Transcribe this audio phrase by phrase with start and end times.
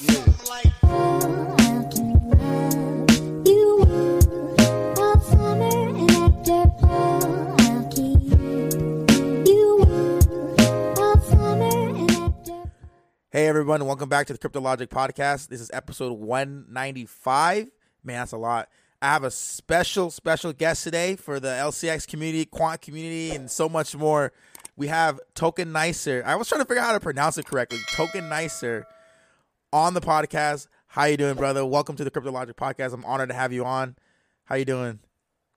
[0.00, 0.08] Hey
[13.46, 15.48] everyone, welcome back to the CryptoLogic podcast.
[15.48, 17.68] This is episode 195.
[18.02, 18.70] Man, that's a lot.
[19.02, 23.68] I have a special, special guest today for the LCX community, quant community, and so
[23.68, 24.32] much more.
[24.76, 26.22] We have Token Nicer.
[26.24, 27.80] I was trying to figure out how to pronounce it correctly.
[27.92, 28.86] Token Nicer
[29.72, 30.66] on the podcast.
[30.88, 31.64] How you doing, brother?
[31.64, 32.92] Welcome to the Crypto Logic podcast.
[32.92, 33.96] I'm honored to have you on.
[34.44, 35.00] How you doing?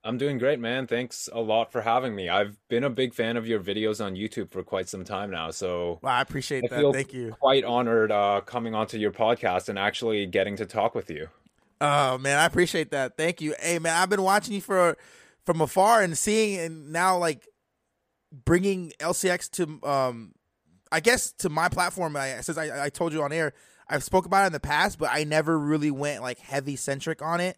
[0.04, 0.86] I'm doing great, man.
[0.86, 2.28] Thanks a lot for having me.
[2.28, 5.50] I've been a big fan of your videos on YouTube for quite some time now,
[5.50, 6.94] so Wow, I appreciate I that.
[6.94, 7.36] Thank you.
[7.40, 11.30] quite honored uh, coming onto your podcast and actually getting to talk with you.
[11.80, 13.18] Oh man, I appreciate that.
[13.18, 13.56] Thank you.
[13.60, 14.98] Hey man, I've been watching you for
[15.46, 17.48] from afar and seeing and now like
[18.32, 20.34] bringing LCX to um
[20.92, 22.16] I guess to my platform.
[22.18, 23.54] I since I, I told you on air,
[23.94, 27.22] I've spoke about it in the past, but I never really went like heavy centric
[27.22, 27.58] on it.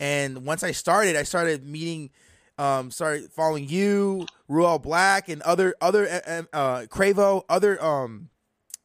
[0.00, 2.10] And once I started, I started meeting,
[2.58, 8.28] um, started following you, Ruel Black, and other other uh, uh, Cravo, other um,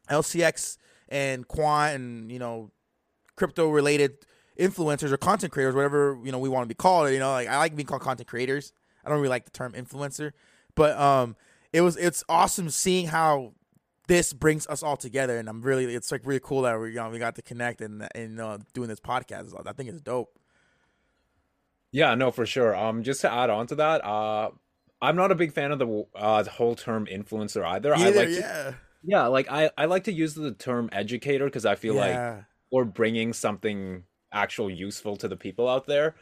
[0.08, 0.77] LCX
[1.09, 2.69] and Quant, and you know,
[3.36, 4.17] crypto related
[4.59, 7.11] influencers or content creators, whatever you know we want to be called.
[7.11, 8.71] You know, like I like being called content creators.
[9.03, 10.31] I don't really like the term influencer,
[10.75, 11.36] but um,
[11.71, 13.53] it was it's awesome seeing how
[14.07, 16.95] this brings us all together, and I'm really it's like really cool that we you
[16.95, 19.53] know, we got to connect and and uh, doing this podcast.
[19.65, 20.37] I think it's dope.
[21.91, 22.75] Yeah, no, for sure.
[22.75, 24.49] Um, just to add on to that, uh,
[25.02, 27.93] I'm not a big fan of the uh the whole term influencer either.
[27.93, 31.45] I Either, like to, yeah, yeah, like I I like to use the term educator
[31.45, 36.15] because I feel like we're bringing something actual useful to the people out there.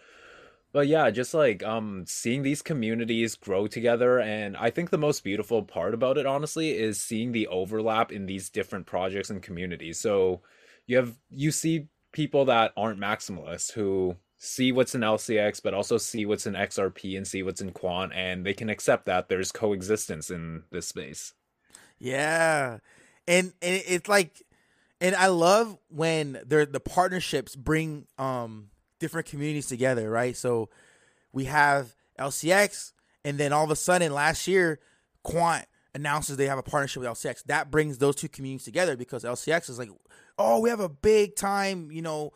[0.74, 5.24] But yeah, just like um seeing these communities grow together and I think the most
[5.24, 10.00] beautiful part about it honestly is seeing the overlap in these different projects and communities.
[10.00, 10.42] So
[10.88, 15.98] you have you see people that aren't maximalists who see what's in LCX but also
[15.98, 19.52] see what's in XRP and see what's in quant and they can accept that there's
[19.52, 21.34] coexistence in this space.
[22.00, 22.80] yeah,
[23.28, 24.42] and and it's like,
[25.00, 28.72] and I love when they're the partnerships bring um
[29.02, 30.38] different communities together, right?
[30.38, 30.70] So
[31.34, 32.94] we have LCX,
[33.26, 34.80] and then all of a sudden last year,
[35.24, 37.44] Quant announces they have a partnership with LCX.
[37.46, 39.90] That brings those two communities together because LCX is like,
[40.38, 42.32] oh, we have a big time, you know,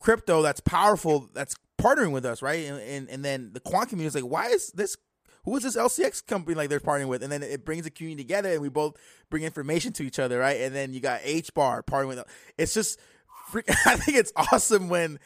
[0.00, 2.66] crypto that's powerful that's partnering with us, right?
[2.66, 4.96] And and, and then the Quant community is like, why is this?
[5.44, 7.22] Who is this LCX company like they're partnering with?
[7.22, 8.96] And then it brings the community together, and we both
[9.30, 10.60] bring information to each other, right?
[10.60, 12.24] And then you got H Bar partnering with.
[12.58, 13.00] It's just,
[13.86, 15.18] I think it's awesome when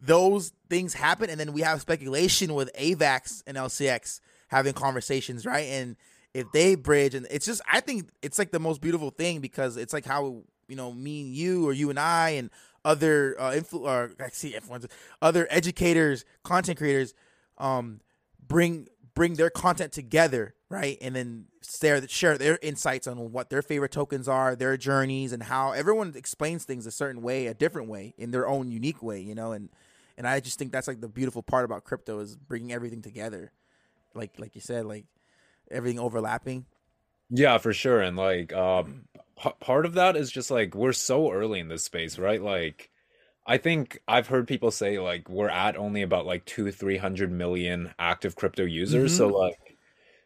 [0.00, 5.66] those things happen, and then we have speculation with AVAX and LCX having conversations, right?
[5.66, 5.96] And
[6.34, 9.76] if they bridge, and it's just, I think it's like the most beautiful thing because
[9.76, 12.50] it's like how you know me and you, or you and I, and
[12.84, 14.90] other uh, influ- or I see influencers,
[15.20, 17.14] other educators, content creators,
[17.58, 18.00] um,
[18.46, 20.96] bring bring their content together, right?
[21.00, 25.42] And then share share their insights on what their favorite tokens are, their journeys, and
[25.42, 29.20] how everyone explains things a certain way, a different way, in their own unique way,
[29.20, 29.52] you know.
[29.52, 29.68] And
[30.20, 33.52] and I just think that's like the beautiful part about crypto is bringing everything together,
[34.14, 35.06] like like you said, like
[35.70, 36.66] everything overlapping.
[37.30, 38.02] Yeah, for sure.
[38.02, 39.04] And like um
[39.42, 42.42] p- part of that is just like we're so early in this space, right?
[42.42, 42.90] Like
[43.46, 47.32] I think I've heard people say like we're at only about like two, three hundred
[47.32, 49.16] million active crypto users.
[49.16, 49.78] So like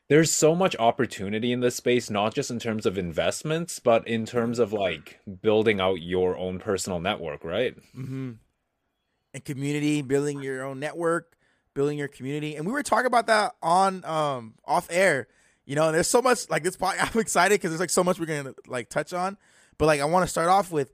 [0.09, 4.27] there's so much opportunity in this space, not just in terms of investments, but in
[4.27, 7.77] terms of like building out your own personal network, right?
[7.97, 8.33] Mm-hmm.
[9.35, 11.37] And community, building your own network,
[11.75, 15.29] building your community, and we were talking about that on um off air.
[15.67, 16.77] You know, and there's so much like this.
[16.77, 19.37] Pod, I'm excited because there's like so much we're gonna like touch on.
[19.77, 20.93] But like, I want to start off with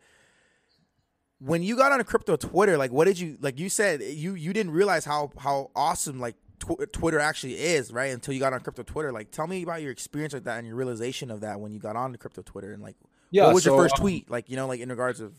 [1.38, 2.78] when you got on a crypto Twitter.
[2.78, 3.58] Like, what did you like?
[3.58, 8.12] You said you you didn't realize how how awesome like tw- Twitter actually is, right?
[8.12, 9.12] Until you got on crypto Twitter.
[9.12, 11.80] Like, tell me about your experience with that and your realization of that when you
[11.80, 12.96] got on the crypto Twitter and like,
[13.30, 14.30] Yeah, what was your so, first um, tweet?
[14.30, 15.32] Like, you know, like in regards of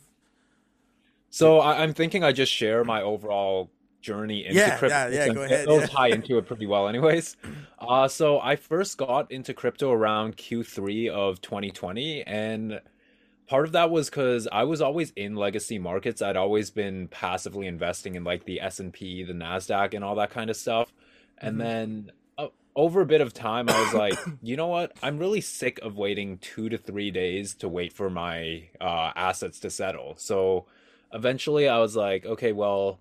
[1.31, 4.97] So I, I'm thinking I just share my overall journey into Yeah, crypto.
[4.97, 5.87] yeah, yeah, go ahead, It'll yeah.
[5.97, 7.37] tie into it pretty well, anyways.
[7.79, 12.81] Uh, so I first got into crypto around Q3 of 2020, and
[13.47, 16.21] part of that was because I was always in legacy markets.
[16.21, 20.15] I'd always been passively investing in like the S and P, the Nasdaq, and all
[20.15, 20.91] that kind of stuff.
[21.37, 21.61] And Mhm.
[21.61, 24.93] then uh, over a bit of time, I was like, you know what?
[25.03, 29.59] I'm really sick of waiting two to three days to wait for my uh, assets
[29.61, 30.15] to settle.
[30.17, 30.67] So
[31.13, 32.99] eventually, I was like, okay, well,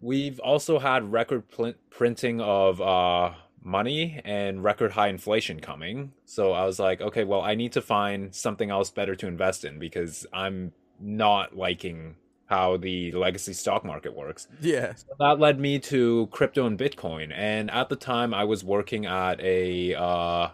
[0.00, 3.32] we've also had record pl- printing of uh,
[3.62, 6.12] money and record high inflation coming.
[6.24, 9.64] So I was like, okay, well, I need to find something else better to invest
[9.64, 14.46] in because I'm not liking how the legacy stock market works.
[14.60, 14.92] Yeah.
[15.18, 17.32] That led me to crypto and Bitcoin.
[17.34, 20.48] And at the time, I was working at a uh,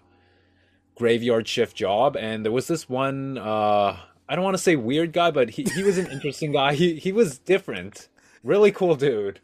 [0.95, 3.39] graveyard shift job, and there was this one.
[3.39, 3.97] Uh,
[4.31, 6.75] I don't want to say weird guy, but he, he was an interesting guy.
[6.75, 8.09] He he was different,
[8.45, 9.41] really cool dude.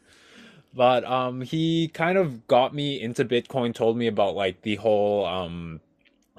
[0.73, 3.73] But um, he kind of got me into Bitcoin.
[3.73, 5.81] Told me about like the whole um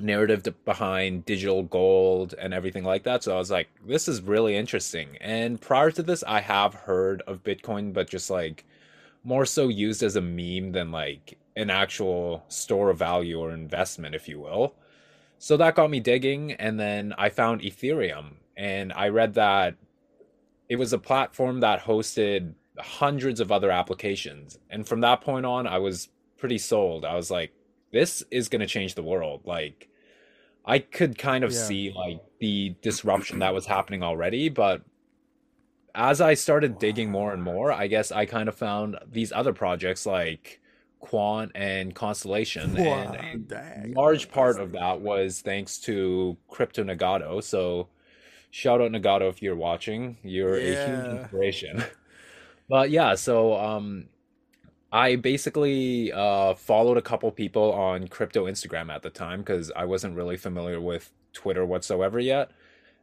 [0.00, 3.22] narrative behind digital gold and everything like that.
[3.22, 5.18] So I was like, this is really interesting.
[5.20, 8.64] And prior to this, I have heard of Bitcoin, but just like
[9.24, 14.14] more so used as a meme than like an actual store of value or investment,
[14.14, 14.74] if you will.
[15.38, 16.52] So that got me digging.
[16.52, 19.76] And then I found Ethereum and I read that
[20.68, 24.58] it was a platform that hosted hundreds of other applications.
[24.70, 27.04] And from that point on, I was pretty sold.
[27.04, 27.52] I was like,
[27.92, 29.42] this is going to change the world.
[29.44, 29.88] Like,
[30.64, 31.58] I could kind of Yeah.
[31.58, 34.82] see like the disruption that was happening already, but
[35.94, 39.52] as I started digging more and more, I guess I kind of found these other
[39.52, 40.60] projects like
[41.00, 43.94] Quant and Constellation, Wow, and a dang.
[43.94, 47.42] large part of that was thanks to Crypto Nagato.
[47.42, 47.88] So,
[48.50, 50.18] shout out Nagato if you're watching.
[50.22, 51.84] You're a huge inspiration.
[52.68, 54.08] But yeah, so um,
[54.92, 59.84] I basically uh, followed a couple people on crypto Instagram at the time because I
[59.84, 62.50] wasn't really familiar with Twitter whatsoever yet.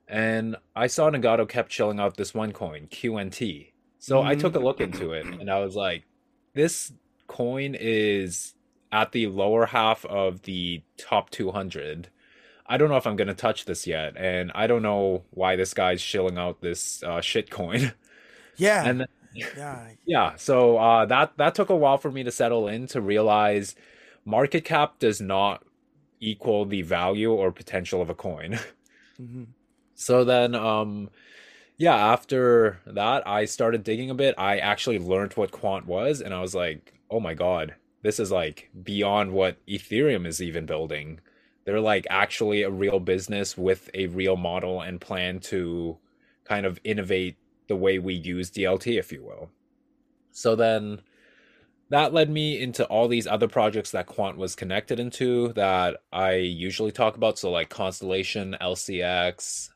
[0.08, 3.74] And I saw Nagato kept chilling out this one coin, QNT.
[4.00, 4.40] So I Mhm.
[4.40, 6.06] took a look into it and I was like,
[6.54, 6.92] this
[7.28, 8.54] coin is
[8.92, 12.10] at the lower half of the top 200.
[12.68, 14.16] I don't know if I'm going to touch this yet.
[14.18, 17.94] And I don't know why this guy's shilling out this uh, shit coin.
[18.58, 18.86] Yeah.
[18.86, 19.90] And then, yeah.
[20.06, 23.76] yeah, so uh, that that took a while for me to settle in to realize
[24.24, 25.64] market cap does not
[26.22, 28.60] equal the value or potential of a coin.
[29.20, 29.48] Mhm.
[29.96, 31.10] So then, um,
[31.78, 34.36] yeah, after that, I started digging a bit.
[34.38, 38.30] I actually learned what quant was, and I was like, oh my God, this is
[38.30, 41.22] like beyond what Ethereum is even building.
[41.64, 45.98] They're like actually a real business with a real model and plan to
[46.44, 47.38] kind of innovate
[47.70, 49.50] the way we use DLT, if you will.
[50.32, 51.04] So then
[51.90, 56.34] that led me into all these other projects that Quant was connected into that I
[56.34, 57.40] usually talk about.
[57.40, 59.70] So, like Constellation, LCX,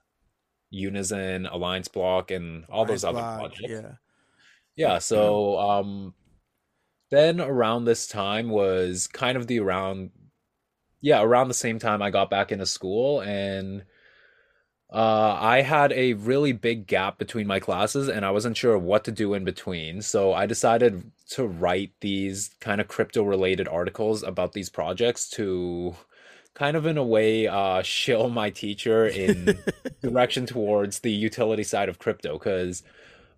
[0.74, 3.70] Unizen, Alliance Block, and all those other block, projects.
[3.70, 3.92] Yeah.
[4.76, 6.14] Yeah, so um
[7.10, 10.12] then around this time was kind of the around
[11.02, 13.84] yeah, around the same time I got back into school and
[14.92, 19.04] uh I had a really big gap between my classes and I wasn't sure what
[19.06, 20.02] to do in between.
[20.02, 25.96] So I decided to write these kind of crypto related articles about these projects to
[26.56, 29.58] kind of in a way uh shill my teacher in
[30.02, 32.84] direction towards the utility side of crypto because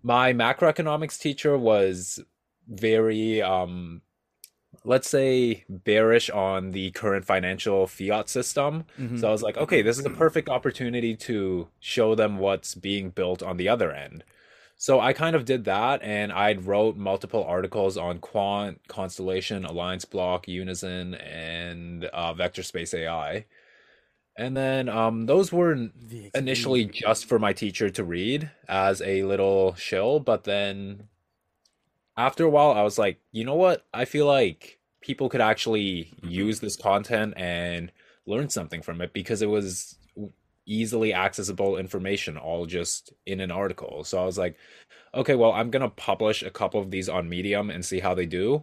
[0.02, 2.20] my macroeconomics teacher was
[2.68, 4.02] very um
[4.84, 8.84] let's say bearish on the current financial fiat system.
[8.98, 9.20] Mhm.
[9.20, 13.10] so i was like okay this is a perfect opportunity to show them what's being
[13.10, 14.24] built on the other end.
[14.76, 20.04] So i kind of did that and i wrote multiple articles on quant constellation alliance
[20.04, 23.44] block Unizen and uh, vector space ai
[24.36, 25.90] and then um, those were
[26.34, 31.08] initially just for my teacher to read as a little shill, but then
[32.22, 33.84] after a while, I was like, you know what?
[33.92, 37.90] I feel like people could actually use this content and
[38.26, 39.96] learn something from it because it was
[40.64, 44.04] easily accessible information, all just in an article.
[44.04, 44.56] So I was like,
[45.12, 48.26] okay, well, I'm gonna publish a couple of these on Medium and see how they
[48.26, 48.62] do.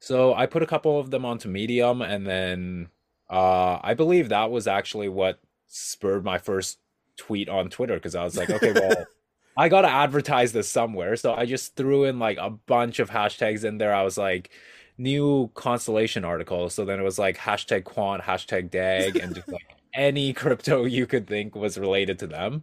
[0.00, 2.88] So I put a couple of them onto Medium, and then
[3.30, 6.78] uh, I believe that was actually what spurred my first
[7.16, 9.06] tweet on Twitter because I was like, okay, well,
[9.56, 11.16] I gotta advertise this somewhere.
[11.16, 13.94] So I just threw in like a bunch of hashtags in there.
[13.94, 14.50] I was like,
[14.98, 16.70] new constellation article.
[16.70, 21.06] So then it was like hashtag quant, hashtag dag, and just like any crypto you
[21.06, 22.62] could think was related to them.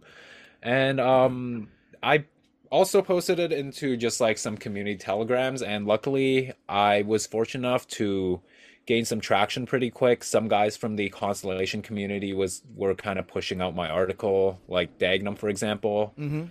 [0.62, 1.68] And um,
[2.02, 2.24] I
[2.70, 5.62] also posted it into just like some community telegrams.
[5.62, 8.40] And luckily, I was fortunate enough to
[8.86, 10.24] gain some traction pretty quick.
[10.24, 14.98] Some guys from the constellation community was were kind of pushing out my article, like
[14.98, 16.14] Dagnum, for example.
[16.18, 16.44] Mm-hmm.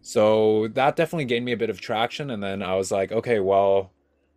[0.00, 3.40] So that definitely gained me a bit of traction, and then I was like, okay,
[3.40, 3.92] well,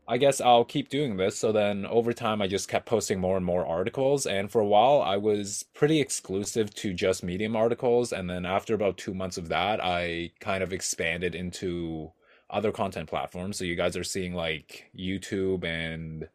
[0.08, 1.38] I guess I'll keep doing this.
[1.38, 4.26] So then over time, I just kept posting more and more articles.
[4.26, 8.12] And for a while, I was pretty exclusive to just Medium articles.
[8.12, 12.12] And then after about two months of that, I kind of expanded into
[12.50, 13.58] other content platforms.
[13.58, 16.28] So you guys are seeing like YouTube and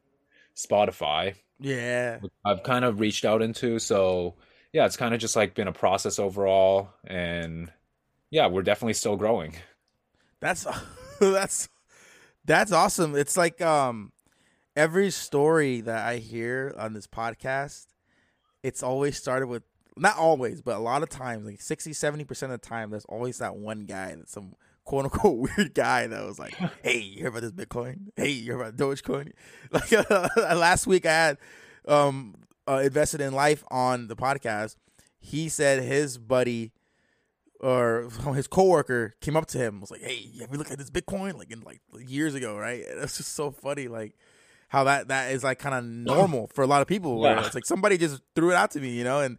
[0.57, 1.35] Spotify.
[1.61, 2.21] Yeah.
[2.47, 3.79] I've kind of reached out into.
[3.79, 4.37] So
[4.73, 6.89] yeah, it's kind of just like been a process overall.
[7.05, 7.71] And
[8.31, 9.55] yeah, we're definitely still growing.
[10.41, 10.67] That's
[11.21, 11.69] that's
[12.45, 13.15] that's awesome.
[13.15, 14.13] It's like um
[14.77, 17.87] every story that I hear on this podcast,
[18.63, 19.63] it's always started with
[19.97, 23.39] not always, but a lot of times, like 60, 70% of the time, there's always
[23.39, 24.55] that one guy that's some
[24.85, 28.09] quote unquote weird guy that was like, Hey, you hear about this Bitcoin?
[28.17, 29.33] Hey, you hear about Dogecoin?
[29.71, 31.39] Like uh, last week I had
[31.89, 32.35] um
[32.69, 34.77] uh, invested in life on the podcast.
[35.19, 36.73] He said his buddy
[37.61, 40.91] or his coworker came up to him was like, "Hey, have you looked at this
[40.91, 44.15] Bitcoin like in like years ago, right?" It's just so funny, like
[44.69, 47.19] how that that is like kind of normal for a lot of people.
[47.21, 47.45] Where Yeah.
[47.47, 49.39] it's like somebody just threw it out to me, you know, and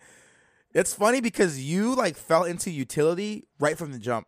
[0.73, 4.27] it's funny because you like fell into utility right from the jump,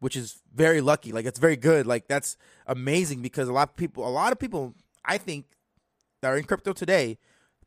[0.00, 1.12] which is very lucky.
[1.12, 1.86] Like it's very good.
[1.86, 2.36] Like that's
[2.66, 4.74] amazing because a lot of people, a lot of people,
[5.04, 5.46] I think,
[6.20, 7.18] that are in crypto today,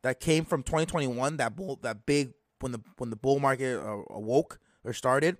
[0.04, 4.02] that came from 2021, that bull, that big when the when the bull market uh,
[4.10, 5.38] awoke or started,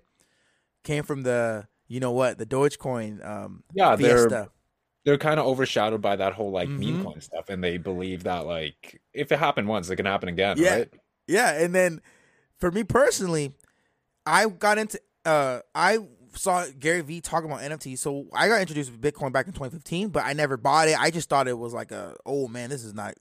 [0.84, 4.48] came from the you know what the Dogecoin um, Yeah, they're
[5.04, 7.04] they're kind of overshadowed by that whole like meme Mhm.
[7.04, 10.58] coin stuff, and they believe that like if it happened once, it can happen again,
[10.58, 10.74] Yeah.
[10.74, 10.94] right?
[11.26, 12.00] Yeah, and then
[12.58, 13.52] for me personally,
[14.26, 15.98] I got into uh I
[16.34, 20.08] saw Gary Vee talking about NFT, So I got introduced to Bitcoin back in 2015,
[20.10, 21.00] but I never bought it.
[21.00, 23.14] I just thought it was like a oh man, this is not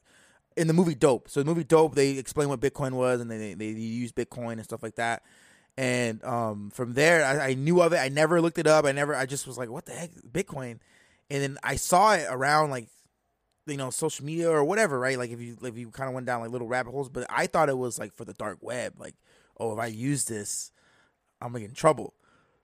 [0.57, 1.29] in the movie Dope.
[1.29, 4.53] So the movie Dope, they explain what Bitcoin was and they they, they use Bitcoin
[4.53, 5.23] and stuff like that.
[5.77, 7.97] And um, from there, I, I knew of it.
[7.97, 8.85] I never looked it up.
[8.85, 9.15] I never.
[9.15, 10.79] I just was like, "What the heck, Bitcoin?"
[11.29, 12.87] And then I saw it around like,
[13.67, 15.17] you know, social media or whatever, right?
[15.17, 17.09] Like if you if you kind of went down like little rabbit holes.
[17.09, 18.93] But I thought it was like for the dark web.
[18.97, 19.15] Like,
[19.59, 20.71] oh, if I use this,
[21.41, 22.15] I'm gonna get in trouble.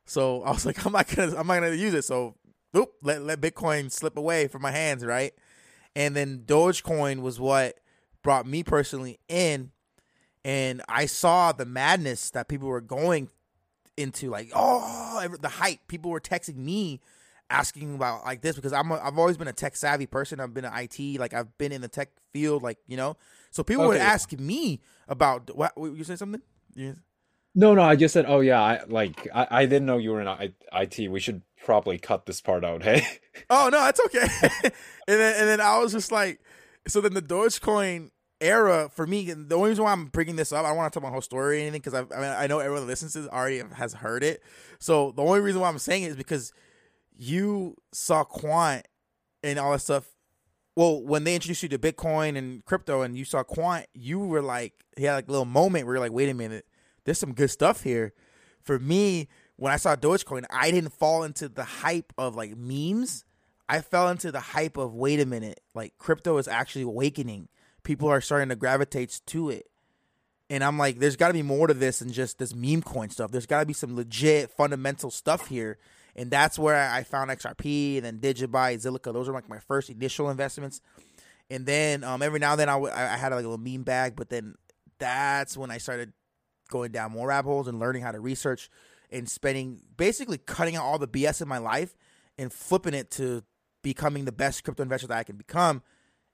[0.05, 2.05] So I was like, I'm not gonna, I'm not gonna use it.
[2.05, 2.35] So,
[2.75, 5.33] oop, let let Bitcoin slip away from my hands, right?
[5.95, 7.79] And then Dogecoin was what
[8.23, 9.71] brought me personally in,
[10.45, 13.29] and I saw the madness that people were going
[13.97, 15.79] into, like, oh, the hype.
[15.87, 16.99] People were texting me
[17.49, 20.39] asking about like this because I'm a, I've always been a tech savvy person.
[20.39, 23.15] I've been an IT, like I've been in the tech field, like you know.
[23.51, 24.05] So people would Okay.
[24.05, 26.41] ask me about what you say something.
[26.75, 26.93] Yeah.
[27.55, 30.21] No, no, I just said, oh yeah, I like I, I didn't know you were
[30.21, 31.07] in I, IT.
[31.11, 32.81] We should probably cut this part out.
[32.83, 33.05] Hey,
[33.49, 34.27] Oh no, that's okay.
[34.63, 34.71] and
[35.07, 36.39] then and then I was just like,
[36.87, 38.09] so then the Dogecoin
[38.43, 39.31] era for me.
[39.31, 41.21] The only reason why I'm bringing this up, I don't want to tell my whole
[41.21, 43.63] story or anything because I, I mean I know everyone that listens to this already
[43.75, 44.43] has heard it.
[44.79, 46.53] So the only reason why I'm saying it is because
[47.17, 48.87] you saw Quant
[49.43, 50.05] and all that stuff.
[50.75, 54.41] Well, when they introduced you to Bitcoin and crypto, and you saw Quant, you were
[54.41, 56.65] like, he had like a little moment where you're like, wait a minute,
[57.05, 58.13] there's some good stuff here.
[58.63, 63.23] For me, when I saw Dogecoin, I didn't fall into the hype of like memes.
[63.69, 67.49] I fell into the hype of wait a minute, like crypto is actually awakening.
[67.83, 69.67] People are starting to gravitate to it.
[70.49, 73.09] And I'm like, there's got to be more to this than just this meme coin
[73.09, 73.31] stuff.
[73.31, 75.77] There's got to be some legit fundamental stuff here.
[76.15, 79.11] And that's where I found XRP and then Digibyte, Zilliqa.
[79.13, 80.81] Those are like my first initial investments.
[81.49, 83.83] And then um, every now and then I, w- I had like a little meme
[83.83, 84.55] bag, but then
[84.99, 86.13] that's when I started
[86.69, 88.69] going down more rabbit holes and learning how to research
[89.11, 91.95] and spending basically cutting out all the BS in my life
[92.37, 93.43] and flipping it to
[93.81, 95.83] becoming the best crypto investor that I can become.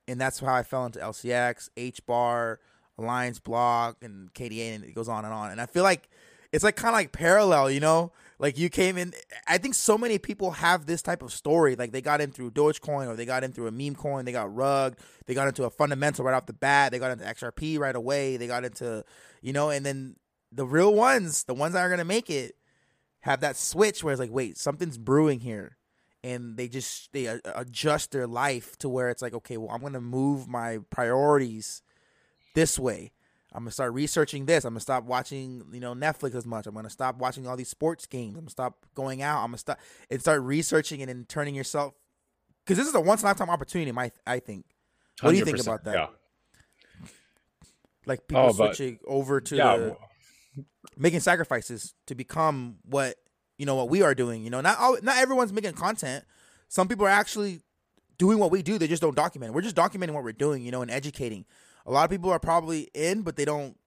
[0.10, 2.60] And that's how I fell into LCX, H bar,
[2.98, 5.51] Alliance Block, and KDA, and it goes on and on.
[5.51, 6.10] And I feel like
[6.51, 8.12] it's like kind of like parallel, you know?
[8.39, 9.13] Like you came in.
[9.48, 11.75] I think so many people have this type of story.
[11.75, 14.25] Like they got in through Dogecoin or they got in through a meme coin.
[14.25, 14.98] They got rugged.
[15.25, 16.92] They got into a fundamental right off the bat.
[16.92, 18.38] They got into XRP right away.
[18.38, 19.04] They got into,
[19.42, 20.16] you know, and then
[20.51, 22.56] the real ones, the ones that are gonna make it,
[23.22, 25.75] have that switch where it's like, wait, something's brewing here,
[26.24, 29.82] and they just they uh, adjust their life to where it's like, okay, well, I'm
[29.82, 31.82] gonna move my priorities
[32.56, 33.12] this way.
[33.52, 34.64] I'm gonna start researching this.
[34.66, 36.68] I'm gonna stop watching, you know, Netflix as much.
[36.68, 38.36] I'm gonna stop watching all these sports games.
[38.36, 39.40] I'm gonna stop going out.
[39.44, 41.94] I'm gonna stop and start researching and then turning yourself
[42.64, 43.92] because this is a once in a lifetime opportunity.
[43.92, 44.66] My, I think.
[45.22, 45.94] What do you think about that?
[45.96, 46.08] Yeah.
[48.06, 49.78] Like people Oh, switching over to Yeah.
[49.78, 49.98] the
[50.98, 53.16] making sacrifices to become what
[53.60, 54.44] you know what we are doing.
[54.44, 56.25] You know, not all, not everyone's making content.
[56.70, 57.62] Some people are actually
[58.18, 58.80] doing what we do.
[58.80, 59.51] They just don't document.
[59.51, 59.54] it.
[59.54, 61.46] We're just documenting what we're doing, you know, and educating.
[61.86, 63.78] A lot of people are probably in, but they don't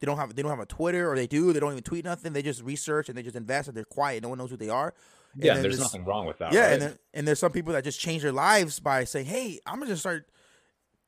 [0.00, 1.52] they don't have they don't have a Twitter or they do.
[1.52, 2.32] They don't even tweet nothing.
[2.32, 4.22] They just research and they just invest and they're quiet.
[4.22, 4.92] No one knows who they are.
[5.34, 6.52] And Yeah, then there's nothing wrong with that.
[6.52, 6.72] Yeah, right?
[6.72, 9.78] and then, and there's some people that just change their lives by saying, "Hey, I'm
[9.78, 10.28] gonna just start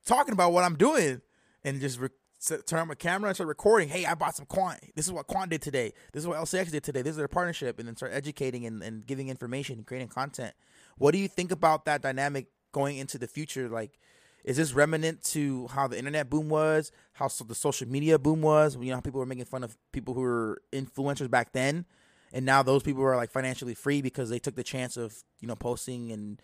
[0.06, 1.22] talking about what I'm doing,"
[1.64, 2.08] and just re-
[2.40, 3.88] turn on my camera and start recording.
[3.88, 4.78] Hey, I bought some Quant.
[4.94, 5.92] This is what Quant did today.
[6.12, 7.02] This is what LCX did today.
[7.02, 10.54] This is their partnership, and then start educating and, and giving information and creating content.
[10.96, 13.68] What do you think about that dynamic going into the future?
[13.68, 13.98] Like,
[14.44, 18.40] is this remnant to how the internet boom was, how so the social media boom
[18.40, 18.76] was?
[18.76, 21.86] You know, how people were making fun of people who were influencers back then,
[22.32, 25.48] and now those people are like financially free because they took the chance of you
[25.48, 26.40] know posting and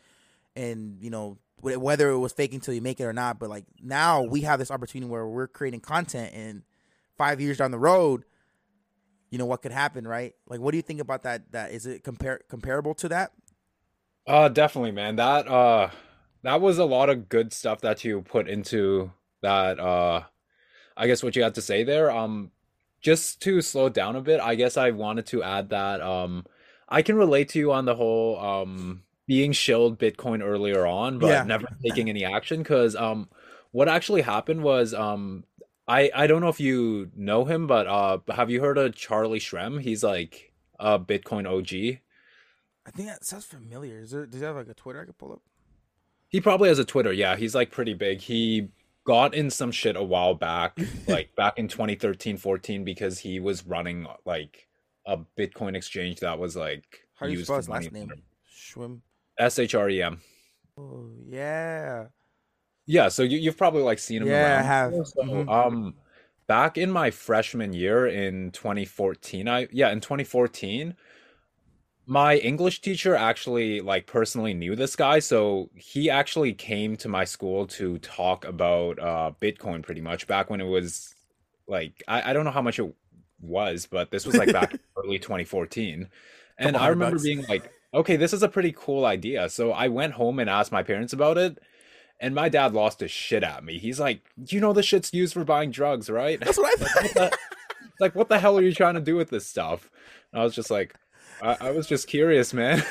[0.56, 3.38] and you know whether it was faking till you make it or not.
[3.38, 6.62] But like now we have this opportunity where we're creating content, and
[7.16, 8.25] five years down the road,
[9.30, 10.35] you know what could happen, right?
[10.47, 11.52] Like, what do you think about that?
[11.52, 13.33] That is it compare comparable to that?
[14.26, 15.16] Uh definitely, man.
[15.16, 15.90] That uh
[16.42, 19.11] that was a lot of good stuff that you put into
[19.42, 20.23] that uh
[20.97, 22.11] I guess what you had to say there.
[22.11, 22.50] Um
[23.00, 26.44] just to slow down a bit, I guess I wanted to add that um
[26.88, 31.28] I can relate to you on the whole um being shilled Bitcoin earlier on, but
[31.28, 31.43] Yeah.
[31.45, 33.28] never taking any action because um
[33.73, 35.45] what actually happened was um
[35.88, 39.40] I I don't know if you know him, but uh have you heard of Charlie
[39.40, 39.81] Shrem?
[39.81, 42.00] He's like a Bitcoin OG.
[42.87, 44.00] I think that sounds familiar.
[44.00, 44.26] Is there?
[44.26, 45.40] Does he have like a Twitter I could pull up?
[46.28, 47.12] He probably has a Twitter.
[47.12, 48.21] Yeah, he's like pretty big.
[48.21, 48.69] He
[49.04, 50.78] got in some shit a while back,
[51.09, 54.69] like back in 2013, 14, because he was running like
[55.07, 58.11] a Bitcoin exchange that was like How do you spell his last name?
[58.52, 59.00] Schwim.
[59.38, 60.20] S H R E M.
[60.76, 62.06] Oh yeah.
[62.86, 64.28] Yeah, so you, you've probably like seen him.
[64.28, 64.92] Yeah, I have.
[64.92, 65.48] So, Mhm.
[65.48, 65.94] um,
[66.46, 70.94] back in my freshman year in 2014, I yeah, in 2014,
[72.06, 77.24] my English teacher actually like personally knew this guy, so he actually came to my
[77.24, 81.14] school to talk about uh Bitcoin pretty much back when it was
[81.66, 82.94] like I, I don't know how much it
[83.40, 86.08] was, but this was like back early 2014.
[86.58, 87.22] And I remember bucks.
[87.24, 89.48] being like, okay, this is a pretty cool idea.
[89.48, 91.58] So I went home and asked my parents about it.
[92.21, 93.76] And my dad lost his shit at me.
[93.78, 97.14] He's like, "You know this shit's used for buying drugs, right?" That's what I thought.
[97.14, 97.38] the-
[98.00, 99.90] like, what the hell are you trying to do with this stuff?
[100.32, 100.95] And I was just like,
[101.42, 102.82] I, I was just curious, man.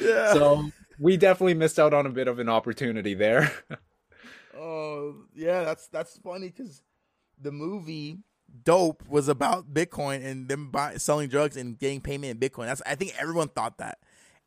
[0.00, 0.32] yeah.
[0.32, 3.52] So we definitely missed out on a bit of an opportunity there.
[4.56, 6.82] Oh yeah, that's that's funny because
[7.40, 8.18] the movie
[8.64, 12.66] Dope was about Bitcoin and them buy, selling drugs and getting payment in Bitcoin.
[12.66, 13.98] That's I think everyone thought that.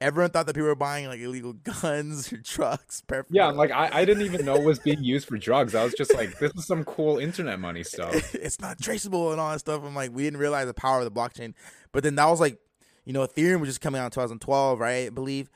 [0.01, 3.03] Everyone thought that people were buying like illegal guns or trucks.
[3.29, 5.75] yeah, like I, I didn't even know it was being used for drugs.
[5.75, 8.13] I was just like, this is some cool internet money stuff.
[8.35, 9.83] it's not traceable and all that stuff.
[9.83, 11.53] I'm like, we didn't realize the power of the blockchain.
[11.91, 12.59] But then that was like,
[13.05, 15.07] you know, Ethereum was just coming out in 2012, right?
[15.07, 15.49] I believe.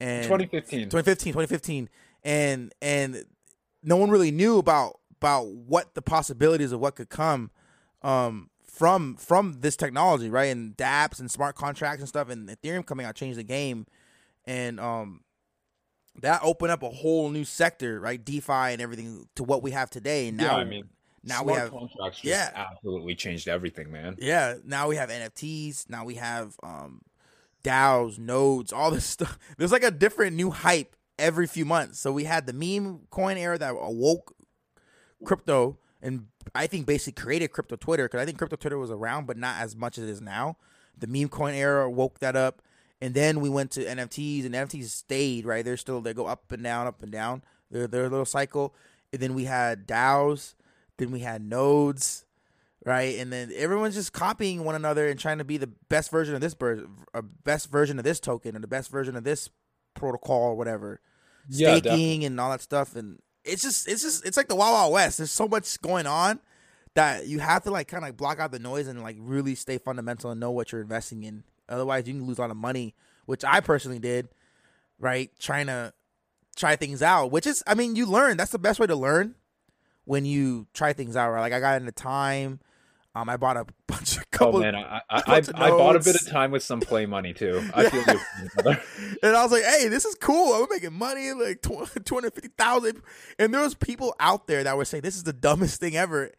[0.00, 0.88] And 2015.
[0.88, 1.88] 2015, 2015,
[2.24, 3.24] and and
[3.82, 7.50] no one really knew about about what the possibilities of what could come
[8.02, 10.44] um, from from this technology, right?
[10.44, 13.86] And dApps and smart contracts and stuff, and Ethereum coming out changed the game,
[14.46, 15.22] and um,
[16.22, 18.22] that opened up a whole new sector, right?
[18.22, 20.28] DeFi and everything to what we have today.
[20.28, 20.88] And now, yeah, I mean,
[21.22, 22.50] now we have contracts just yeah.
[22.54, 24.16] absolutely changed everything, man.
[24.18, 25.90] yeah, now we have NFTs.
[25.90, 27.02] Now we have um,
[27.62, 29.38] DAOs, nodes, all this stuff.
[29.58, 32.00] There's like a different new hype every few months.
[32.00, 34.34] So we had the meme coin era that awoke
[35.24, 39.26] crypto, and I think basically created crypto Twitter because I think crypto Twitter was around,
[39.26, 40.56] but not as much as it is now.
[40.98, 42.62] The meme coin era woke that up,
[43.00, 45.64] and then we went to NFTs, and NFTs stayed right.
[45.64, 47.42] They're still they go up and down, up and down.
[47.70, 48.74] They're their little cycle,
[49.12, 50.54] and then we had DAOs,
[50.98, 52.24] then we had nodes
[52.84, 53.18] right?
[53.18, 56.40] And then everyone's just copying one another and trying to be the best version of
[56.40, 59.50] this bird, a best version of this token, or the best version of this
[59.94, 61.00] protocol, or whatever.
[61.48, 62.24] Staking definitely.
[62.26, 65.18] and all that stuff, and it's just, it's just, it's like the Wild Wild West.
[65.18, 66.40] There's so much going on
[66.94, 69.78] that you have to like kind of block out the noise and like really stay
[69.78, 71.44] fundamental and know what you're investing in.
[71.68, 72.94] Otherwise, you can lose a lot of money,
[73.26, 74.28] which I personally did,
[74.98, 75.30] right?
[75.38, 75.92] Trying to
[76.56, 78.36] try things out, which is, I mean, you learn.
[78.36, 79.36] That's the best way to learn
[80.04, 81.30] when you try things out.
[81.30, 81.40] Right?
[81.40, 82.60] Like I got into time.
[83.14, 84.58] Um, I bought a bunch of couple.
[84.58, 87.32] Oh man, I I, I, I bought a bit of time with some play money
[87.32, 87.62] too.
[87.74, 88.76] I feel you,
[89.22, 90.54] and I was like, "Hey, this is cool.
[90.54, 93.02] I'm making money, like two hundred fifty thousand.
[93.38, 96.30] And there was people out there that were saying this is the dumbest thing ever.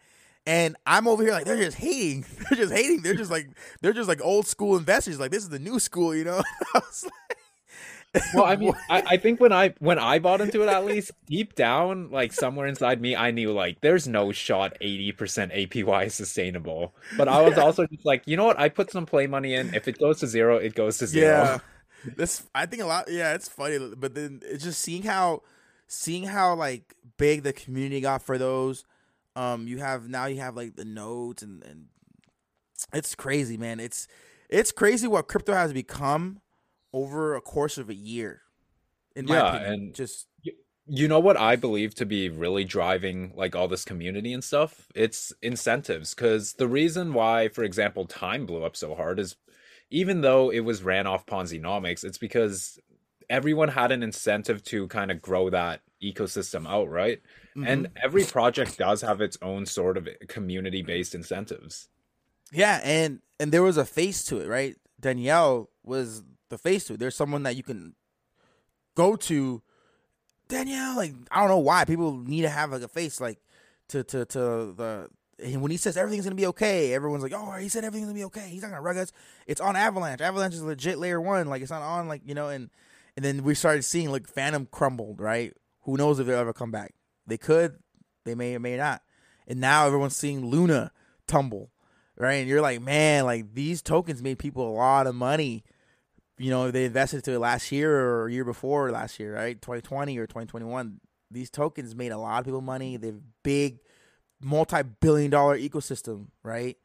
[0.47, 2.25] And I'm over here like they're just hating.
[2.49, 3.01] They're just hating.
[3.01, 3.47] They're just like
[3.81, 5.19] they're just like old school investors.
[5.19, 6.41] Like this is the new school, you know.
[6.73, 7.38] I was like,
[8.34, 11.12] Well, I mean, I, I think when I when I bought into it, at least
[11.28, 16.06] deep down, like somewhere inside me, I knew like there's no shot eighty percent APY
[16.06, 16.93] is sustainable.
[17.17, 18.60] But I was also just like, you know what?
[18.60, 19.74] I put some play money in.
[19.74, 21.43] If it goes to zero, it goes to zero.
[21.43, 21.60] Yeah.
[22.15, 25.43] This I think a lot yeah, it's funny, but then it's just seeing how
[25.88, 28.86] seeing how like big the community got for those.
[29.36, 31.86] Um, you have now you have like the nodes and and
[32.93, 33.80] it's crazy, man.
[33.80, 34.08] It's
[34.50, 36.41] it's crazy what crypto has become
[36.93, 38.43] over a course of a year.
[39.15, 40.27] In my Yeah, opinion, and just
[40.88, 44.88] you know what I believe to be really driving like all this community and stuff?
[44.95, 46.13] It's incentives.
[46.13, 49.36] Because the reason why, for example, Time blew up so hard is
[49.91, 52.80] even though it was ran off Ponzi-nomics, it's because
[53.30, 57.21] everyone had an incentive to kind of grow that ecosystem out, right?
[57.62, 57.95] And mhm.
[58.04, 61.89] every project does have its own sort of community-based incentives.
[62.51, 64.75] yeah, and and there was a face to it, right?
[64.99, 66.97] Daniele was the face to.
[66.97, 67.95] There's someone that you can
[68.95, 69.61] go to.
[70.47, 73.39] Daniele, like I don't know why people need to have like a face like
[73.87, 74.39] to to to
[74.75, 75.09] the
[75.43, 78.19] and when he says everything's gonna be okay, everyone's like, oh, he said everything's gonna
[78.19, 78.47] be okay.
[78.49, 79.11] He's not gonna rug us.
[79.47, 80.21] It's on Avalanche.
[80.21, 81.47] Avalanche is legit layer one.
[81.47, 82.69] Like it's not on like you know and
[83.15, 85.19] and then we started seeing like Fantom crumbled.
[85.19, 85.53] Right?
[85.83, 86.93] Who knows if they'll ever come back?
[87.27, 87.77] They could.
[88.23, 89.01] They may or may not.
[89.47, 90.91] And now everyone's seeing Luna
[91.27, 91.71] tumble.
[92.17, 92.35] Right?
[92.35, 95.63] And you're like, man, like these tokens made people a lot of money.
[96.41, 99.62] You know, they invested to it last year or year before last year, right?
[99.62, 100.99] 2020 or 2021.
[101.30, 102.97] These tokens made a lot of people money.
[102.97, 103.80] They've big
[104.41, 106.77] multi-billion dollar ecosystem, right?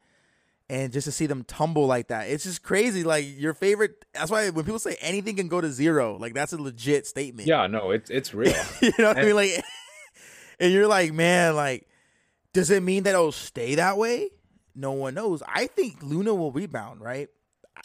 [0.69, 3.03] And just to see them tumble like that, it's just crazy.
[3.03, 4.05] Like your favorite.
[4.12, 7.49] That's why when people say anything can go to zero, like that's a legit statement.
[7.49, 8.53] Yeah, no, it's it's real.
[8.83, 9.37] you know what I mean?
[9.37, 9.64] Like,
[10.61, 11.88] and you're like, man, like,
[12.53, 14.31] does it mean that it'll stay that way?
[14.75, 15.42] No one knows.
[15.47, 17.29] I think Luna will rebound, right?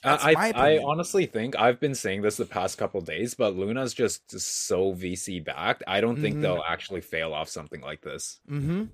[0.03, 4.31] I, I honestly think I've been saying this the past couple days, but Luna's just
[4.39, 5.83] so VC backed.
[5.87, 6.41] I don't think Mhm.
[6.41, 8.39] they'll actually fail off something like this.
[8.49, 8.85] Mm-hmm.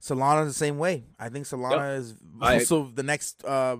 [0.00, 1.04] Solana's the same way.
[1.18, 3.78] I think Solana is I- also the next uh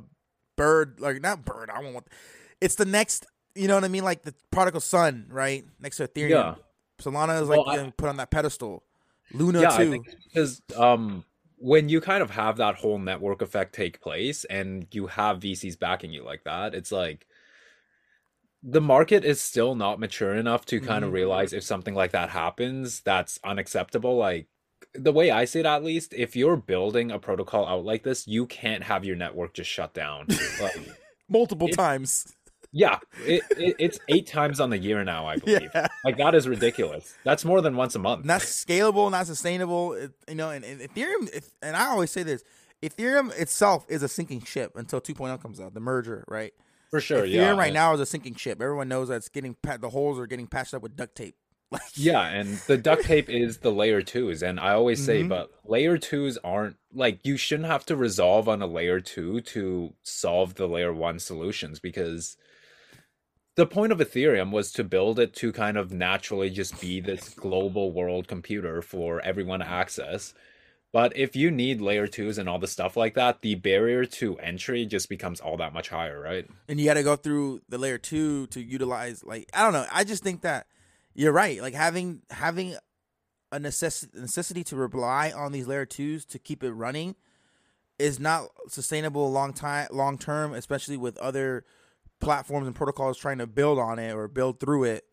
[0.56, 1.70] bird, like not bird.
[1.70, 2.06] I want.
[2.60, 3.26] It's the next.
[3.54, 4.04] You know what I mean?
[4.04, 5.64] Like the prodigal son, right?
[5.80, 6.30] Next to Ethereum.
[6.30, 6.54] Yeah.
[7.00, 8.82] Solana is like Well, I- put on that pedestal.
[9.32, 9.94] Luna yeah, too.
[9.94, 11.24] I because um
[11.58, 15.78] when you kind of have that whole network effect take place and you have VCs
[15.78, 17.26] backing you like that, it's like
[18.62, 21.08] the market is still not mature enough to kind Mhm.
[21.08, 24.16] of realize if something like that happens, that's unacceptable.
[24.16, 24.48] Like
[24.92, 28.26] the way I see it, at least, if you're building a protocol out like this,
[28.26, 30.26] you can't have your network just shut down.
[30.60, 30.76] Like,
[31.28, 32.34] Multiple times.
[32.78, 35.70] Yeah, it, it, it's eight times on the year now, I believe.
[35.74, 35.86] Yeah.
[36.04, 37.14] Like that is ridiculous.
[37.24, 38.26] That's more than once a month.
[38.26, 39.94] not scalable, not sustainable.
[39.94, 42.44] It, you know, and, and Ethereum, if, and I always say this:
[42.82, 46.52] Ethereum itself is a sinking ship until 2.0 comes out, the merger, right?
[46.90, 47.56] For sure, Ethereum yeah.
[47.56, 48.60] right now is a sinking ship.
[48.60, 51.34] Everyone knows that it's getting the holes are getting patched up with duct tape.
[51.72, 55.28] Like, Yeah, and the duct tape is the layer twos, and I always say, Mhm.
[55.30, 59.92] but layer twos aren't like you shouldn't have to resolve on a layer two to
[60.04, 62.36] solve the layer one solutions because
[63.56, 67.30] the point of Ethereum was to build it to kind of naturally just be this
[67.30, 70.34] global world computer for everyone to access.
[70.92, 74.38] But if you need layer twos and all the stuff like that, the barrier to
[74.38, 76.48] entry just becomes all that much higher, right?
[76.68, 79.24] and you got to go through the layer two to utilize.
[79.24, 79.86] Like, I don't know.
[79.90, 80.66] I just think that
[81.14, 81.60] you're right.
[81.60, 82.76] Like having having
[83.50, 87.14] a necess- necessity to rely on these layer twos to keep it running
[87.98, 91.64] is not sustainable long time long term, especially with other
[92.20, 95.04] platforms and protocols trying to build on it or build through it,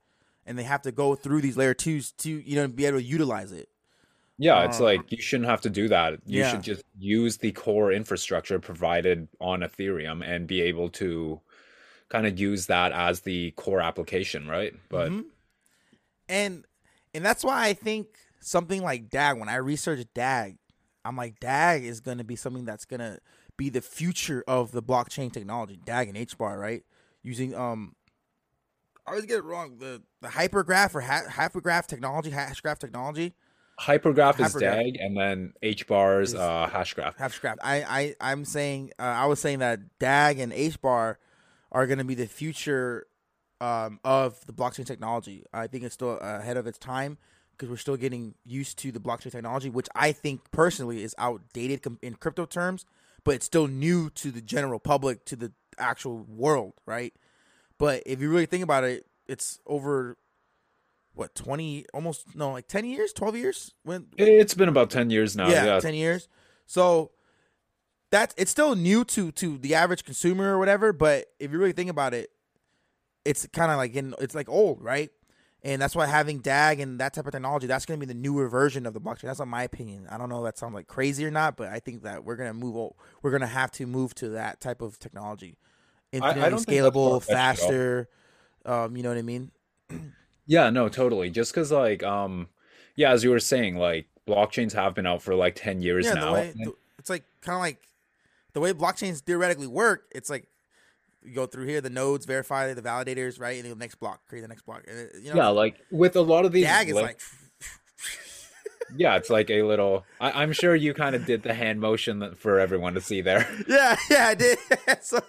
[0.45, 3.03] and they have to go through these layer twos to you know be able to
[3.03, 3.69] utilize it.
[4.37, 6.19] Yeah, it's Um, like you shouldn't have to do that.
[6.27, 6.43] You yeah.
[6.43, 11.39] should just use the core infrastructure provided on Ethereum and be able to
[12.09, 14.73] kind of use that as the core application, right?
[14.89, 15.31] But Mhm.
[16.27, 16.65] and
[17.13, 18.07] and that's why I think
[18.39, 19.37] something like DAG.
[19.37, 20.57] When I research DAG,
[21.05, 23.19] I'm like DAG is going to be something that's going to
[23.57, 25.79] be the future of the blockchain technology.
[25.83, 26.83] DAG and HBAR, right?
[27.23, 27.95] Using um,
[29.07, 29.77] I always get it wrong.
[29.77, 33.33] The the hypergraph or ha- hypergraph technology, hashgraph technology,
[33.79, 37.17] Hypergraph is DAG, and then HBAR's Is- uh, Hashgraph.
[37.17, 37.57] hashgraph.
[37.63, 41.17] I I I'm saying uh, I was saying that DAG and H bar
[41.71, 43.07] are going to be the future
[43.59, 45.43] um, of the blockchain technology.
[45.53, 47.17] I think it's still ahead of its time
[47.51, 51.81] because we're still getting used to the blockchain technology, which I think personally is outdated
[52.01, 52.85] in crypto terms,
[53.23, 57.13] but it's still new to the general public, to the actual world, right?
[57.77, 60.17] But if you really think about it, it's over
[61.13, 65.35] what twenty, almost no, like ten years, twelve years when It's been about 10 years
[65.35, 65.49] now.
[65.49, 65.79] yeah, Yeah.
[65.79, 66.27] ten years.
[66.65, 67.11] So
[68.09, 70.93] that's it's still new to to the average consumer or whatever.
[70.93, 72.29] But if you really think about it,
[73.25, 75.09] it's kind of like in it's like old, right?
[75.65, 78.19] And that's why having DAG and that type of technology, that's going to be the
[78.19, 79.21] newer version of the blockchain.
[79.21, 80.07] That's not my opinion.
[80.09, 82.35] I don't know if that sounds like crazy or not, but I think that we're
[82.35, 82.91] going to move.
[83.21, 85.55] We're going to have to move to that type of technology,
[86.11, 87.69] infinitely don't scalable, far-fetched at all.
[87.69, 88.09] faster.
[88.65, 89.51] Um, you know what I mean?
[90.45, 91.29] Yeah, no, totally.
[91.29, 92.49] Just because, like, um,
[92.97, 96.15] yeah, as you were saying, like blockchains have been out for like 10 years Yeah,
[96.15, 96.25] now.
[96.25, 97.87] the way the, it's like kind of like
[98.51, 100.05] the way blockchains theoretically work.
[100.13, 100.47] It's like
[101.25, 104.41] you go through here, the nodes verify the validators, right, and the next block create
[104.41, 104.83] the next block.
[104.87, 107.19] And you know, yeah, like with a lot of these DAG is li- like
[108.95, 112.35] yeah, it's like a little I, I'm sure you kind of did the hand motion
[112.35, 113.47] for everyone to see there.
[113.67, 114.57] Yeah, yeah, I did.
[115.01, 115.19] so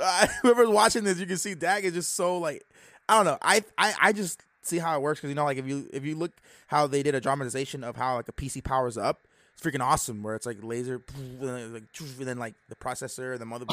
[0.00, 2.64] uh, whoever's watching this, you can see DAG is just so like
[3.08, 3.38] I don't know.
[3.42, 6.04] I I, I just see how it works because you know, like if you if
[6.04, 6.32] you look
[6.68, 10.22] how they did a dramatization of how like a PC powers up, it's freaking awesome.
[10.22, 13.66] Where it's like laser, and then, like and then like the processor, the mother.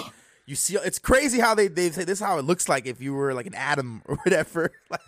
[0.46, 3.02] You see, it's crazy how they they say this is how it looks like if
[3.02, 4.72] you were like an atom or whatever.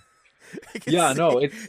[0.74, 1.68] Like, yeah, see- no, it's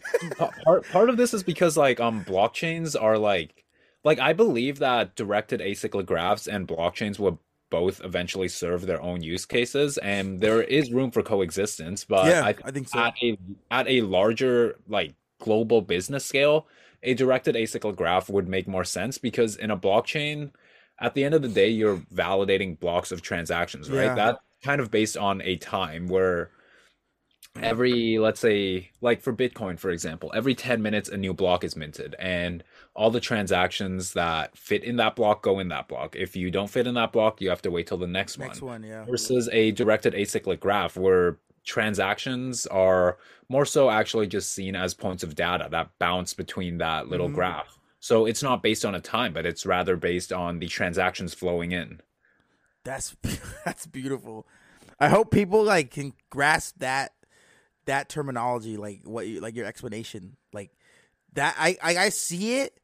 [0.65, 3.65] part part of this is because like um blockchains are like
[4.05, 9.23] like I believe that directed acyclic graphs and blockchains will both eventually serve their own
[9.23, 12.99] use cases and there is room for coexistence, but yeah, I I think so.
[12.99, 13.39] at a
[13.71, 16.69] at a larger like global business scale,
[17.03, 20.51] a directed acyclic graph would make more sense because in a blockchain,
[21.01, 24.05] at the end of the day, you're validating blocks of transactions, right?
[24.05, 24.15] Yeah.
[24.15, 26.51] That kind of based on a time where
[27.63, 31.75] every let's say like for bitcoin for example every 10 minutes a new block is
[31.75, 32.63] minted and
[32.95, 36.69] all the transactions that fit in that block go in that block if you don't
[36.69, 39.05] fit in that block you have to wait till the next, Next one one, yeah.
[39.05, 43.17] versus a directed acyclic graph where transactions are
[43.49, 47.35] more so actually just seen as points of data that bounce between that little Mhm.
[47.35, 47.76] graph.
[48.01, 51.73] So it's not based on a time, but it's rather based on the transactions flowing
[51.73, 52.01] in.
[52.85, 53.17] That's
[53.65, 54.47] that's beautiful.
[54.99, 57.13] I hope people like can grasp that
[57.87, 60.71] that terminology, like what you like your explanation, like
[61.35, 61.55] that.
[61.59, 62.79] I, I I see it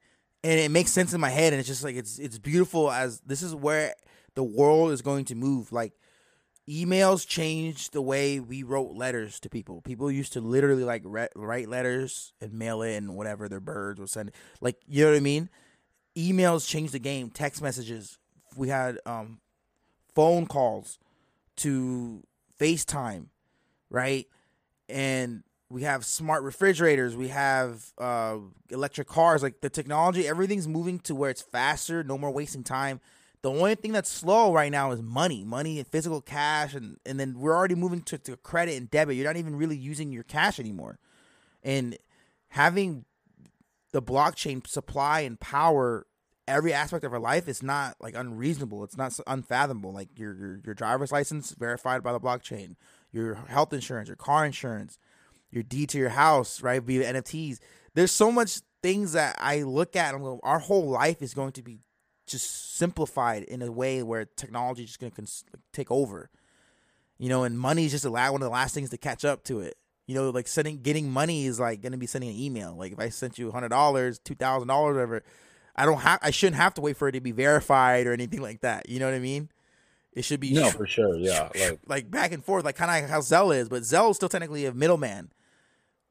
[0.44, 3.20] and it makes sense in my head, and it's just like it's it's beautiful as
[3.20, 3.94] this is where
[4.34, 5.72] the world is going to move.
[5.72, 5.92] Like
[6.68, 9.80] emails changed the way we wrote letters to people.
[9.82, 14.00] People used to literally like re- write letters and mail it, and whatever their birds
[14.00, 14.32] would send.
[14.60, 15.50] Like you know what I mean?
[16.16, 17.30] Emails changed the game.
[17.30, 18.18] Text messages.
[18.56, 19.40] We had um
[20.14, 20.98] phone calls
[21.56, 22.22] to
[22.60, 23.26] FaceTime,
[23.90, 24.26] right?
[24.88, 28.36] And we have smart refrigerators, we have uh,
[28.68, 29.42] electric cars.
[29.42, 33.00] Like the technology, everything's moving to where it's faster, no more wasting time.
[33.42, 37.18] The only thing that's slow right now is money, money and physical cash, and and
[37.18, 39.16] then we're already moving to, to credit and debit.
[39.16, 40.98] You're not even really using your cash anymore,
[41.62, 41.98] and
[42.48, 43.04] having
[43.92, 46.06] the blockchain supply and power
[46.46, 48.84] every aspect of our life is not like unreasonable.
[48.84, 49.92] It's not unfathomable.
[49.92, 52.76] Like your your, your driver's license verified by the blockchain,
[53.10, 54.98] your health insurance, your car insurance,
[55.50, 56.82] your deed to your house, right?
[56.82, 57.58] Via NFTs.
[57.94, 61.52] There's so much things that I look at and go, our whole life is going
[61.52, 61.80] to be
[62.32, 66.30] just simplified in a way where technology is just going to cons- take over.
[67.18, 69.24] You know, and money is just a la- one of the last things to catch
[69.24, 69.76] up to it.
[70.06, 72.74] You know, like sending getting money is like going to be sending an email.
[72.76, 75.22] Like if I sent you hundred dollars, two thousand dollars, whatever,
[75.76, 76.18] I don't have.
[76.22, 78.88] I shouldn't have to wait for it to be verified or anything like that.
[78.88, 79.48] You know what I mean?
[80.12, 81.16] It should be No, for sure.
[81.16, 81.48] Yeah.
[81.54, 84.16] Like like back and forth, like kind of like how Zelle is, but Zelle is
[84.16, 85.30] still technically a middleman.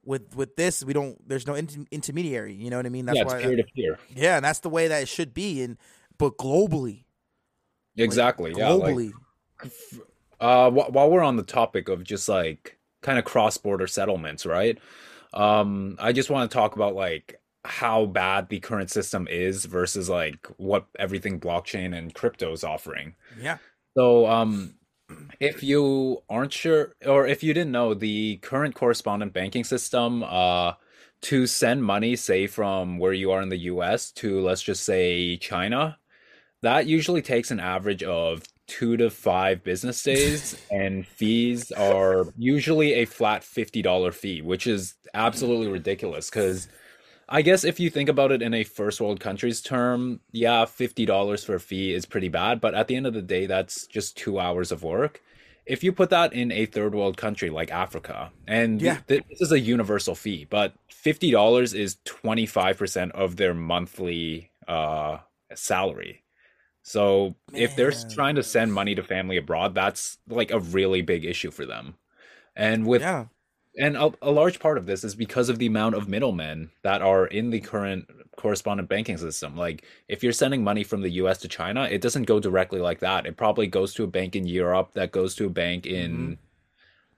[0.04, 1.18] With with this, we don't.
[1.28, 2.56] There's no inter- intermediary.
[2.56, 3.06] You know what I mean?
[3.06, 3.42] That's yeah, it's why.
[3.44, 4.00] peer to peer.
[4.16, 5.62] yeah, and that's the way that it should be.
[5.62, 5.78] And
[6.22, 7.06] but globally,
[7.98, 8.54] Exactly.
[8.54, 8.70] Yeah.
[8.74, 9.14] Like, globally,
[10.40, 14.46] uh, wh- while we're on the topic of just like kind of cross border settlements,
[14.46, 14.78] right?
[15.34, 20.10] Um, I just want to talk about like how bad the current system is versus
[20.10, 23.16] like what everything blockchain and crypto is offering.
[23.38, 23.58] yeah,
[23.98, 24.76] So, um,
[25.40, 30.74] if you aren't sure, or if you didn't know, the current correspondent banking system, uh,
[31.24, 35.38] to send money, say from where you are in the US to let's just say
[35.38, 36.00] China,
[36.62, 42.94] that usually takes an average of two to five business days, and fees are usually
[42.94, 46.68] a flat $50 fee, which is absolutely ridiculous because.
[47.34, 51.46] I guess if you think about it in a first world country's term, yeah, $50
[51.46, 54.18] for a fee is pretty bad, but at the end of the day, that's just
[54.18, 55.22] two hours of work.
[55.66, 58.98] If you put that in a third world country like Africa, and Yeah.
[59.08, 65.20] th- this is a universal fee, but $50 is 25% of their monthly uh,
[65.56, 66.21] salary.
[66.84, 71.26] So if they're trying to send money to family abroad, that's like a really big
[71.26, 71.96] issue for them.
[72.56, 73.26] And with yeah,
[73.78, 77.02] and a, a large part of this is because of the amount of middlemen that
[77.02, 79.56] are in the current correspondent banking system.
[79.56, 83.00] Like, if you're sending money from the US to China, it doesn't go directly like
[83.00, 83.26] that.
[83.26, 86.34] It probably goes to a bank in Europe, that goes to a bank in mm-hmm.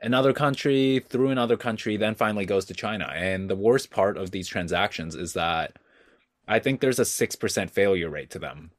[0.05, 3.11] another country, through another country, then finally goes to China.
[3.15, 5.77] And the worst part of these transactions is that
[6.47, 8.71] I think there's a 6% failure rate to them,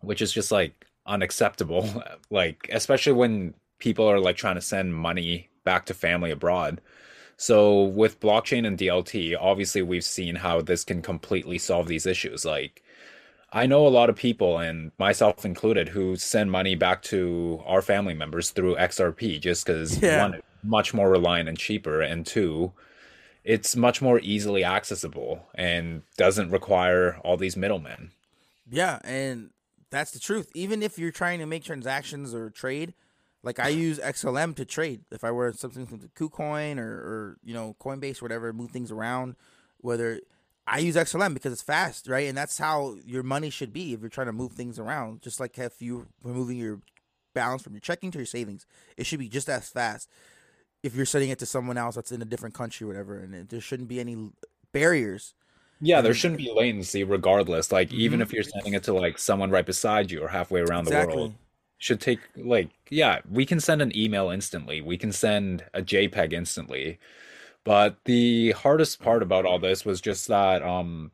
[0.00, 2.02] which is just like unacceptable.
[2.30, 6.80] like, especially when people are like trying to send money back to family abroad.
[7.36, 12.44] So with blockchain and DLT, obviously we've seen how this can completely solve these issues.
[12.44, 12.82] Like
[13.52, 17.82] I know a lot of people, and myself included, who send money back to our
[17.82, 20.22] family members through XRP just because Yeah.
[20.22, 22.72] one, much more reliant and cheaper, and two,
[23.42, 28.12] it's much more easily accessible and doesn't require all these middlemen.
[28.70, 29.50] Yeah, and
[29.90, 30.50] that's the truth.
[30.54, 32.94] Even if you're trying to make transactions or trade,
[33.42, 35.02] like I use XLM to trade.
[35.10, 38.90] If I were something from KuCoin or, or you know Coinbase or whatever, move things
[38.90, 39.36] around.
[39.78, 40.20] Whether
[40.66, 42.28] I use XLM because it's fast, right?
[42.28, 45.22] And that's how your money should be if you're trying to move things around.
[45.22, 46.80] Just like if you were moving your
[47.34, 50.08] balance from your checking to your savings, it should be just as fast.
[50.82, 53.34] If you're sending it to someone else that's in a different country or whatever, and
[53.34, 54.30] it, there shouldn't be any
[54.72, 55.34] barriers.
[55.80, 57.72] Yeah, there shouldn't be latency regardless.
[57.72, 58.22] Like even Mhm.
[58.22, 61.34] if you're sending it to like someone right beside you or halfway around the world,
[61.78, 64.80] should take like yeah, we can send an email instantly.
[64.82, 66.98] We can send a JPEG instantly.
[67.64, 71.12] But the hardest part about all this was just that um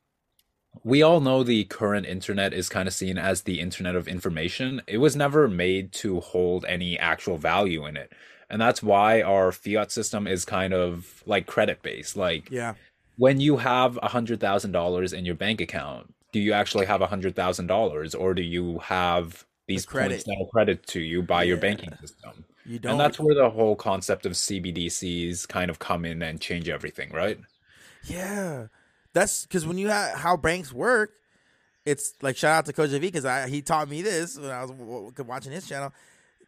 [0.85, 4.83] we all know the current internet is kind of seen as the internet of information.
[4.88, 8.12] It was never made to hold any actual value in it.
[8.50, 12.16] And that's why our fiat system is kind of like credit based.
[12.16, 12.74] Like Yeah.
[13.16, 17.00] When you have a hundred thousand dollars in your bank account, do you actually have
[17.00, 20.11] a hundred thousand dollars, or do you have these credit.
[20.11, 22.44] points that are credited to you by your banking system?
[22.64, 22.92] You don't.
[22.92, 27.11] And that's where the whole concept of CBDCs kind of come in and change everything,
[27.12, 27.38] right?
[28.05, 28.66] Yeah,
[29.12, 31.12] that's because when you have how banks work,
[31.85, 34.64] it's like shout out to Coach V because I he taught me this when I
[34.64, 35.92] was watching his channel,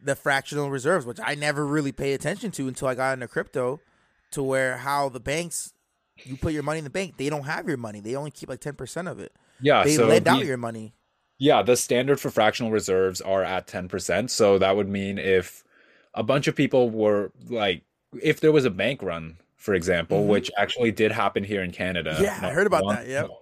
[0.03, 3.79] the fractional reserves, which I never really paid attention to until I got into crypto,
[4.31, 5.73] to where how the banks,
[6.25, 8.49] you put your money in the bank, they don't have your money, they only keep
[8.49, 9.33] like ten percent of it.
[9.61, 10.93] Yeah, They so lend out your money.
[11.37, 14.29] Yeah, the standard for fractional reserves are at 10%.
[14.29, 15.63] So that would mean if
[16.13, 17.83] a bunch of people were like,
[18.21, 20.27] if there was a bank run, for example, Mhm.
[20.27, 22.17] which actually did happen here in Canada.
[22.21, 23.25] Yeah, I heard about that, yep.
[23.25, 23.37] ago.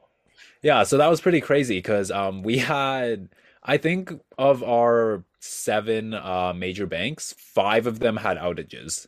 [0.61, 3.29] Yeah, so that was pretty crazy because um, we had,
[3.63, 9.07] I think, of our seven uh, major banks, five of them had outages,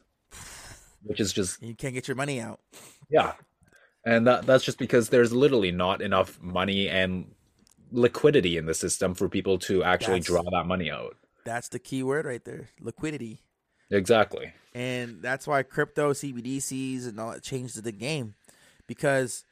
[1.03, 2.60] which is just You can't get your money out.
[3.10, 3.34] yeah,
[4.06, 7.32] and that that's just because there's literally not enough money and
[7.92, 11.16] liquidity in the system for people to actually That's- draw that money out.
[11.46, 13.42] That's the key word right there, liquidity.
[13.92, 14.54] Exactly.
[14.76, 18.36] and that's why crypto CBDCs and all that changed the game
[18.86, 19.44] because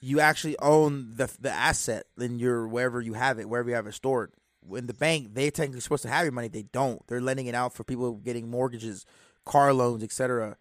[0.00, 3.86] you actually own the the asset then you're wherever you have it, wherever you have
[3.86, 4.32] it stored.
[4.72, 6.48] In the bank, they technically supposed to have your money.
[6.48, 7.06] They don't.
[7.06, 9.06] They're lending it out for people getting mortgages,
[9.44, 10.56] car loans, etc.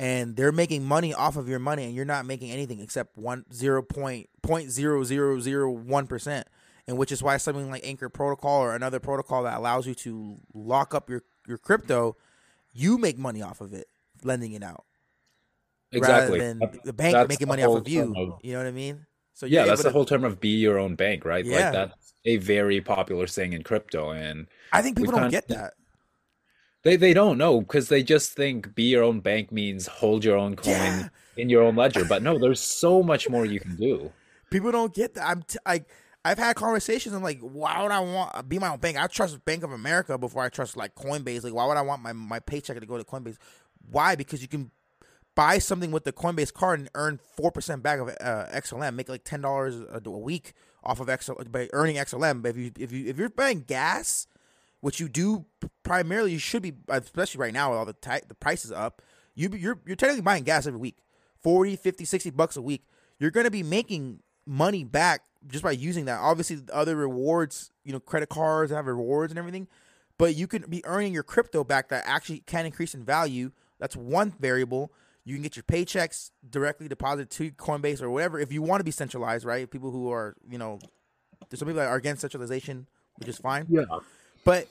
[0.00, 3.44] And they're making money off of your money, and you're not making anything except one
[3.52, 6.48] zero point point zero zero zero one percent.
[6.86, 10.38] And which is why something like Anchor Protocol or another protocol that allows you to
[10.52, 12.16] lock up your your crypto,
[12.72, 13.86] you make money off of it,
[14.22, 14.84] lending it out
[15.92, 16.38] Exactly.
[16.40, 18.12] rather than That- the bank making the money off of you.
[18.16, 19.06] of- You know what I mean?
[19.32, 21.44] So yeah, that's the to- whole term of be your own bank, right?
[21.44, 21.64] Yeah.
[21.64, 25.74] Like that's a very popular saying in crypto, and I think people don't get that.
[26.84, 30.36] They they don't know because they just think be your own bank means hold your
[30.36, 31.08] own coin Yeah.
[31.36, 32.04] in your own ledger.
[32.04, 34.12] But no, there's so much more you can do.
[34.50, 35.26] People don't get that.
[35.28, 35.84] I'm like, t- I
[36.26, 37.14] I've had conversations.
[37.14, 38.96] I'm like, why would I want be my own bank?
[38.96, 41.42] I trust Bank of America before I trust like Coinbase.
[41.44, 43.36] Like, why would I want my my paycheck to go to Coinbase?
[43.90, 44.14] Why?
[44.14, 44.70] Because you can
[45.34, 48.94] buy something with the Coinbase card and earn four percent back of uh, XLM.
[48.94, 52.40] Make like ten dollars a a week off of XL by earning XLM.
[52.42, 54.26] But if you if you if you're buying gas,
[54.84, 55.46] which you do
[55.82, 59.00] primarily, you should be, especially right now with all the ti- the prices up.
[59.34, 60.98] You you're you're technically buying gas every week,
[61.42, 62.84] 40, 50, 60 bucks a week.
[63.18, 66.20] You're gonna be making money back just by using that.
[66.20, 69.68] Obviously, the other rewards, you know, credit cards have rewards and everything,
[70.18, 73.52] but you can be earning your crypto back that actually can increase in value.
[73.80, 74.92] That's one variable.
[75.24, 78.84] You can get your paychecks directly deposited to Coinbase or whatever if you want to
[78.84, 79.70] be centralized, right?
[79.70, 80.78] People who are, you know,
[81.48, 83.64] there's some people that are against centralization, which is fine.
[83.70, 83.84] Yeah.
[84.44, 84.68] But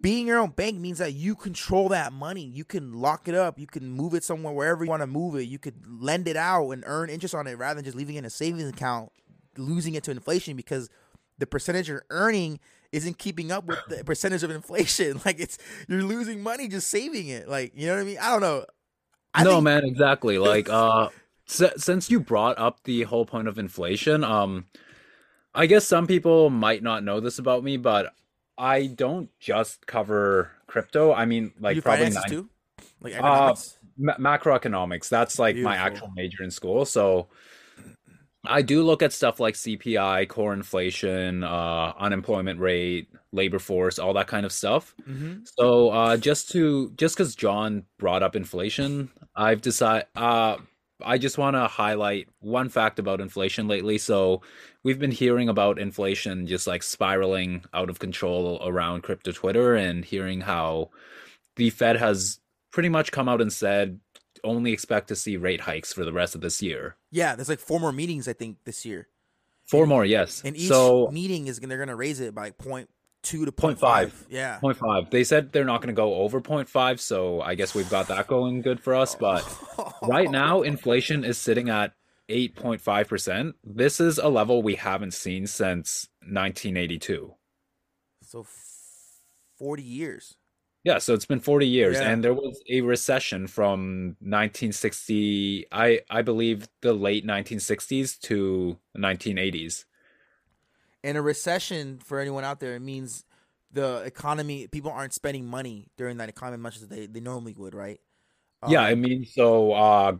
[0.00, 2.42] being your own bank means that you control that money.
[2.42, 3.58] You can lock it up.
[3.58, 5.44] You can move it somewhere wherever you want to move it.
[5.44, 8.20] You could lend it out and earn interest on it rather than just leaving it
[8.20, 9.12] in a savings account,
[9.56, 10.90] losing it to inflation because
[11.38, 12.58] the percentage you're earning
[12.90, 15.20] isn't keeping up with the percentage of inflation.
[15.24, 15.56] Like it's
[15.88, 17.48] you're losing money just saving it.
[17.48, 18.18] Like you know what I mean?
[18.20, 18.64] I don't know.
[19.34, 20.38] I no, think- man, exactly.
[20.52, 21.08] Like, uh,
[21.46, 24.66] since you brought up the whole point of inflation, um,
[25.54, 28.12] I guess some people might not know this about me, but
[28.58, 31.12] I don't just cover crypto.
[31.12, 32.48] I mean, like you probably nine- too,
[33.00, 33.54] like Uh,
[33.98, 35.08] ma- macroeconomics.
[35.08, 36.84] That's like my actual major in school.
[36.84, 37.28] So
[38.44, 44.12] I do look at stuff like CPI, core inflation, uh, unemployment rate, labor force, all
[44.14, 44.94] that kind of stuff.
[45.08, 45.40] mm-hmm.
[45.58, 50.06] So uh, just to just because John brought up inflation, I've decided.
[50.16, 50.56] Uh,
[51.04, 53.98] I just want to highlight one fact about inflation lately.
[53.98, 54.42] So,
[54.84, 60.04] we've been hearing about inflation just like spiraling out of control around crypto Twitter, and
[60.04, 60.90] hearing how
[61.56, 64.00] the Fed has pretty much come out and said
[64.44, 66.96] only expect to see rate hikes for the rest of this year.
[67.10, 69.08] Yeah, there's like four more meetings I think this year.
[69.66, 70.42] Four more, yes.
[70.44, 72.88] And each so meeting is they're gonna raise it by like point
[73.22, 74.12] two to Point point five.
[74.12, 74.26] five.
[74.30, 74.58] Yeah.
[74.58, 75.10] Point five.
[75.10, 78.08] They said they're not going to go over point five, so I guess we've got
[78.08, 79.14] that going good for us.
[79.14, 79.44] But
[80.02, 81.92] right now, inflation is sitting at
[82.28, 83.54] eight point five percent.
[83.64, 87.34] This is a level we haven't seen since 1982.
[88.22, 89.24] So f-
[89.58, 90.36] forty years.
[90.84, 92.10] Yeah, so it's been 40 years, Yeah.
[92.10, 99.84] and there was a recession from 1960, I I believe the late 1960s to 1980s.
[101.04, 103.24] And a recession for anyone out there it means
[103.70, 107.54] the economy people aren't spending money during that economy as much as they, they normally
[107.56, 108.00] would, right?
[108.68, 110.16] Yeah, Um, I mean, so uh,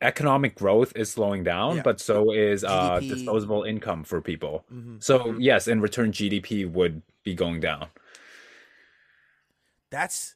[0.00, 1.82] economic growth is slowing down, Yeah.
[1.82, 4.64] but so is uh, disposable income for people.
[4.72, 5.02] mhm.
[5.02, 7.86] So yes, in return, GDP would be going down.
[9.90, 10.34] That's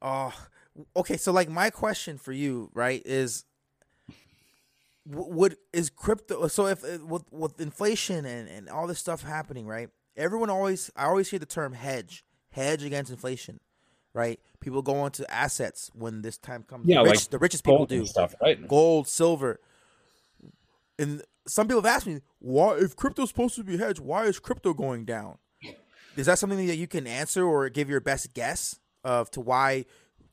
[0.00, 0.32] oh
[0.96, 1.16] okay.
[1.16, 3.44] So like my question for you, right, is
[5.06, 6.46] would is crypto?
[6.48, 9.88] So if uh, with with inflation and and all this stuff happening, right?
[10.16, 13.58] Everyone always I always hear the term hedge, hedge against inflation,
[14.18, 14.40] right?
[14.58, 16.88] People go into assets when this time comes.
[16.88, 18.66] Yeah, the, like the richest people do stuff, right?
[18.66, 19.60] gold, silver.
[20.98, 24.40] And some people have asked me, why if crypto's supposed to be hedged, why is
[24.40, 25.38] crypto going down?
[26.16, 29.84] Is that something that you can answer or give your best guess of to why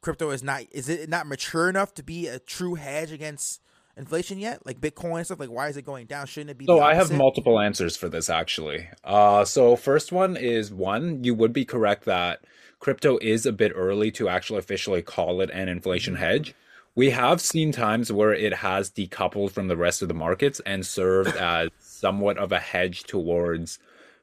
[0.02, 3.62] crypto is not is it not mature enough to be a true hedge against
[3.96, 4.66] inflation yet?
[4.66, 6.26] Like Bitcoin and stuff, like why is it going down?
[6.26, 8.90] Shouldn't it be So I have multiple answers for this actually.
[9.04, 12.40] Uh, so first one is one, you would be correct that
[12.80, 16.54] crypto is a bit early to actually officially call it an inflation hedge.
[16.96, 20.86] We have seen times where it has decoupled from the rest of the markets and
[20.86, 23.80] served as somewhat of a hedge towards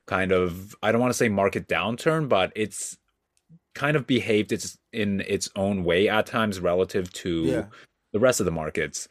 [0.07, 2.97] kind of I don't want to say market downturn, but it's
[3.75, 7.65] kind of behaved its in its own way at times relative to Yeah.
[8.13, 9.09] the rest of the markets.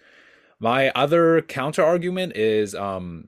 [0.60, 3.28] My other counter argument is um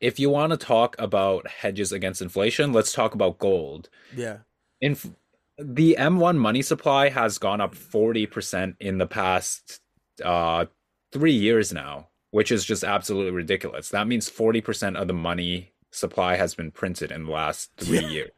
[0.00, 3.88] if you want to talk about hedges against inflation, let's talk about gold.
[4.16, 4.38] Yeah.
[4.80, 5.10] Inf-
[5.58, 9.80] the M1 money supply has gone up 40% in the past
[10.24, 10.66] uh
[11.12, 13.88] 3 years now, which is just absolutely ridiculous.
[13.90, 18.08] That means 40% of the money supply has been printed in the last 3 Yeah.
[18.08, 18.30] years.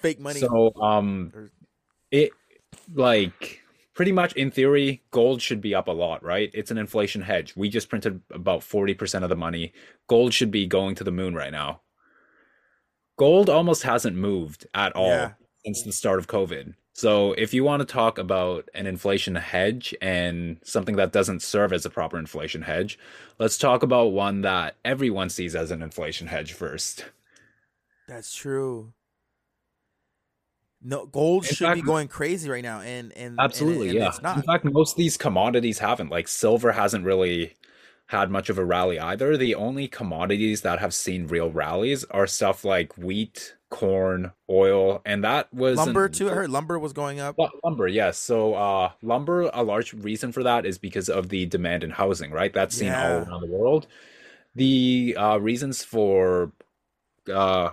[0.00, 0.40] Fake money.
[0.40, 1.50] So um Or-
[2.10, 2.30] it
[2.94, 3.60] like
[3.94, 6.50] pretty much in theory gold should be up a lot, right?
[6.54, 7.54] It's an inflation hedge.
[7.56, 9.72] We just printed about 40% of the money.
[10.06, 11.80] Gold should be going to the moon right now.
[13.18, 15.32] Gold almost hasn't moved at all Yeah.
[15.64, 16.74] Since the start of COVID.
[16.92, 21.72] So if you want to talk about an inflation hedge and something that doesn't serve
[21.72, 22.98] as a proper inflation hedge,
[23.38, 27.04] let's talk about one that everyone sees as an inflation hedge first.
[28.08, 28.92] That's true.
[30.82, 34.08] No, gold In should be going crazy right now, and and and- Absolutely, and yeah.
[34.08, 34.36] It's not.
[34.36, 36.08] In fact, most of these commodities haven't.
[36.10, 37.54] Like silver hasn't really
[38.08, 39.36] had much of a rally either.
[39.36, 45.22] The only commodities that have seen real rallies are stuff like wheat, corn, oil, and
[45.24, 46.30] that was lumber too.
[46.30, 47.36] I heard lumber was going up.
[47.38, 48.16] Lu- Lumber, yes.
[48.16, 52.30] So, uh, lumber, a large reason for that is because of the demand in housing,
[52.30, 52.52] right?
[52.52, 53.86] That's seen all around the world.
[54.54, 56.50] The uh, reasons for
[57.30, 57.72] uh,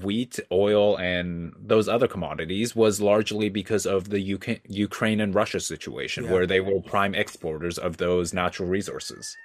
[0.00, 5.58] wheat, oil, and those other commodities was largely because of the UK- Ukraine and Russia
[5.58, 6.30] situation, Yeah.
[6.32, 9.36] where they were prime exporters of those natural resources.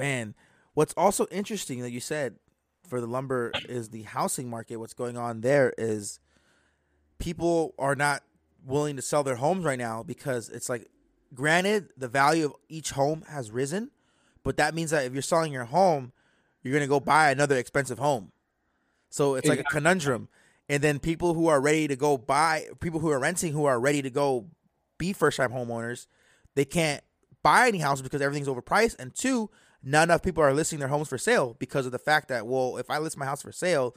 [0.00, 0.34] Man,
[0.72, 2.36] what's also interesting that you said
[2.88, 4.78] for the lumber is the housing market.
[4.78, 6.20] What's going on there is
[7.18, 8.22] people are not
[8.64, 10.88] willing to sell their homes right now because it's like,
[11.34, 13.90] granted, the value of each home has risen,
[14.42, 16.12] but that means that if you're selling your home,
[16.62, 18.32] you're gonna go buy another expensive home.
[19.10, 20.30] So it's like a conundrum.
[20.70, 23.78] And then people who are ready to go buy, people who are renting, who are
[23.78, 24.46] ready to go
[24.96, 26.06] be first time homeowners,
[26.54, 27.02] they can't
[27.42, 28.96] buy any houses because everything's overpriced.
[28.98, 29.50] And two,
[29.82, 32.76] not enough people are listing their homes for sale because of the fact that, well,
[32.76, 33.96] if I list my house for sale,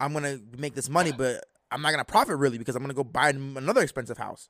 [0.00, 3.04] I'm gonna make this money, but I'm not gonna profit really because I'm gonna go
[3.04, 4.48] buy another expensive house.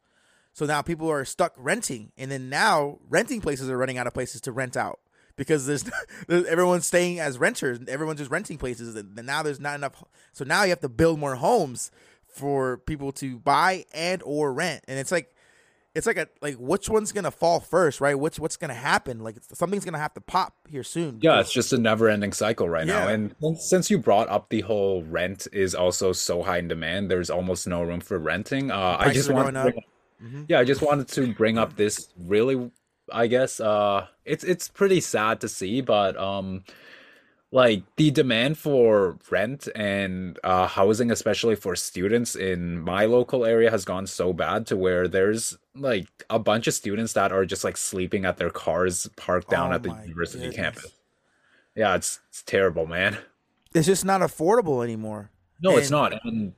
[0.52, 4.14] So now people are stuck renting, and then now renting places are running out of
[4.14, 5.00] places to rent out
[5.36, 5.84] because there's,
[6.28, 10.02] there's everyone's staying as renters, everyone's just renting places, and and now there's not enough.
[10.32, 11.90] So now you have to build more homes
[12.26, 15.33] for people to buy and or rent, and it's like
[15.94, 18.18] it's like a like which one's gonna fall first, right?
[18.18, 19.20] What's what's gonna happen?
[19.20, 21.18] Like something's gonna have to pop here soon.
[21.22, 23.06] Yeah, it's just a never-ending cycle right now.
[23.08, 27.30] And since- you brought up the whole rent is also so high in demand, there's
[27.30, 28.70] almost no room for renting.
[28.70, 29.74] Uh, I just want up.
[30.48, 32.70] yeah, I just wanted to bring up this really
[33.12, 36.64] I guess uh it's it's pretty sad to see, but um
[37.54, 43.70] like the demand for rent and uh housing especially for students in my local area
[43.70, 47.62] has gone so bad to where there's like a bunch of students that are just
[47.62, 50.56] like sleeping at their cars parked down Oh at the university goodness.
[50.56, 50.92] campus.
[51.76, 53.18] Yeah, it's it's terrible, man.
[53.72, 55.30] It's just not affordable anymore.
[55.60, 56.12] No, it's not.
[56.24, 56.54] And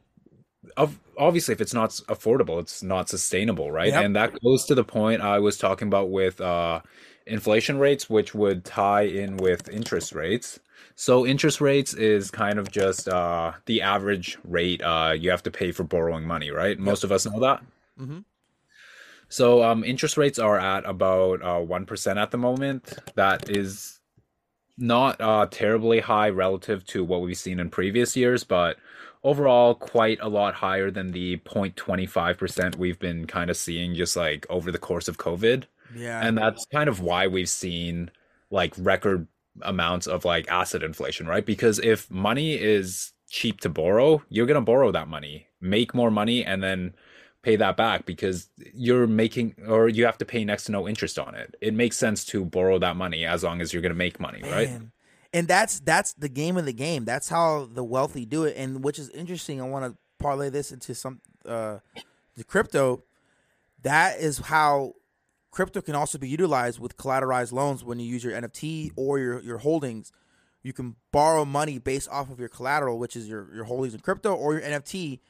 [1.19, 3.89] obviously, if it's not affordable, it's not sustainable, right?
[3.89, 4.05] Yep.
[4.05, 6.81] And that goes to the point I was talking about with uh,
[7.27, 10.61] inflation rates, which would tie in with interest rates.
[10.95, 15.51] So, interest rates is kind of just uh, the average rate uh, you have to
[15.51, 16.79] pay for borrowing money, right?
[16.79, 17.63] Most of us know that.
[18.01, 18.25] Mhm.
[19.29, 22.99] So, um, interest rates are at about uh, 1% at the moment.
[23.15, 24.01] That is
[24.79, 28.77] not uh, terribly high relative to what we've seen in previous years, but
[29.25, 34.47] overall quite a lot higher than the 0.25% we've been kind of seeing just like
[34.51, 35.65] over the course of COVID.
[35.95, 36.21] Yeah.
[36.25, 38.11] And that's kind of why we've seen
[38.51, 39.27] like record
[39.63, 41.45] amounts of like asset inflation, right?
[41.45, 46.11] Because if money is cheap to borrow, you're going to borrow that money, make more
[46.11, 46.95] money, and then
[47.43, 51.19] pay that back because you're making or you have to pay next to no interest
[51.19, 51.55] on it.
[51.61, 54.43] It makes sense to borrow that money as long as you're going to make money,
[54.43, 54.69] right?
[55.33, 57.05] And that's that's the game of the game.
[57.05, 58.57] That's how the wealthy do it.
[58.57, 59.61] And which is interesting.
[59.61, 61.79] I want to parlay this into some uh
[62.37, 63.03] the crypto.
[63.83, 64.95] That is how
[65.57, 69.41] crypto can also be utilized with collateralized loans when you use your NFT or your
[69.41, 70.13] your holdings.
[70.63, 74.01] You can borrow money based off of your collateral, which is your your holdings in
[74.01, 75.21] crypto or your NFT,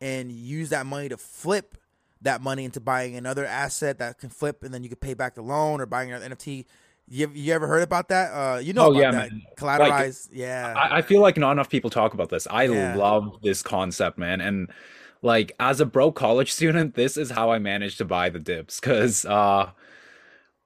[0.00, 1.76] and use that money to flip
[2.22, 5.34] that money into buying another asset that can flip, and then you can pay back
[5.34, 6.64] the loan or buying another NFT.
[7.06, 8.32] You, you ever heard about that?
[8.32, 9.42] Uh, you know Oh, about yeah, that man.
[9.58, 10.28] collateralized?
[10.32, 12.46] yeah, I, I feel like not enough people talk about this.
[12.50, 12.96] I Yeah.
[12.96, 14.40] love this concept, man.
[14.40, 14.70] And
[15.24, 18.78] like as a broke college student, this is how I managed to buy the dips.
[18.80, 19.70] Cause uh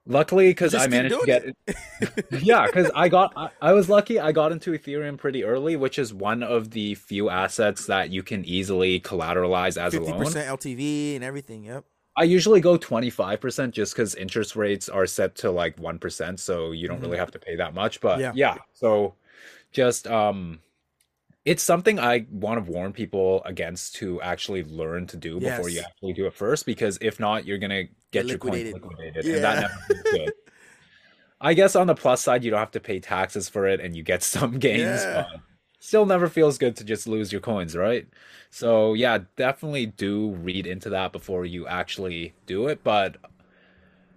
[0.05, 4.31] luckily because I managed to get yeah, because I got I, I was lucky I
[4.31, 8.43] got into Ethereum pretty early, which is one of the few assets that you can
[8.45, 10.07] easily collateralize as a loan.
[10.07, 11.63] fifty percent LTV and everything.
[11.63, 11.85] Yep.
[12.17, 16.89] I usually go 25% just because interest rates are set to like 1%, so you
[16.89, 18.01] don't really have to pay that much.
[18.01, 18.33] But Yeah.
[18.35, 19.13] yeah, so
[19.71, 20.59] just um
[21.49, 25.79] it's something I want to warn people against to actually learn to do before you
[25.81, 28.73] actually do it first, because if not, you're gonna get your coins Liquidated.
[28.83, 29.33] liquidated, Yeah.
[29.35, 29.73] and that never
[30.03, 30.33] feels good.
[31.41, 33.95] I guess on the plus side, you don't have to pay taxes for it, and
[33.95, 35.25] you get some gains, Yeah.
[35.31, 35.41] but
[35.79, 38.07] still never feels good to just lose your coins, right?
[38.51, 42.83] So yeah, definitely do read into that before you actually do it.
[42.83, 43.15] But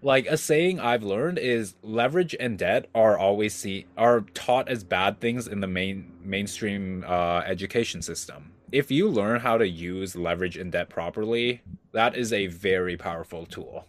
[0.02, 4.84] like a saying I've learned is leverage and debt are always see are taught as
[4.84, 8.52] bad things in the main mainstream uh, education system.
[8.70, 11.62] If you learn how to use leverage and debt properly,
[11.92, 13.84] that is a very powerful tool.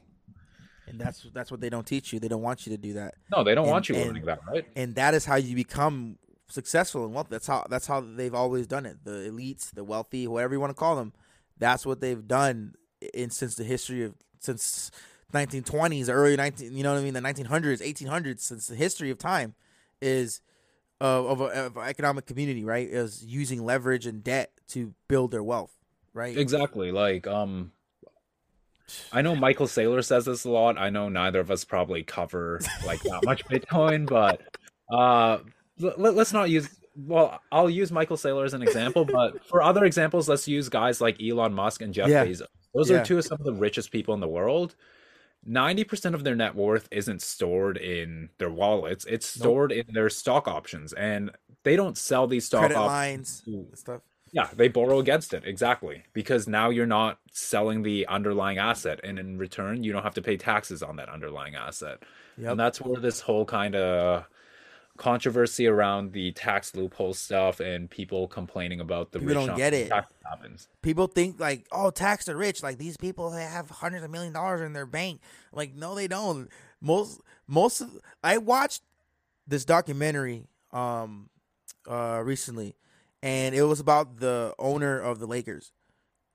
[0.88, 2.19] And that's that's what they don't teach you.
[2.19, 3.15] They don't want you to do that.
[3.31, 4.65] No, they don't And- want you and- learning that, right?
[4.75, 6.17] and that is how you become
[6.49, 7.29] successful and wealthy.
[7.31, 8.97] That's how that's how they've always done it.
[9.03, 11.13] The elites, the wealthy, whatever you want to call them,
[11.57, 12.75] that's what they've done
[13.13, 14.91] in since the history of since
[15.34, 19.17] 1920s, early 19, you know what I mean, the 1900s, 1800s, since the history of
[19.17, 19.55] time
[19.99, 20.41] is
[21.08, 22.88] of, a, of an economic community, right?
[22.88, 25.74] Is using leverage and debt to build their wealth,
[26.14, 26.38] right?
[26.38, 26.91] Exactly.
[26.91, 27.72] Like, um,
[29.12, 30.78] I know Michael Saylor says this a lot.
[30.78, 34.41] I know neither of us probably cover like that much Bitcoin, but
[34.91, 35.39] uh,
[35.80, 36.70] let, us not use.
[36.95, 41.01] Well, I'll use Michael Saylor as an example, but for other examples, let's use guys
[41.01, 42.26] like Elon Musk and Jeff Yeah.
[42.26, 42.43] Bezos.
[42.74, 43.01] Those Yeah.
[43.01, 44.76] are two of some of the richest people in the world.
[45.48, 49.44] 90% of their net worth isn't stored in their wallets, it's Nope.
[49.44, 50.94] stored in their stock options.
[50.94, 51.32] And
[51.64, 53.44] they don't sell these stock Credit options.
[53.48, 54.02] lines stuff.
[54.32, 59.18] yeah, they borrow against it exactly because now you're not selling the underlying asset, and
[59.20, 62.04] in return, you don't have to pay taxes on that underlying asset.
[62.38, 62.52] Yep.
[62.52, 64.26] And that's where this whole kind of
[64.98, 69.74] controversy around the tax loophole stuff and people complaining about the People rich don't get
[69.74, 69.91] it.
[70.82, 72.62] people think like, oh, tax the rich.
[72.62, 75.22] Like these people they have hundreds of million dollars in their bank.
[75.52, 76.50] Like, no, they don't.
[76.80, 77.89] Most most of
[78.24, 78.84] I watched
[79.48, 81.30] this documentary um
[81.88, 82.76] uh recently
[83.22, 85.72] and it was about the owner of the Lakers.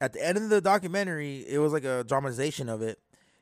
[0.01, 2.99] At the end of the documentary, it was like a dramatization of it.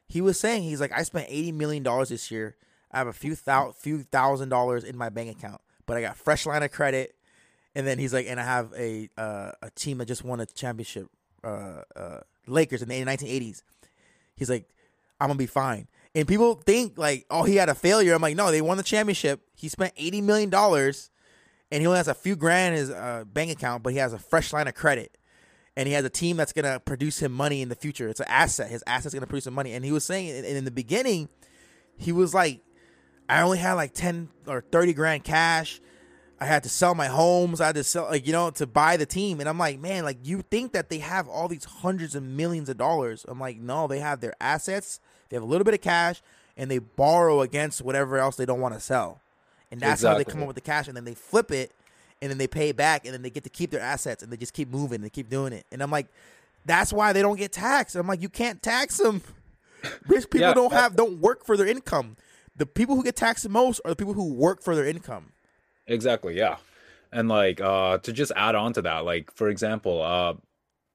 [0.08, 2.56] He was saying he's like, I spent eighty million dollars this year.
[2.92, 6.16] I have a few thou- few thousand dollars in my bank account, but I got
[6.16, 7.14] fresh line of credit.
[7.74, 10.46] And then he's like, and I have a uh, a team that just won a
[10.46, 11.08] championship,
[11.44, 13.62] uh, uh, Lakers in the 1980s.
[14.34, 14.68] He's like,
[15.20, 15.88] I'm gonna be fine.
[16.14, 18.14] And people think like, oh, he had a failure.
[18.14, 19.42] I'm like, no, they won the championship.
[19.54, 21.10] He spent 80 million dollars,
[21.70, 24.14] and he only has a few grand in his uh, bank account, but he has
[24.14, 25.18] a fresh line of credit.
[25.76, 28.08] and he has a team that's gonna produce him money in the future.
[28.08, 28.70] It's an asset.
[28.70, 29.74] His asset's gonna produce him money.
[29.74, 31.28] And he was saying, and in the beginning,
[31.98, 32.62] he was like,
[33.28, 35.80] I only had like ten or thirty grand cash.
[36.38, 37.60] I had to sell my homes.
[37.60, 39.40] I had to sell, like, you know, to buy the team.
[39.40, 42.68] And I'm like, man, like, you think that they have all these hundreds of millions
[42.68, 43.24] of dollars.
[43.26, 46.20] I'm like, no, they have their assets, they have a little bit of cash,
[46.54, 49.22] and they borrow against whatever else they don't want to sell.
[49.70, 50.12] And that's exactly.
[50.12, 50.88] how they come up with the cash.
[50.88, 51.72] And then they flip it,
[52.20, 54.30] and then they pay it back, and then they get to keep their assets, and
[54.30, 55.64] they just keep moving and keep doing it.
[55.72, 56.08] And I'm like,
[56.66, 57.96] that's why they don't get taxed.
[57.96, 59.22] I'm like, you can't tax them.
[60.06, 62.16] Rich people yeah, don't have, don't work for their income.
[62.56, 65.32] The people who get taxed the most are the people who work for their income.
[65.86, 66.56] Exactly, yeah.
[67.12, 70.34] And like uh to just add on to that, like for example, uh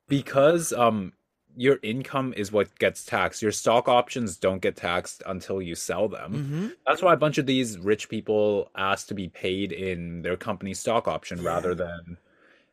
[0.08, 1.14] because um
[1.56, 3.42] your income is what gets taxed.
[3.42, 6.34] Your stock options don't get taxed until you sell them.
[6.34, 6.68] Mm-hmm.
[6.88, 10.74] That's why a bunch of these rich people ask to be paid in their company
[10.74, 11.50] stock option yeah.
[11.50, 12.18] rather than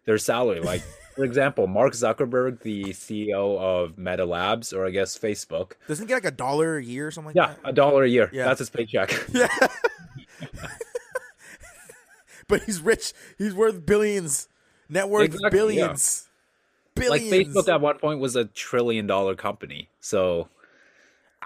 [0.09, 0.61] their salary.
[0.61, 0.83] Like,
[1.15, 6.09] for example, Mark Zuckerberg, the CEO of Meta Labs, or I guess Facebook, doesn't he
[6.09, 7.59] get like a dollar a year or something like yeah, that?
[7.63, 8.31] Yeah, a dollar a year.
[8.33, 8.47] Yeah.
[8.47, 9.13] That's his paycheck.
[9.33, 9.49] Yeah.
[12.49, 13.13] but he's rich.
[13.37, 14.49] He's worth billions.
[14.89, 16.27] Net worth exactly, billions.
[16.97, 17.03] Yeah.
[17.03, 17.31] Billions.
[17.31, 19.91] Like Facebook at one point was a trillion dollar company.
[20.01, 20.49] So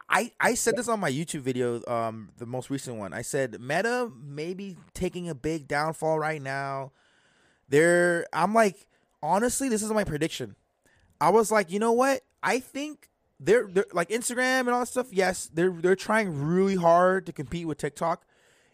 [0.09, 3.13] I, I said this on my YouTube video, um, the most recent one.
[3.13, 6.93] I said Meta maybe taking a big downfall right now.
[7.73, 8.87] They're I'm like,
[9.23, 10.57] honestly, this is my prediction.
[11.23, 12.21] I was like, you know what?
[12.43, 13.09] I think
[13.41, 15.09] they're, they're like Instagram and all that stuff.
[15.11, 18.27] Yes, they're they're trying really hard to compete with TikTok.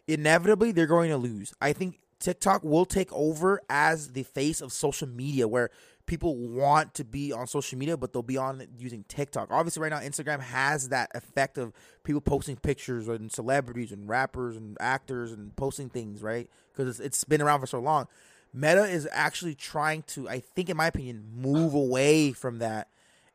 [0.08, 1.54] Inevitably, they're going to lose.
[1.60, 5.70] I think TikTok will take over as the face of social media where
[6.06, 9.48] people want to be on social media, but they'll be on using TikTok.
[9.52, 11.72] Obviously, right now, Instagram has that effect of
[12.02, 16.50] people posting pictures and celebrities and rappers and actors and posting things, right?
[16.72, 18.08] Because it's, it's been around for so long.
[18.52, 22.88] Meta is actually trying to, I think, in my opinion, move away from that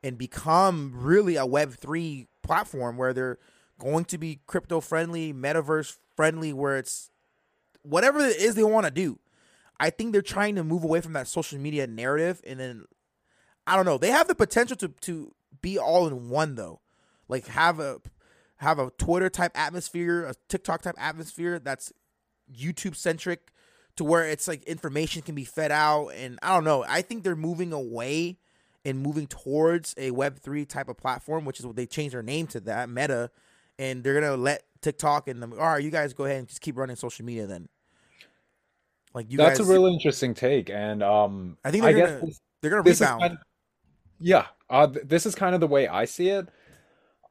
[0.03, 3.39] and become really a Web3 platform where they're
[3.79, 7.09] going to be crypto friendly, metaverse friendly, where it's
[7.83, 9.19] whatever it is they want to do.
[9.79, 12.85] I think they're trying to move away from that social media narrative, and then
[13.65, 13.97] I don't know.
[13.97, 16.81] They have the potential to to be all in one though,
[17.27, 18.01] like have a
[18.57, 21.91] have a Twitter type atmosphere, a TikTok type atmosphere that's
[22.53, 23.51] YouTube centric,
[23.97, 26.83] to where it's like information can be fed out, and I don't know.
[26.87, 28.37] I think they're moving away
[28.85, 32.23] and moving towards a Web three type of platform, which is what they changed their
[32.23, 33.29] name to that Meta,
[33.77, 35.53] and they're gonna let TikTok and them.
[35.53, 37.69] All right, you guys go ahead and just keep running social media then.
[39.13, 42.11] Like you That's guys, a really interesting take, and um, I think they're I gonna,
[42.13, 43.21] guess this, they're gonna rebound.
[43.21, 43.39] Kind of,
[44.19, 46.47] yeah, uh, this is kind of the way I see it.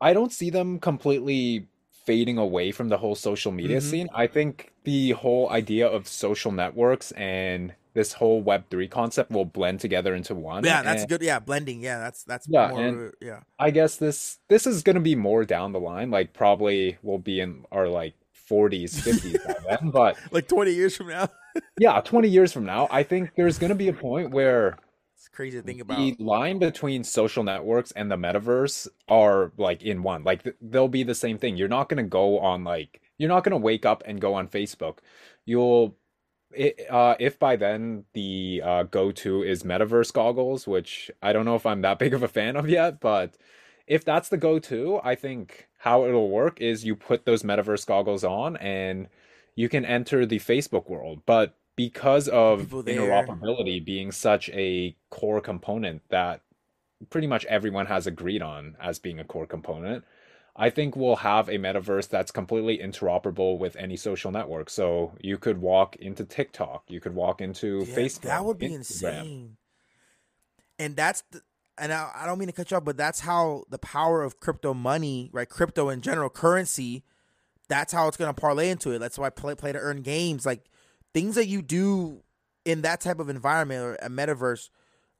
[0.01, 1.67] I don't see them completely
[2.07, 3.91] fading away from the whole social media mm-hmm.
[3.91, 4.09] scene.
[4.15, 9.45] I think the whole idea of social networks and this whole Web three concept will
[9.45, 10.64] blend together into one.
[10.64, 11.22] Yeah, that's and, good.
[11.22, 11.83] Yeah, blending.
[11.83, 13.41] Yeah, that's that's yeah, more, yeah.
[13.59, 16.11] I guess this this is gonna be more down the line.
[16.11, 18.14] Like probably we'll be in our like
[18.51, 21.28] 40s, 50s by then, but like 20 years from now.
[21.78, 24.78] yeah, 20 years from now, I think there's going to be a point where
[25.16, 25.99] it's crazy to think about.
[25.99, 30.24] The line between social networks and the metaverse are like in one.
[30.24, 31.57] Like they'll be the same thing.
[31.57, 34.35] You're not going to go on like you're not going to wake up and go
[34.35, 34.99] on Facebook.
[35.45, 35.97] You'll
[36.55, 41.55] it, uh, if by then the uh, go-to is metaverse goggles, which I don't know
[41.55, 43.37] if I'm that big of a fan of yet, but
[43.87, 48.25] if that's the go-to, I think how it'll work is you put those metaverse goggles
[48.25, 49.09] on and
[49.55, 51.23] you can enter the Facebook world.
[51.27, 56.43] But because of interoperability being such a core component that
[57.11, 60.05] pretty much everyone has agreed on as being a core component,
[60.55, 64.68] I think we'll have a metaverse that's completely interoperable with any social network.
[64.68, 68.22] So you could walk into TikTok, you could walk into yeah, Facebook.
[68.22, 68.74] That would be Instagram.
[68.74, 69.57] insane.
[70.78, 71.40] And that's the,
[71.78, 74.40] and I, I don't mean to cut you off, but that's how the power of
[74.40, 75.48] crypto money, right?
[75.48, 77.03] Crypto in general, currency,
[77.68, 78.98] that's how it's going to parlay into it.
[78.98, 80.66] That's why play play to earn games, like
[81.14, 82.22] things that you do
[82.64, 84.68] in that type of environment or a metaverse.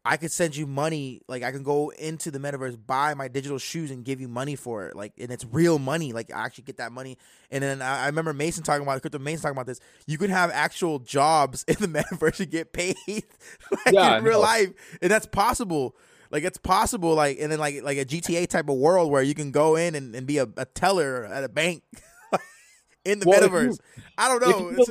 [0.05, 3.59] I could send you money, like I can go into the metaverse, buy my digital
[3.59, 6.13] shoes, and give you money for it, like, and it's real money.
[6.13, 7.19] Like I actually get that money.
[7.53, 9.21] And then I, I remember Mason talking about crypto.
[9.21, 9.79] Mason talking about this.
[10.07, 14.41] You can have actual jobs in the metaverse and get paid, like yeah, in real
[14.41, 15.95] life, and that's possible.
[16.33, 19.35] Like it's possible, like and then like like a GTA type of world where you
[19.35, 21.85] can go in and, and be a, a teller at a bank
[23.05, 23.79] in the well, metaverse.
[23.97, 24.85] You, I don't know.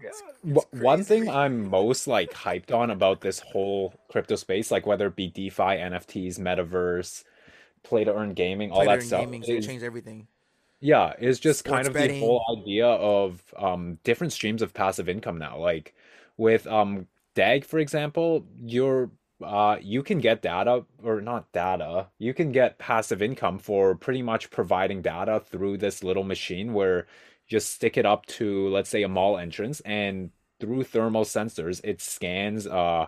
[0.00, 4.70] It's it's, it's one thing I'm most like hyped on about this whole crypto space,
[4.70, 7.24] like whether it be DeFi, NFTs, metaverse,
[7.82, 10.26] play to earn gaming, all that stuff, gaming, is, change everything.
[10.80, 12.20] Yeah, it's just Sports kind of betting.
[12.20, 15.58] the whole idea of um, different streams of passive income now.
[15.58, 15.94] Like
[16.36, 19.10] with um, DAG, for example, you're
[19.44, 24.22] uh, you can get data or not data, you can get passive income for pretty
[24.22, 27.06] much providing data through this little machine where
[27.48, 30.30] just stick it up to, let's say, a mall entrance, and
[30.60, 33.06] through thermal sensors, it scans uh,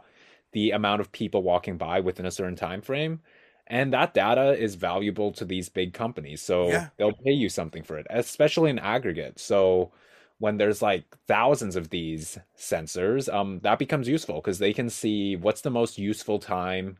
[0.53, 3.21] the amount of people walking by within a certain time frame.
[3.67, 6.43] And that data is valuable to these big companies.
[6.43, 6.89] So Yeah.
[6.99, 9.39] they'll pay you something for it, especially in aggregate.
[9.39, 9.93] So
[10.39, 15.37] when there's like thousands of these sensors, um, that becomes useful because they can see
[15.37, 16.99] what's the most useful time,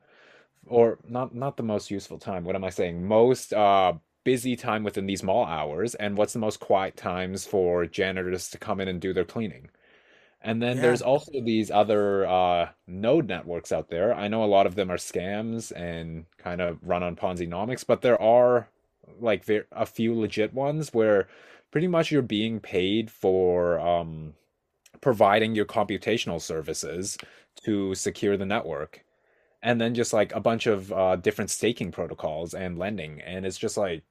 [0.67, 2.45] or not not the most useful time.
[2.45, 3.07] What am I saying?
[3.07, 7.87] Most uh busy time within these mall hours, and what's the most quiet times for
[7.87, 9.71] janitors to come in and do their cleaning.
[10.43, 10.83] And then Yeah.
[10.83, 14.15] there's also these other uh, node networks out there.
[14.15, 18.03] I know a lot of them are scams and kind of run on Ponzi-nomics, but
[18.03, 18.69] there are
[19.21, 21.29] like a few legit ones where
[21.71, 24.35] pretty much you're being paid for um,
[25.01, 27.19] providing your computational services
[27.65, 29.05] to secure the network.
[29.63, 33.21] And then just like a bunch of uh, different staking protocols and lending.
[33.21, 34.05] And it's just like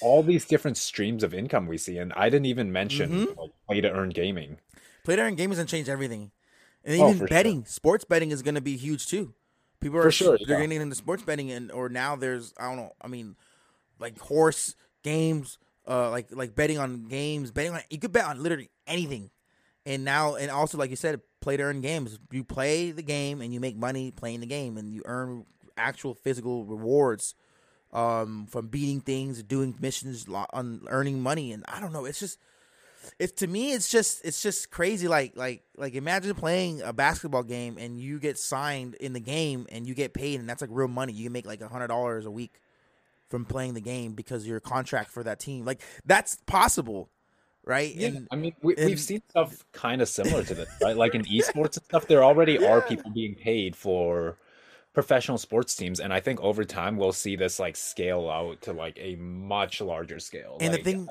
[0.00, 1.98] all these different streams of income we see.
[1.98, 3.36] And I didn't even mention Mhm.
[3.36, 4.58] like play to earn gaming.
[5.04, 6.30] Play to earn gaming is gonna change everything,
[6.84, 7.28] and Oh, even sure.
[7.28, 9.34] betting, sports betting is gonna be huge too.
[9.80, 10.66] People are For sure, they're yeah.
[10.66, 12.92] getting into sports betting, and or now there's I don't know.
[13.00, 13.36] I mean,
[13.98, 18.42] like horse games, uh, like like betting on games, betting on you could bet on
[18.42, 19.30] literally anything.
[19.86, 22.18] And now, and also like you said, play to earn games.
[22.30, 25.46] You play the game and you make money playing the game, and you earn
[25.78, 27.34] actual physical rewards
[27.92, 31.52] um, from beating things, doing missions, on earning money.
[31.52, 32.38] And I don't know, it's just
[33.18, 37.42] it's to me it's just it's just crazy like like like imagine playing a basketball
[37.42, 40.70] game and you get signed in the game and you get paid and that's like
[40.70, 42.60] real money you can make like a hundred dollars a week
[43.28, 47.08] from playing the game because you're a contract for that team like that's possible
[47.64, 50.96] right Yeah, and I mean, we, we've seen stuff kind of similar to this, right?
[50.96, 54.38] Like in esports and stuff, there already are people being paid for
[54.92, 58.72] professional sports teams, and I think over time we'll see this like scale out to
[58.72, 60.58] like a much larger scale.
[60.60, 61.08] And the thing-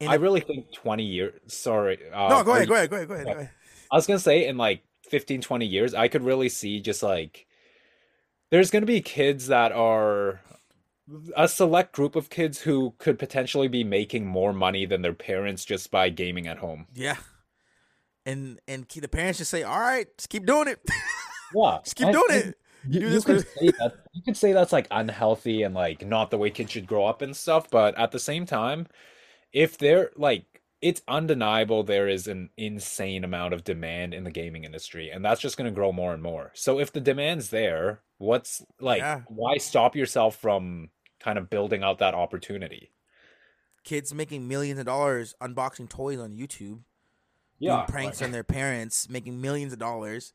[0.00, 1.40] I, I the- really think 20 years.
[1.46, 3.50] Sorry, uh, no go ahead go ahead go ahead go ahead, go ahead.
[3.90, 7.46] I was gonna say in like 15, 20 years, I could really see just like
[8.50, 10.40] there's gonna be kids that are
[11.36, 15.64] a select group of kids who could potentially be making more money than their parents
[15.64, 16.86] just by gaming at home.
[16.94, 17.16] yeah
[18.24, 20.80] and and the parents just say all right just keep doing it
[21.54, 24.52] Yeah, just keep I doing think it You, you could say that you could say
[24.52, 27.96] that's like unhealthy and like not the way kids should grow up and stuff, but
[27.98, 28.86] at the same time,
[29.52, 34.64] if they're like it's undeniable there is an insane amount of demand in the gaming
[34.64, 36.52] industry, and that's just going to grow more and more.
[36.54, 39.22] So if the demand's there, what's like Yeah.
[39.28, 42.92] why stop yourself from kind of building out that opportunity?
[43.84, 46.80] kids making millions of dollars unboxing toys on youtube
[47.60, 50.32] doing pranks like- on their parents, making millions of dollars,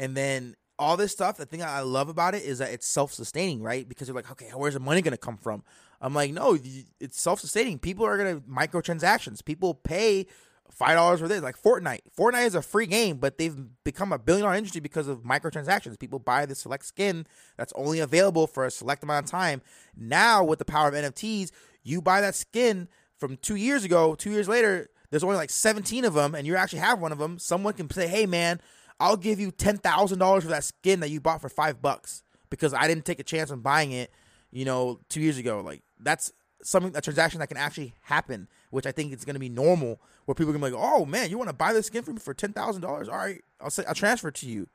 [0.00, 1.36] and then all this stuff.
[1.36, 3.86] The thing I love about it is that it's self-sustaining, right?
[3.86, 5.62] Because you're like, okay, where's the money gonna come from?
[6.00, 6.58] I'm like, no,
[6.98, 7.78] it's self-sustaining.
[7.78, 9.44] People are gonna microtransactions.
[9.44, 10.26] People pay
[10.70, 12.00] five dollars for this, like Fortnite.
[12.18, 15.98] Fortnite is a free game, but they've become a billion dollar industry because of microtransactions.
[15.98, 17.26] People buy the select skin
[17.58, 19.60] that's only available for a select amount of time.
[19.94, 21.50] Now with the power of NFTs,
[21.82, 22.88] you buy that skin
[23.18, 24.14] from two years ago.
[24.14, 27.18] Two years later, there's only like 17 of them, and you actually have one of
[27.18, 27.38] them.
[27.38, 28.62] Someone can say, "Hey, man,
[29.00, 32.22] I'll give you ten thousand dollars for that skin that you bought for five bucks
[32.50, 34.12] because I didn't take a chance on buying it."
[34.52, 36.32] You know, two years ago, like that's
[36.62, 40.00] something a transaction that can actually happen, which I think is going to be normal.
[40.26, 42.20] Where people can be like, "Oh man, you want to buy this skin from me
[42.20, 43.08] for ten thousand dollars?
[43.08, 44.68] All right, I'll say I'll transfer it to you."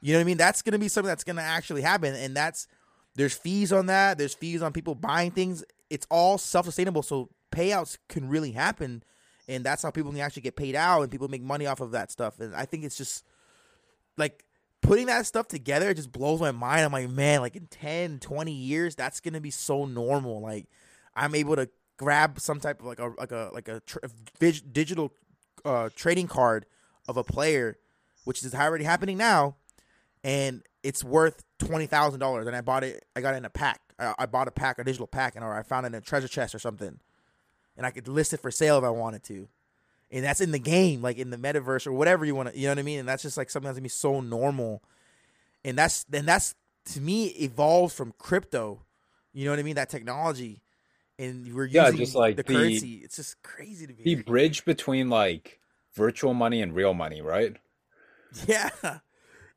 [0.00, 0.36] You know what I mean?
[0.36, 2.66] That's going to be something that's going to actually happen, and that's
[3.14, 4.18] there's fees on that.
[4.18, 5.64] There's fees on people buying things.
[5.90, 9.02] It's all self sustainable, so payouts can really happen,
[9.46, 11.92] and that's how people can actually get paid out, and people make money off of
[11.92, 12.40] that stuff.
[12.40, 13.24] And I think it's just
[14.16, 14.44] like
[14.80, 16.84] putting that stuff together it just blows my mind.
[16.84, 20.40] I'm like, man, like in 10, 20 years, that's gonna be so normal.
[20.40, 20.66] Like
[21.14, 23.98] I'm able to grab some type of like a like a like a tr-
[24.38, 25.12] digital
[25.64, 26.66] uh, trading card
[27.08, 27.78] of a player,
[28.24, 29.56] which is already happening now,
[30.24, 32.46] and it's worth twenty thousand dollars.
[32.46, 33.04] And I bought it.
[33.14, 33.80] I got it in a pack.
[33.98, 36.00] I, I bought a pack, a digital pack, and or I found it in a
[36.00, 36.98] treasure chest or something,
[37.76, 39.48] and I could list it for sale if I wanted to.
[40.12, 42.64] And that's in the game, like in the metaverse or whatever you want to, you
[42.66, 42.98] know what I mean.
[43.00, 44.82] And that's just like something that's gonna be so normal,
[45.64, 46.54] and that's then that's
[46.92, 48.82] to me evolves from crypto.
[49.32, 49.76] You know what I mean?
[49.76, 50.60] That technology,
[51.18, 52.96] and we're Yeah, using just like the, the- currency.
[52.96, 54.04] It's just crazy to me.
[54.04, 55.60] The bridge between like
[55.94, 57.56] virtual money and real money, right?
[58.46, 58.70] Yeah.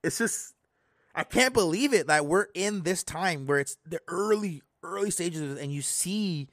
[0.03, 0.53] It's just
[1.15, 5.41] I can't believe it that we're in this time where it's the early, early stages
[5.41, 6.47] of it, and you see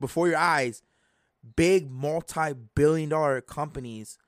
[0.00, 0.82] before your eyes
[1.56, 4.18] big multi billion dollar companies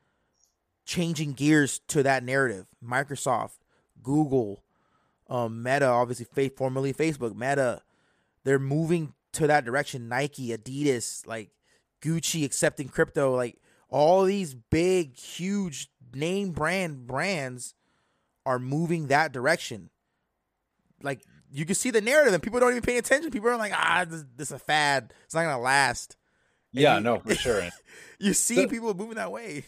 [0.84, 2.66] changing gears to that narrative.
[2.82, 3.58] Microsoft,
[4.02, 4.62] Google,
[5.28, 7.82] um, Meta, obviously, formerly Facebook, Meta,
[8.44, 10.08] they're moving to that direction.
[10.08, 11.50] Nike, Adidas, like
[12.00, 13.58] Gucci accepting crypto, like
[13.88, 17.74] all these big, huge name brand brands
[18.44, 19.90] are moving that direction.
[21.02, 23.30] Like you can see the narrative, and people don't even pay attention.
[23.30, 25.12] People are like, ah, this, this is a fad.
[25.24, 26.16] It's not gonna last.
[26.76, 27.68] Yeah, you, no, for sure.
[28.18, 29.64] you see the, people moving that way.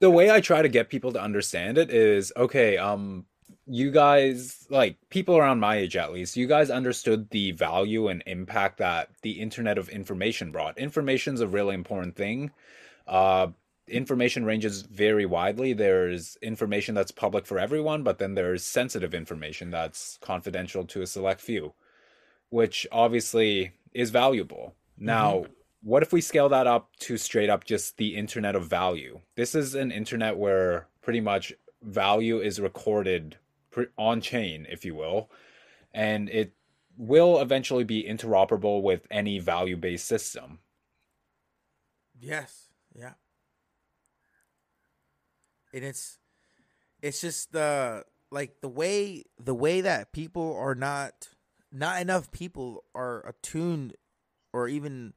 [0.00, 2.78] the way I try to get people to understand it is okay.
[2.78, 3.26] Um,
[3.66, 8.22] you guys like people around my age at least you guys understood the value and
[8.26, 12.50] impact that the internet of information brought information's a really important thing
[13.06, 13.46] uh
[13.88, 19.70] information ranges very widely there's information that's public for everyone but then there's sensitive information
[19.70, 21.72] that's confidential to a select few
[22.50, 25.52] which obviously is valuable now mm-hmm.
[25.84, 29.54] What if we scale that up to straight up just the internet of value this
[29.54, 31.52] is an internet where pretty much
[31.84, 33.36] value is recorded
[33.98, 35.30] on chain, if you will,
[35.92, 36.52] and it
[36.96, 40.60] will eventually be interoperable with any value based system.
[42.18, 42.68] Yes.
[42.94, 43.14] Yeah.
[45.72, 46.18] And it's
[47.02, 51.28] it's just the like the way the way that people are not
[51.72, 53.94] not enough people are attuned
[54.52, 55.14] or even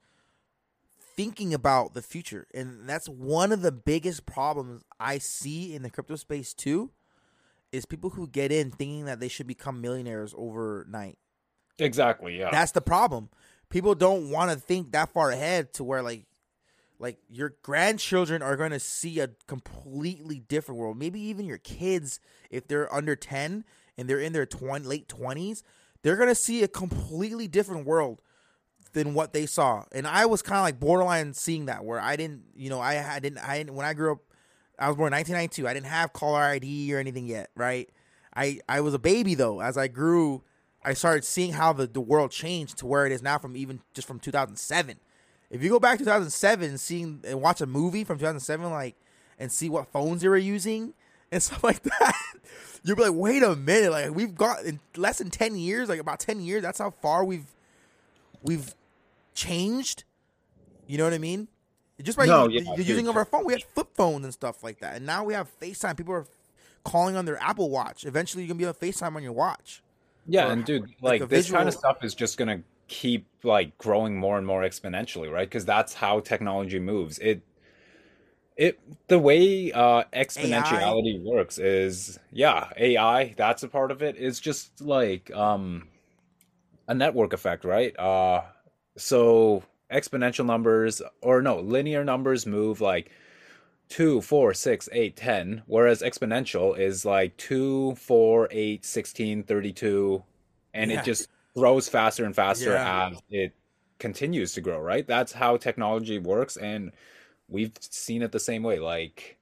[1.18, 5.90] thinking about the future and that's one of the biggest problems i see in the
[5.90, 6.92] crypto space too
[7.72, 11.18] is people who get in thinking that they should become millionaires overnight.
[11.80, 12.50] Exactly, yeah.
[12.52, 13.30] That's the problem.
[13.70, 16.26] People don't want to think that far ahead to where like
[17.00, 20.98] like your grandchildren are going to see a completely different world.
[20.98, 23.66] Maybe even your kids if they're under 10
[23.98, 25.62] and they're in their 20 late 20s,
[26.02, 28.22] they're going to see a completely different world
[28.98, 29.84] than what they saw.
[29.92, 33.16] And I was kind of like borderline seeing that where I didn't, you know, I,
[33.16, 34.20] I didn't I didn't when I grew up
[34.80, 35.68] I was born in 1992.
[35.68, 37.90] I didn't have caller ID or anything yet, right?
[38.36, 39.62] I I was a baby though.
[39.62, 40.44] As I grew,
[40.84, 43.82] I started seeing how the, the world changed to where it is now from even
[43.94, 44.98] just from 2007.
[45.50, 48.96] If you go back to 2007 seeing and watch a movie from 2007 like
[49.40, 50.94] and see what phones they were using
[51.32, 52.16] and stuff like that,
[52.84, 56.00] you'll be like, "Wait a minute, like we've got in less than 10 years, like
[56.00, 57.54] about 10 years, that's how far we've
[58.42, 58.74] we've
[59.38, 60.04] changed."
[60.88, 61.48] You know what I mean?
[62.02, 64.64] Just by no, using, yeah, using of our phone, we had flip phones and stuff
[64.64, 65.98] like that, and now we have FaceTime.
[65.98, 66.26] People are
[66.84, 68.06] calling on their Apple Watch.
[68.06, 69.82] Eventually, you're gonna be on FaceTime on your watch.
[70.28, 71.58] Yeah, or, and dude, like, like this visual...
[71.58, 75.48] kind of stuff is just gonna keep like growing more and more exponentially, right?
[75.48, 77.20] Because that's how technology moves.
[77.20, 77.42] It
[78.58, 81.22] it the way uh exponentiality AI?
[81.24, 84.16] works is yeah ai that's a part of it.
[84.16, 85.88] it is just like um
[86.88, 88.42] a network effect right uh
[88.98, 93.12] so exponential numbers or no linear numbers move like
[93.90, 100.24] 2 4 6 8 10 whereas exponential is like 2 4 8 16 32
[100.74, 101.00] and yeah.
[101.00, 103.10] it just grows faster and faster yeah.
[103.12, 103.54] as it
[104.00, 106.92] continues to grow right that's how technology works and
[107.48, 109.38] we've seen it the same way like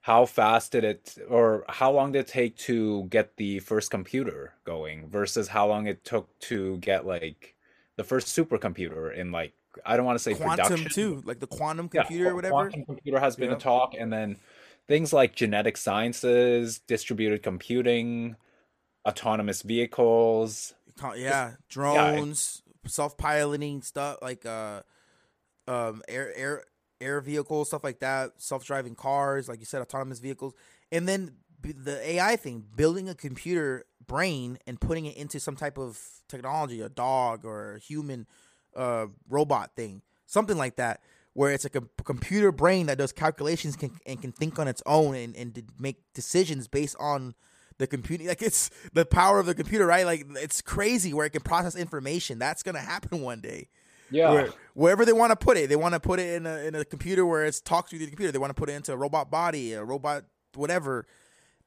[0.00, 4.54] how fast did it or how long did it take to get the first computer
[4.64, 7.55] going versus how long it took to get like
[7.96, 9.52] the first supercomputer in like
[9.84, 10.90] I don't want to say quantum production.
[10.90, 12.54] too, like the quantum computer yeah, or whatever.
[12.54, 13.56] Quantum computer has been yeah.
[13.56, 14.36] a talk, and then
[14.88, 18.36] things like genetic sciences, distributed computing,
[19.06, 20.74] autonomous vehicles.
[21.14, 22.88] Yeah, drones, yeah.
[22.88, 24.80] self-piloting stuff like uh,
[25.68, 26.64] um, air air
[27.00, 30.54] air vehicles, stuff like that, self-driving cars, like you said, autonomous vehicles,
[30.90, 31.32] and then
[31.62, 35.98] the AI thing, building a computer brain and putting it into some type of
[36.28, 38.26] technology, a dog or a human
[38.74, 41.00] uh, robot thing, something like that,
[41.32, 44.82] where it's like a computer brain that does calculations can, and can think on its
[44.86, 47.34] own and, and make decisions based on
[47.78, 48.24] the computer.
[48.24, 50.06] Like it's the power of the computer, right?
[50.06, 52.38] Like it's crazy where it can process information.
[52.38, 53.68] That's gonna happen one day.
[54.10, 54.30] Yeah.
[54.30, 56.74] Where, wherever they want to put it, they want to put it in a in
[56.74, 58.32] a computer where it's talks to the computer.
[58.32, 61.06] They want to put it into a robot body, a robot whatever.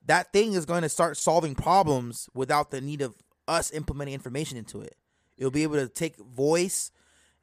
[0.06, 3.16] That thing is going to start solving problems without the need of
[3.48, 4.96] us implementing information into it.
[5.38, 6.92] It'll be able to take voice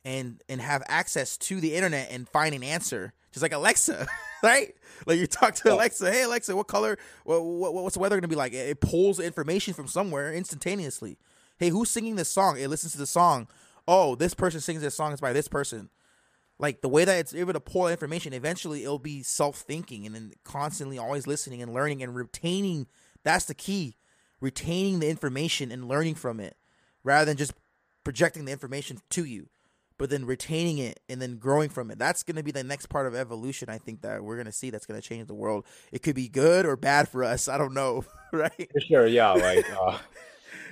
[0.05, 4.07] and and have access to the internet and find an answer, just like Alexa,
[4.43, 4.75] right?
[5.05, 6.97] Like you talk to Alexa, hey Alexa, what color?
[7.25, 8.53] What, what what's the weather going to be like?
[8.53, 11.19] It pulls information from somewhere instantaneously.
[11.59, 12.59] Hey, who's singing this song?
[12.59, 13.49] It listens to the song.
[13.89, 15.13] Oh, this person sings this song.
[15.13, 15.91] It's by this person.
[16.59, 20.15] Like the way that it's able to pull information, eventually it'll be self thinking and
[20.15, 22.87] then constantly always listening and learning and retaining.
[23.25, 23.97] That's the key.
[24.41, 26.57] Retaining the information and learning from it
[27.03, 27.53] rather than just
[28.05, 29.49] projecting the information to you
[29.99, 31.99] but then retaining it and then growing from it.
[31.99, 33.69] That's going to be the next part of evolution.
[33.69, 35.65] I think that we're going to see that's going to change the world.
[35.93, 37.49] It could be good or bad for us.
[37.49, 38.71] I don't know, right?
[38.73, 39.33] For sure, yeah.
[39.33, 39.99] Like, uh,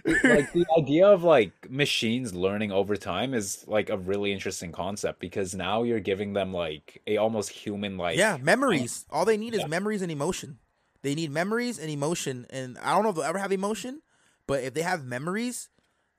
[0.05, 5.19] like the idea of like machines learning over time is like a really interesting concept
[5.21, 9.07] because now you're giving them like a almost human like yeah, um, memories.
[9.11, 10.59] All they need is memories and emotion.
[11.03, 14.01] They need memories and emotion, and I don't know if they'll ever have emotion,
[14.47, 15.69] but if they have memories,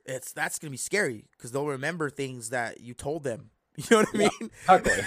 [0.06, 3.52] it's that's gonna be scary because they'll remember things that you told them.
[3.78, 4.52] You know what I mean?
[4.70, 5.04] exactly.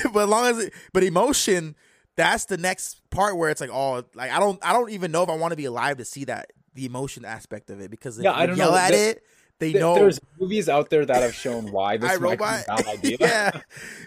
[0.14, 1.76] but as long as it, but emotion,
[2.18, 5.22] that's the next part where it's like, oh, like I don't, I don't even know
[5.22, 8.18] if I want to be alive to see that the emotion aspect of it because
[8.20, 8.76] Yeah, I don't yell know.
[8.76, 9.22] at There- it,
[9.60, 9.94] they Th- know.
[9.96, 12.64] There's movies out there that have shown why this I might be robot.
[12.68, 13.16] a bad idea.
[13.20, 13.50] yeah,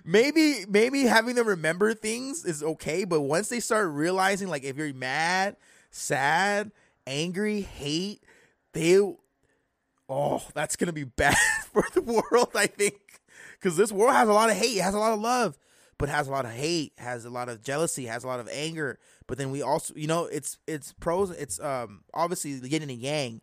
[0.05, 4.77] maybe maybe having them remember things is okay, but once they start realizing, like if
[4.77, 5.57] you're mad,
[5.89, 6.71] sad,
[7.05, 8.23] angry, hate,
[8.73, 8.97] they,
[10.09, 11.35] oh, that's gonna be bad
[11.73, 12.51] for the world.
[12.55, 12.95] I think
[13.59, 15.57] because this world has a lot of hate, it has a lot of love,
[16.01, 18.49] but has a lot of hate, has a lot of jealousy, has a lot of
[18.51, 18.99] anger.
[19.27, 21.29] But then we also, you know, it's it's pros.
[21.31, 23.39] It's um obviously the yin and the yang.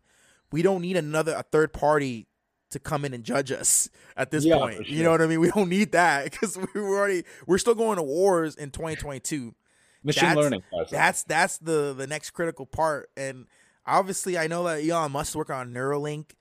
[0.51, 2.27] We don't need another a third party
[2.71, 4.77] to come in and judge us at this Yeah, point.
[4.77, 5.39] for You know what I mean?
[5.45, 9.55] We don't need that because we were already we're still going to wars in 2022.
[10.03, 10.63] Machine That's- learning.
[10.69, 10.91] process.
[10.91, 13.47] That's that's the the next critical part, and
[13.85, 16.31] obviously I know that Elon Musk work on Neuralink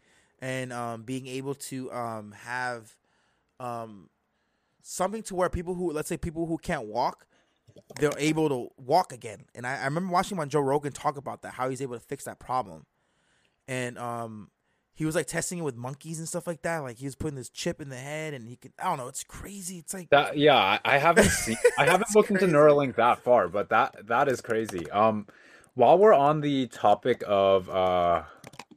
[0.40, 2.94] and um, being able to um, have
[3.58, 4.08] um,
[4.88, 7.26] something to where people who let's say people who can't walk
[7.98, 9.44] they're able to walk again.
[9.54, 12.00] And I, I remember watching on Joe Rogan talk about that, how he's able to
[12.00, 12.86] fix that problem.
[13.66, 14.50] And um,
[14.94, 16.78] he was like testing it with monkeys and stuff like that.
[16.78, 19.08] Like he was putting this chip in the head, and he could I don't know,
[19.08, 19.78] it's crazy.
[19.78, 22.46] It's like That yeah, I, haven't seen I haven't looked into.
[22.46, 24.90] Neuralink that far, but that that is crazy.
[24.90, 25.26] Um
[25.74, 28.22] while we're on the topic of uh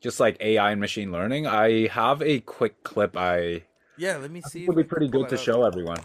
[0.02, 3.64] just like AI and machine learning, I have a quick clip I
[3.98, 4.18] yeah.
[4.18, 4.62] Let me see.
[4.64, 5.42] if would be pretty good to up.
[5.42, 5.98] show everyone.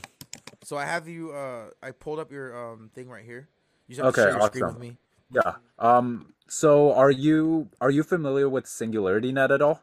[0.62, 1.32] So I have you.
[1.32, 3.48] Uh, I pulled up your um thing right here.
[3.88, 4.74] You just have to Okay, share your screen awesome.
[4.80, 4.98] with me.
[5.30, 5.54] Yeah.
[5.78, 9.82] Um so are you are you familiar with Singularity Net at all?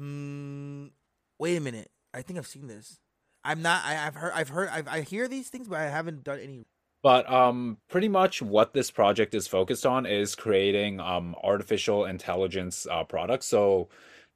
[0.00, 0.90] Mm,
[1.38, 1.90] wait a minute.
[2.14, 2.98] I think I've seen this.
[3.44, 3.84] I'm not.
[3.84, 4.32] I, I've heard.
[4.34, 4.68] I've heard.
[4.68, 6.64] I've, I hear these things, but I haven't done any.
[7.02, 12.86] But um, pretty much what this project is focused on is creating um, artificial intelligence
[12.88, 13.46] uh, products.
[13.46, 13.88] So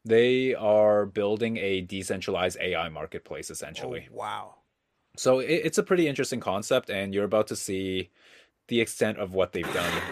[0.07, 4.07] they are building a decentralized AI marketplace, essentially.
[4.13, 4.55] Oh, wow.
[5.17, 8.11] So it, it's a pretty interesting concept, and you're about to see
[8.69, 10.03] the extent of what they've done.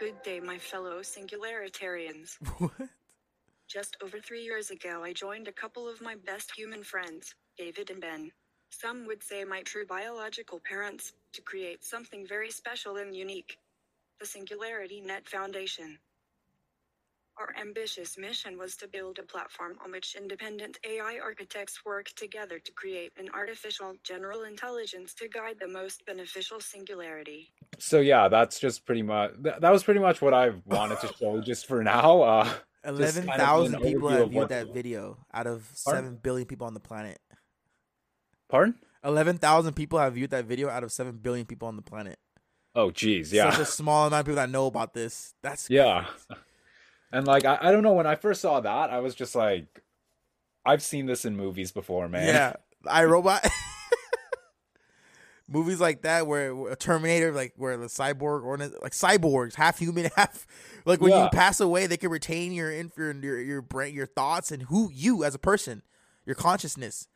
[0.00, 2.38] Good day, my fellow singularitarians.
[2.58, 2.72] What?
[3.68, 7.90] Just over three years ago, I joined a couple of my best human friends, David
[7.90, 8.32] and Ben.
[8.70, 13.58] Some would say my true biological parents, to create something very special and unique
[14.18, 15.98] the Singularity Net Foundation.
[17.38, 22.58] Our ambitious mission was to build a platform on which independent AI architects work together
[22.58, 27.52] to create an artificial general intelligence to guide the most beneficial singularity.
[27.78, 31.14] So yeah, that's just pretty much that, that was pretty much what I wanted to
[31.20, 32.22] show just for now.
[32.22, 36.04] Uh, Just Eleven kind of people have viewed that video out of Pardon?
[36.04, 37.20] seven billion people on the planet.
[38.48, 38.74] Pardon?
[39.04, 42.18] Eleven thousand people have viewed that video out of seven billion people on the planet.
[42.74, 43.50] Oh, geez, yeah.
[43.50, 45.34] Such a small amount of people that know about this.
[45.42, 46.06] That's Yeah.
[47.10, 49.82] And like I, I don't know, when I first saw that, I was just like
[50.64, 52.26] I've seen this in movies before, man.
[52.26, 52.52] Yeah,
[52.84, 53.48] iRobot.
[55.50, 59.78] Movies like that, where where a Terminator, like where the cyborg or like cyborgs, half
[59.78, 60.46] human, half
[60.84, 64.52] like when you pass away, they can retain your your your, your brain, your thoughts,
[64.52, 65.82] and who you as a person,
[66.26, 67.08] your consciousness,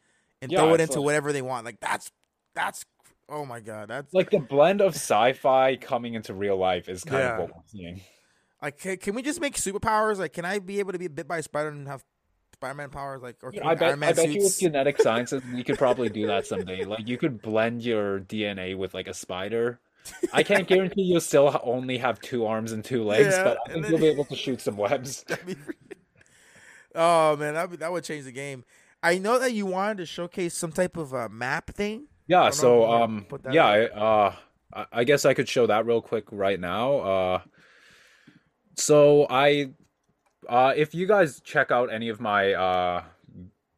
[0.43, 1.64] and Yeah, throw it into like- whatever they want.
[1.64, 2.11] Like that's
[2.55, 2.84] that's
[3.28, 7.20] oh my god, that's Like the blend of sci-fi coming into real life is kind
[7.22, 7.32] Yeah.
[7.34, 8.01] of what we're seeing.
[8.61, 10.18] like can, can we just make superpowers?
[10.18, 12.05] Like, can I be able to be bit by a spider and have
[12.55, 13.22] Spider-Man powers?
[13.22, 16.26] Like, or can I bet I bet you with genetic sciences we could probably do
[16.26, 16.84] that someday.
[16.84, 19.80] Like you could blend your DNA with like a spider.
[20.32, 23.72] I can't guarantee you'll still only have two arms and two legs, Yeah, but I
[23.72, 25.24] think then- you'll be able to shoot some webs.
[25.47, 25.57] Be
[26.95, 28.64] oh man, that that would change the game.
[29.03, 32.07] I know that you wanted to showcase some type of uh, map thing.
[32.28, 33.66] Yeah, don't know if so um yeah.
[33.66, 34.34] I, uh
[34.90, 36.98] I guess I could show that real quick right now.
[36.98, 37.40] Uh
[38.76, 39.70] so I
[40.48, 43.03] uh if you guys check out any of my uh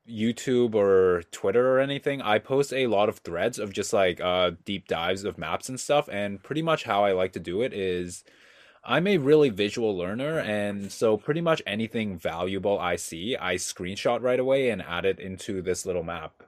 [0.08, 4.52] YouTube or Twitter or anything, I post a lot of threads of just like uh
[4.64, 7.72] deep dives of maps and stuff and pretty much how I like to do it
[7.72, 8.24] is
[8.86, 14.20] I'm a really visual learner and so pretty much anything valuable I see, I screenshot
[14.22, 16.42] right away and add it into this little map.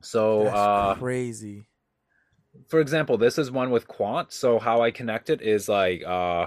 [0.00, 1.66] So uh crazy.
[2.68, 4.32] for example, this is one with quant.
[4.32, 6.46] So how I connect it is like uh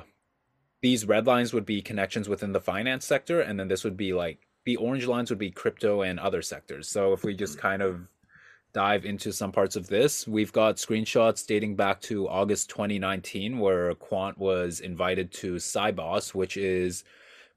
[0.81, 4.13] these red lines would be connections within the finance sector, and then this would be
[4.13, 6.89] like the orange lines would be crypto and other sectors.
[6.89, 8.07] So if we just kind of
[8.73, 10.27] dive into some parts of this.
[10.27, 16.57] We've got screenshots dating back to August 2019, where Quant was invited to Sibos, which
[16.57, 17.03] is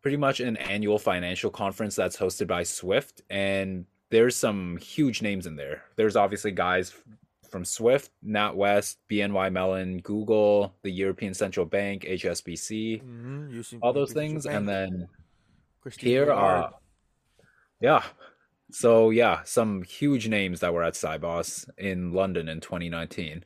[0.02, 3.22] pretty much an annual financial conference that's hosted by Swift.
[3.30, 5.84] And there's some huge names in there.
[5.96, 6.94] There's obviously guys
[7.50, 13.78] from Swift, NatWest, BNY Mellon, Google, the European Central Bank, HSBC, mm-hmm.
[13.82, 14.46] all those things.
[14.46, 15.08] And then
[15.80, 16.74] Christine here are,
[17.80, 18.02] yeah,
[18.70, 23.44] so yeah, some huge names that were at Sibos in London in 2019.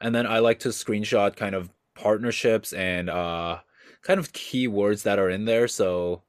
[0.00, 3.58] And then I like to screenshot kind of partnerships and uh
[4.02, 5.68] kind of keywords that are in there.
[5.68, 6.22] So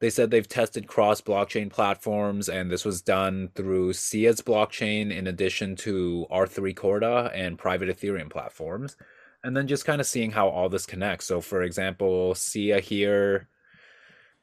[0.00, 5.26] they said they've tested cross blockchain platforms and this was done through SIA's blockchain in
[5.26, 8.96] addition to R3 Corda and private Ethereum platforms.
[9.42, 11.26] And then just kind of seeing how all this connects.
[11.26, 13.48] So for example, SIA here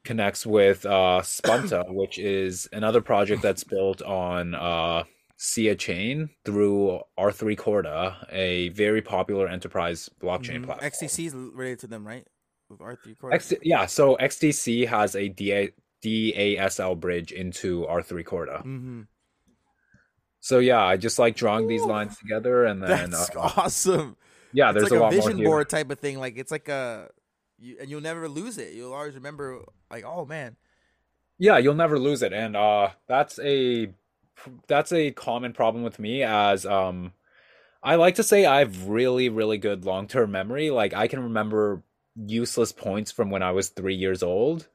[0.06, 5.04] connects with uh, Spunta, which is another project that's built on uh,
[5.36, 10.64] SIA chain through R3 Corda, a very popular enterprise blockchain mm-hmm.
[10.64, 10.90] platform.
[10.90, 12.26] XDC is related to them, right?
[12.70, 13.34] With R3 Corda.
[13.34, 18.58] X- yeah, so XDC has a DA- DASL bridge into R3 Corda.
[18.58, 19.02] Mm-hmm.
[20.40, 24.16] So yeah, I just like drawing Ooh, these lines together, and then that's uh, awesome.
[24.52, 26.18] Yeah, it's there's like a, a vision board type of thing.
[26.20, 27.08] Like it's like a
[27.58, 28.74] you, and you'll never lose it.
[28.74, 30.56] You'll always remember, like, oh man.
[31.38, 33.92] Yeah, you'll never lose it, and uh, that's a
[34.66, 36.22] that's a common problem with me.
[36.22, 37.12] As um,
[37.82, 40.70] I like to say, I have really, really good long term memory.
[40.70, 41.82] Like I can remember
[42.16, 44.68] useless points from when I was three years old.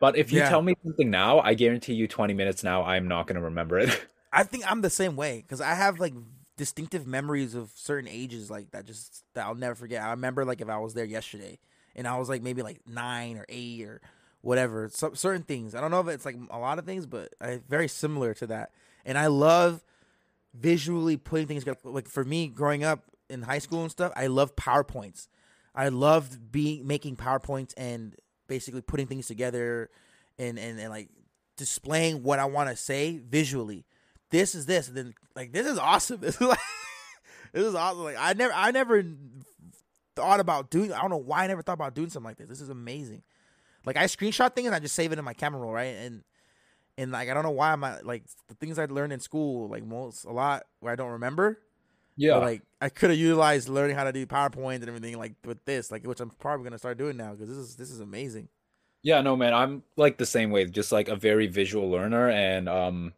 [0.00, 0.48] But if you yeah.
[0.48, 3.78] tell me something now, I guarantee you 20 minutes now, I'm not going to remember
[3.78, 4.06] it.
[4.32, 6.14] I think I'm the same way because I have like
[6.56, 10.02] distinctive memories of certain ages like that just that I'll never forget.
[10.02, 11.58] I remember like if I was there yesterday
[11.94, 14.00] and I was like maybe like nine or eight or
[14.40, 14.88] whatever.
[14.92, 15.74] Some certain things.
[15.74, 18.46] I don't know if it's like a lot of things, but I, very similar to
[18.48, 18.72] that.
[19.04, 19.84] And I love
[20.54, 21.80] visually putting things together.
[21.84, 25.28] Like for me, growing up in high school and stuff, I love powerpoints.
[25.74, 28.14] I loved being making powerpoints and
[28.46, 29.90] basically putting things together
[30.38, 31.08] and and, and like
[31.56, 33.84] displaying what I want to say visually.
[34.30, 36.20] This is this, and then like this is awesome.
[36.24, 36.58] This is like
[37.52, 38.04] this is awesome.
[38.04, 39.04] Like I never I never
[40.16, 40.92] thought about doing.
[40.92, 42.48] I don't know why I never thought about doing something like this.
[42.48, 43.22] This is amazing.
[43.84, 45.94] Like I screenshot things and I just save it in my camera roll, right?
[45.96, 46.22] And
[46.96, 49.84] and like I don't know why I'm like the things I learned in school, like
[49.84, 51.60] most a lot where I don't remember.
[52.16, 55.34] Yeah, but, like I could have utilized learning how to do PowerPoint and everything like
[55.44, 58.00] with this, like which I'm probably gonna start doing now because this is this is
[58.00, 58.48] amazing.
[59.02, 62.68] Yeah, no man, I'm like the same way, just like a very visual learner, and
[62.68, 63.12] um,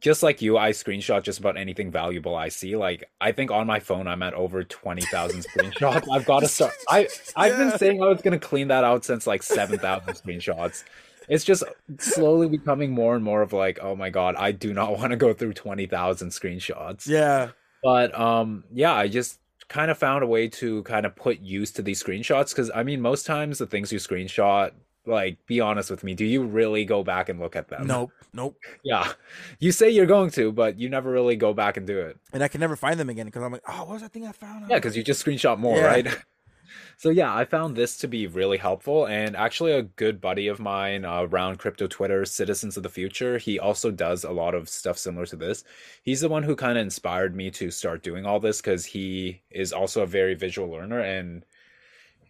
[0.00, 2.76] just like you, I screenshot just about anything valuable I see.
[2.76, 6.08] Like I think on my phone I'm at over twenty thousand screenshots.
[6.10, 6.72] I've got to start.
[6.88, 7.58] I I've yeah.
[7.58, 10.84] been saying I was gonna clean that out since like seven thousand screenshots.
[11.28, 11.62] It's just
[11.98, 15.16] slowly becoming more and more of like, oh my god, I do not want to
[15.16, 17.06] go through twenty thousand screenshots.
[17.06, 17.50] Yeah.
[17.82, 19.38] But um, yeah, I just
[19.68, 22.82] kind of found a way to kind of put use to these screenshots because I
[22.82, 24.72] mean, most times the things you screenshot
[25.06, 26.14] like, be honest with me.
[26.14, 27.86] Do you really go back and look at them?
[27.86, 28.12] Nope.
[28.32, 28.56] Nope.
[28.84, 29.12] Yeah.
[29.58, 32.16] You say you're going to, but you never really go back and do it.
[32.32, 34.26] And I can never find them again because I'm like, oh, what was that thing
[34.26, 34.68] I found?
[34.68, 35.86] Yeah, because you just screenshot more, yeah.
[35.86, 36.08] right?
[36.96, 39.06] so yeah, I found this to be really helpful.
[39.06, 43.38] And actually, a good buddy of mine uh, around crypto Twitter, Citizens of the Future,
[43.38, 45.64] he also does a lot of stuff similar to this.
[46.02, 49.42] He's the one who kind of inspired me to start doing all this because he
[49.50, 51.44] is also a very visual learner and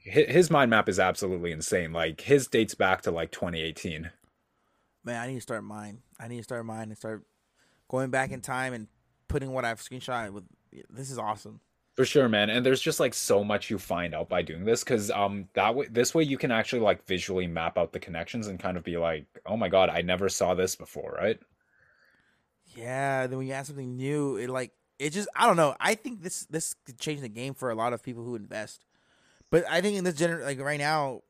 [0.01, 1.93] his mind map is absolutely insane.
[1.93, 4.11] Like his dates back to like 2018.
[5.05, 5.99] Man, I need to start mine.
[6.19, 7.25] I need to start mine and start
[7.89, 8.89] going back in time and
[9.29, 10.45] putting what I've screenshot with.
[10.89, 11.61] This is awesome.
[11.97, 12.49] For sure, man.
[12.49, 15.75] And there's just like so much you find out by doing this because um that
[15.75, 18.85] way this way you can actually like visually map out the connections and kind of
[18.85, 21.39] be like, oh my god, I never saw this before, right?
[22.77, 23.27] Yeah.
[23.27, 25.75] Then when you add something new, it like it just I don't know.
[25.79, 28.87] I think this this could change the game for a lot of people who invest
[29.51, 31.23] but I think in this gener like right now,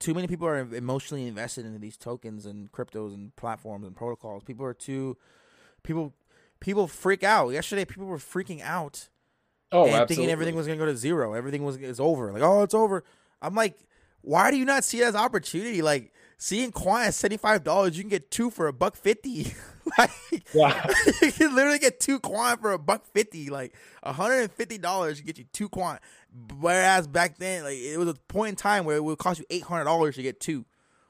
[0.00, 4.42] too many people are emotionally invested into these tokens and cryptos and platforms and protocols.
[4.42, 5.16] People are too
[5.82, 6.14] people
[6.60, 7.50] people freak out.
[7.50, 9.08] Yesterday people were freaking out.
[9.70, 10.14] Oh, and absolutely.
[10.14, 11.34] thinking everything was gonna go to zero.
[11.34, 12.32] Everything was is over.
[12.32, 13.04] Like, oh, it's over.
[13.40, 13.78] I'm like,
[14.22, 15.82] why do you not see it as opportunity?
[15.82, 19.54] Like seeing Quant at seventy five dollars, you can get two for a buck fifty.
[19.98, 20.10] like,
[20.52, 20.90] yeah.
[21.22, 23.48] you can literally get two Quant for a buck fifty.
[23.48, 23.74] Like
[24.04, 26.00] hundred and fifty dollars to get you two Quant.
[26.58, 29.46] Whereas back then, like it was a point in time where it would cost you
[29.50, 30.64] eight hundred dollars to get two.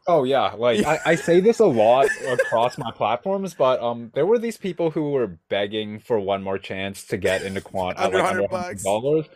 [0.06, 4.26] Oh yeah, like I, I say this a lot across my platforms, but um, there
[4.26, 8.12] were these people who were begging for one more chance to get into quant at
[8.12, 9.26] like under hundred dollars.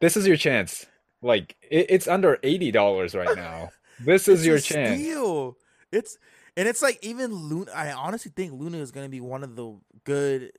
[0.00, 0.86] This is your chance.
[1.22, 3.70] Like it, it's under eighty dollars right now.
[4.04, 5.00] This is your chance.
[5.00, 5.56] Steal.
[5.92, 6.18] It's
[6.56, 7.70] and it's like even Luna.
[7.72, 10.52] I honestly think Luna is going to be one of the good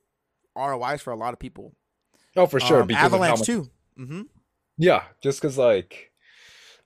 [0.56, 1.72] ROIs for a lot of people.
[2.36, 2.82] Oh, for sure.
[2.82, 3.70] Um, because Avalanche much- too.
[3.98, 4.22] Mm-hmm.
[4.78, 6.12] Yeah, just because like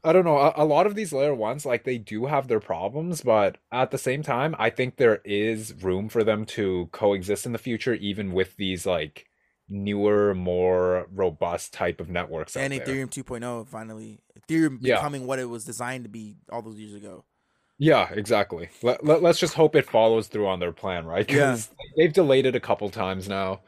[0.04, 2.60] I don't know, a, a lot of these layer ones like they do have their
[2.60, 7.46] problems, but at the same time, I think there is room for them to coexist
[7.46, 9.26] in the future, even with these like
[9.68, 12.80] newer, more robust type of networks out And there.
[12.86, 14.96] Ethereum 2.0 finally, Ethereum Yeah.
[14.96, 17.24] becoming what it was designed to be all those years ago.
[17.78, 18.68] Yeah, exactly.
[18.82, 21.28] Let, let, let's just hope it follows through on their plan, right?
[21.28, 21.34] Yeah.
[21.52, 23.60] Because they've delayed it a couple times now.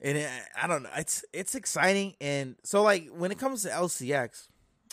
[0.00, 0.30] and it,
[0.60, 0.90] I don't know.
[0.96, 4.48] It's it's exciting, and so like when it comes to LCX,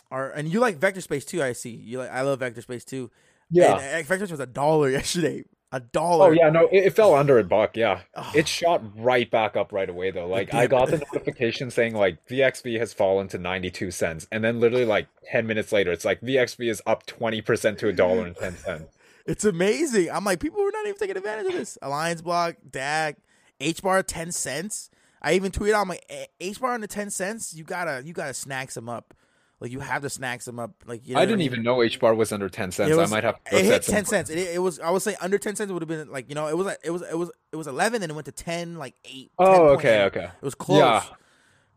[0.10, 1.42] or and you like Vector Space too.
[1.42, 2.12] I see you like.
[2.12, 3.12] I love Vector Space too.
[3.50, 3.78] Yeah.
[3.78, 5.44] and, uh, Vector Space was a dollar yesterday.
[5.74, 6.28] A dollar.
[6.28, 7.78] Oh yeah, no, it, it fell under a buck.
[7.78, 8.30] Yeah, Oh.
[8.36, 10.28] it shot right back up right away though.
[10.28, 14.44] Like I got the notification saying like VXV has fallen to ninety two cents, and
[14.44, 17.94] then literally like ten minutes later, it's like VXV is up twenty percent to a
[17.94, 18.98] dollar and ten cents.
[19.28, 20.10] It's amazing.
[20.10, 21.78] I'm like, people were not even taking advantage of this.
[21.84, 23.18] Alliance Block, DAG,
[23.60, 24.90] H bar ten cents.
[25.22, 27.54] I even tweeted out, I'm like, "Eh, H bar under ten cents.
[27.54, 29.14] You gotta, you gotta snack some up.
[29.62, 30.72] Like you have to snack some up.
[30.86, 31.46] Like you know I didn't mean?
[31.46, 32.94] even know H bar was under ten cents.
[32.96, 34.30] Was- I might have to It hit ten cents.
[34.30, 34.80] It, it was.
[34.80, 36.80] I would say under ten cents would have been like you know it was like
[36.84, 39.32] it was it was it was eleven and it went to ten like eight.
[39.38, 40.06] Oh, okay, 10.8.
[40.08, 40.24] okay.
[40.26, 40.80] It was close.
[40.80, 41.04] Yeah.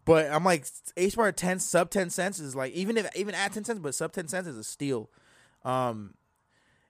[0.06, 0.66] But I'm like
[0.96, 3.94] H bar ten sub ten cents is like even if even at ten cents, but
[3.94, 5.10] sub ten cents is a steal.
[5.62, 6.14] Um,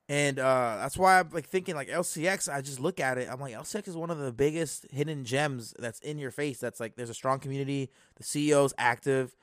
[0.09, 2.53] and uh, that's why I'm like thinking like LCX.
[2.53, 3.29] I just look at it.
[3.31, 6.59] I'm like LCX is one of the biggest hidden gems that's in your face.
[6.59, 7.91] That's like there's a strong community.
[8.16, 9.35] The CEO's active,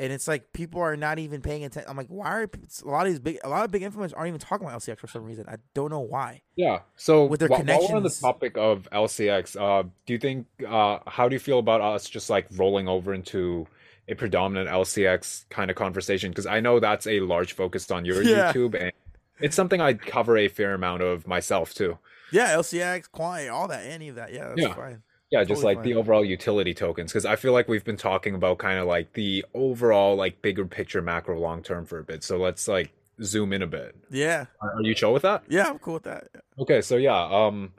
[0.00, 1.88] and it's like people are not even paying attention.
[1.88, 4.28] I'm like, why are a lot of these big a lot of big influencers aren't
[4.28, 5.44] even talking about LCX for some reason?
[5.46, 6.40] I don't know why.
[6.56, 6.80] Yeah.
[6.96, 10.46] So With their wh- while we're on the topic of LCX, uh, do you think
[10.66, 13.66] uh, how do you feel about us just like rolling over into
[14.08, 16.30] a predominant LCX kind of conversation?
[16.30, 18.52] Because I know that's a large focus on your Yeah.
[18.52, 18.92] YouTube, and
[19.38, 21.98] it's something I cover a fair amount of myself too.
[22.32, 24.32] Yeah, LCX, Quant, all that, any of that.
[24.32, 24.74] Yeah, that's Yeah.
[24.74, 25.02] fine.
[25.30, 28.34] Yeah, just Totally like the overall utility tokens, because I feel like we've been talking
[28.34, 32.24] about kind of like the overall like bigger picture macro long term for a bit.
[32.24, 32.92] So let's like
[33.22, 33.94] zoom in a bit.
[34.10, 35.44] Yeah, Are are you chill with that?
[35.48, 36.28] yeah, I'm cool with that.
[36.58, 37.72] Okay, so yeah, um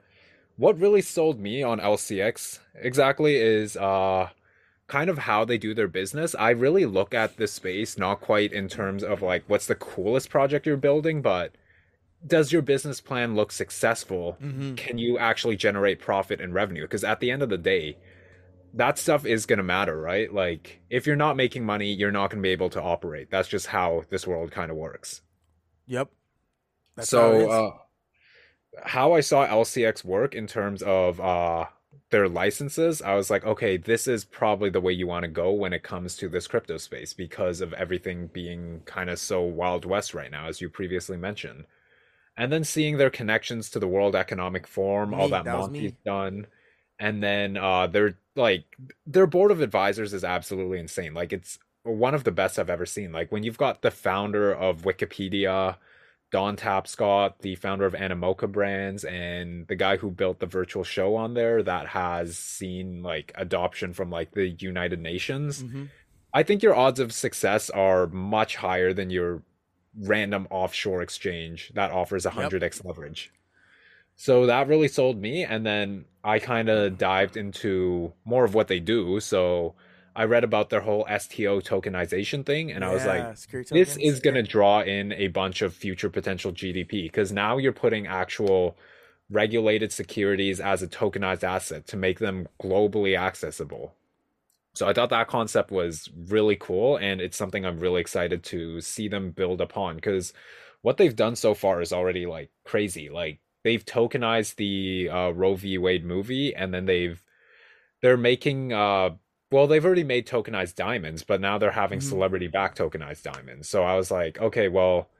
[0.56, 4.28] what really sold me on LCX exactly is uh
[4.86, 6.34] kind of how they do their business.
[6.38, 10.30] I really look at this space not quite in terms of like what's the coolest
[10.30, 11.52] project you're building, but
[12.26, 14.38] does your business plan look successful?
[14.40, 16.82] hmm Can you actually generate profit and revenue?
[16.82, 17.98] Because at the end of the day,
[18.74, 20.32] that stuff is going to matter, right?
[20.32, 23.30] Like if you're not making money, you're not going to be able to operate.
[23.30, 25.22] That's just how this world kind of works
[25.86, 26.10] Yep.
[26.96, 27.50] That's so is.
[27.50, 27.72] uh
[28.84, 31.66] how I saw LCX work in terms of uh
[32.10, 35.50] their licenses, I was like, okay, this is probably the way you want to go
[35.52, 39.84] when it comes to this crypto space because of everything being kind of so wild
[39.86, 41.64] west right now, as you previously mentioned.
[42.36, 46.46] And then seeing their connections to the World Economic Forum, all that that Monty's done.
[46.98, 48.64] And then uh their like
[49.06, 51.14] their board of advisors is absolutely insane.
[51.14, 53.12] Like it's one of the best I've ever seen.
[53.12, 55.76] Like when you've got the founder of Wikipedia,
[56.30, 61.14] Don Tapscott, the founder of Animoca Brands, and the guy who built the virtual show
[61.16, 65.62] on there that has seen like adoption from like the United Nations.
[65.62, 65.90] Mhm.
[66.32, 69.42] I think your odds of success are much higher than your
[69.98, 73.32] random offshore exchange that offers 100x leverage.
[74.16, 75.44] So that really sold me.
[75.44, 79.20] And then I kind of dived into more of what they do.
[79.20, 79.74] So
[80.14, 83.38] I read about their whole STO tokenization thing, and I was like,
[83.70, 87.72] this is going to draw in a bunch of future potential GDP because now you're
[87.72, 88.76] putting actual
[89.30, 93.94] regulated securities as a tokenized asset to make them globally accessible.
[94.74, 98.80] So I thought that concept was really cool, and it's something I'm really excited to
[98.80, 100.32] see them build upon because
[100.82, 103.10] what they've done so far is already like crazy.
[103.10, 105.78] Like they've tokenized the uh, Roe v.
[105.78, 107.22] Wade movie, and then they've
[108.02, 109.10] they're making uh
[109.50, 112.02] well they've already made tokenized diamonds, but now they're having Mhm.
[112.02, 113.68] celebrity back tokenized diamonds.
[113.68, 115.10] So I was like, okay, well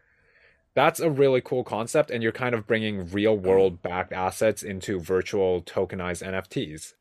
[0.75, 5.01] that's a really cool concept, and you're kind of bringing real world backed assets into
[5.01, 6.95] virtual tokenized NFTs.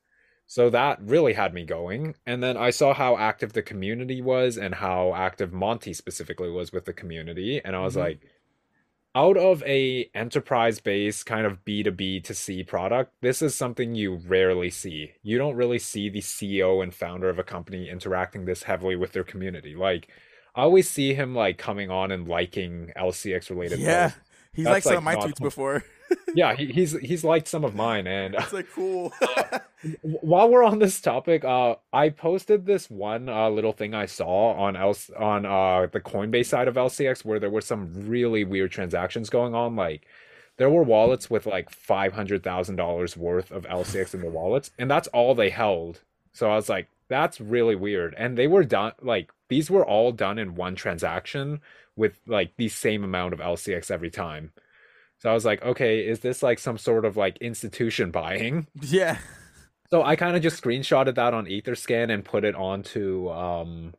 [0.52, 2.16] So that really had me going.
[2.26, 6.74] And then I saw how active the community was and how active Monty specifically was
[6.74, 7.62] with the community.
[7.64, 8.00] And I was Mhm.
[8.00, 8.22] like,
[9.16, 14.16] out of a enterprise based kind of B2B to C product, this is something you
[14.16, 15.14] rarely see.
[15.24, 19.14] You don't really see the CEO and founder of a company interacting this heavily with
[19.14, 19.76] their community.
[19.76, 20.10] Like
[20.56, 24.20] I always see him like coming on and liking LCX related Yeah, posts.
[24.54, 25.84] He's That's, like some like, of my tweets before.
[26.34, 29.14] Yeah, he, he's he's liked some of mine and It's like cool.
[30.02, 34.54] while we're on this topic, uh, I posted this one uh, little thing I saw
[34.54, 38.72] on L on uh the Coinbase side of LCX where there were some really weird
[38.72, 39.76] transactions going on.
[39.78, 40.06] Like
[40.58, 44.72] there were wallets with like five hundred thousand dollars worth of LCX in the wallets,
[44.78, 46.02] and that's all they held.
[46.34, 48.16] So I was like, that's really weird.
[48.18, 51.62] And they were done like these were all done in one transaction
[51.96, 54.52] with like the same amount of LCX every time.
[55.20, 58.68] So I was like, okay, is this like some sort of like institution buying?
[58.82, 59.18] Yeah.
[59.92, 63.94] So I kind of just screenshotted that on Etherscan and put it onto um,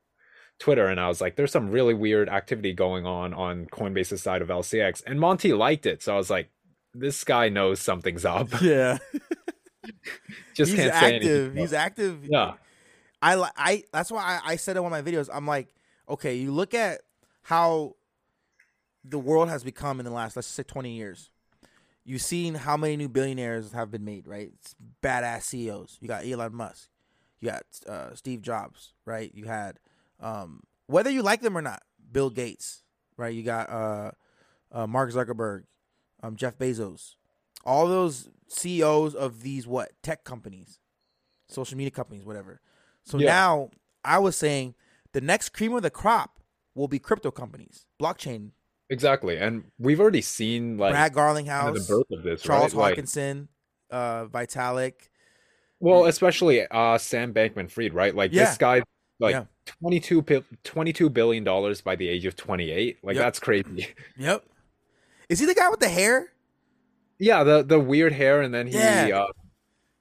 [0.59, 4.41] Twitter, and I was like, "There's some really weird activity going on on Coinbase's side
[4.41, 6.51] of LCX," and Monty liked it, so I was like,
[6.95, 8.99] "This guy knows something's up." Yeah.
[10.55, 11.47] just He's can't say active.
[11.47, 11.57] anything.
[11.57, 12.25] He's active.
[12.25, 12.55] Yeah.
[13.21, 15.29] I I that's why I, I said in one of my videos.
[15.33, 15.69] I'm like,
[16.09, 17.03] okay, you look at
[17.43, 17.97] how
[19.05, 21.31] the world has become in the last let's just say 20 years.
[22.05, 24.51] You've seen how many new billionaires have been made, right?
[24.59, 25.99] It's badass CEOs.
[26.01, 26.89] You got Elon Musk.
[27.41, 29.31] You got uh, Steve Jobs, right?
[29.35, 29.79] You had
[30.21, 32.83] um, whether you like them or not, Bill Gates,
[33.17, 33.33] right?
[33.35, 34.11] You got uh,
[34.73, 35.65] uh, Mark Zuckerberg,
[36.23, 37.15] um, Jeff Bezos,
[37.65, 40.81] all those CEOs of these what tech companies,
[41.49, 42.61] social media companies, whatever.
[43.05, 43.27] So Yeah.
[43.27, 43.71] now
[44.05, 44.75] I was saying
[45.13, 46.41] the next cream of the crop
[46.75, 48.51] will be crypto companies, blockchain.
[48.91, 52.75] Exactly, and we've already seen like Brad kind Garlinghouse, of the birth of this, Charles
[52.75, 52.97] right?
[52.99, 53.47] Like,
[53.91, 54.95] uh, Vitalik.
[55.81, 58.15] well, especially uh, Sam Bankman-Fried, right?
[58.15, 58.45] Like Yeah.
[58.47, 58.83] this guy,
[59.19, 59.45] like Yeah.
[59.81, 60.23] 22,
[60.65, 62.99] 22 billion dollars by the age of 28.
[63.03, 63.25] Like Yep.
[63.25, 63.89] that's crazy.
[64.19, 64.45] Yep.
[65.29, 66.29] Is he the guy with the hair?
[67.19, 69.21] yeah, the the weird hair, and then he, Yeah.
[69.23, 69.33] uh,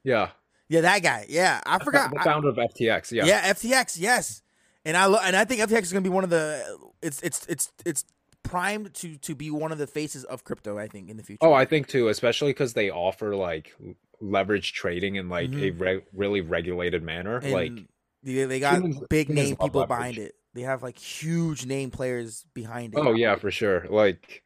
[0.03, 0.29] yeah,
[0.69, 1.25] Yeah, that guy.
[1.29, 2.11] Yeah, I forgot.
[2.11, 3.11] the I- founder of FTX.
[3.11, 3.53] Yeah, yeah.
[3.53, 3.97] FTX.
[3.99, 4.41] Yes,
[4.85, 6.77] and I lo- and I think FTX is going to be one of the.
[7.01, 8.05] It's it's it's it's
[8.43, 10.77] primed to to be one of the faces of crypto.
[10.77, 11.39] I think in the future.
[11.41, 13.75] Oh, I think too, especially because they offer like
[14.19, 17.39] leverage trading in like a re- really regulated manner.
[17.39, 17.45] Mm-hmm.
[17.45, 17.85] And like,
[18.23, 19.87] they, they got humans- big humans name people leverage.
[19.87, 20.35] behind it.
[20.53, 22.99] They have like huge name players behind it.
[22.99, 23.85] oh yeah, for sure.
[23.89, 24.43] Like,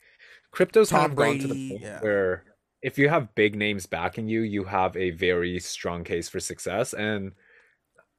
[0.52, 2.00] crypto's kind Tom of gone to the point yeah.
[2.00, 2.44] where
[2.82, 6.94] if you have big names backing you, you have a very strong case for success.
[6.94, 7.32] And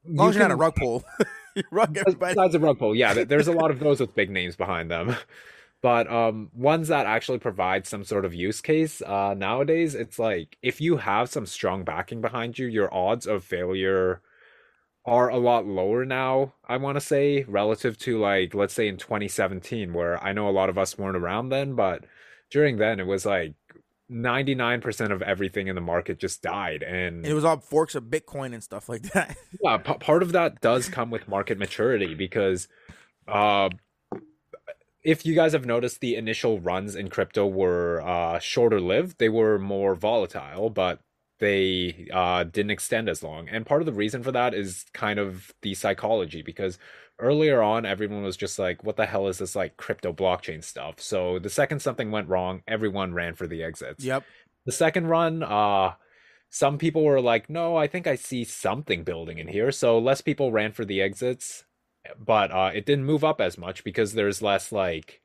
[0.04, 1.04] As long as you you're not a rug pull,
[1.70, 2.34] rug everybody.
[2.34, 5.16] Besides a rug pull, yeah, there's a lot of those with big names behind them.
[5.82, 10.56] But um, ones that actually provide some sort of use case uh, nowadays, it's like
[10.62, 14.22] if you have some strong backing behind you, your odds of failure
[15.04, 18.96] are a lot lower now, I want to say, relative to like, let's say in
[18.96, 22.04] 2017, where I know a lot of us weren't around then, but
[22.50, 23.54] during then it was like
[24.10, 26.82] 99% of everything in the market just died.
[26.82, 29.36] And And it was all forks of Bitcoin and stuff like that.
[29.62, 32.68] yeah, p- part of that does come with market maturity because
[33.26, 33.68] uh
[35.02, 39.28] if you guys have noticed the initial runs in crypto were uh shorter lived, they
[39.28, 41.00] were more volatile, but
[41.40, 43.48] they uh didn't extend as long.
[43.48, 46.78] And part of the reason for that is kind of the psychology because
[47.18, 51.00] earlier on everyone was just like what the hell is this like crypto blockchain stuff?
[51.00, 54.04] So the second something went wrong, everyone ran for the exits.
[54.04, 54.24] yep.
[54.64, 55.92] The second run, uh,
[56.50, 59.70] some people were like, no, I think I see something building in here.
[59.70, 61.64] So less people ran for the exits,
[62.18, 65.22] but uh, it didn't move up as much because there's less like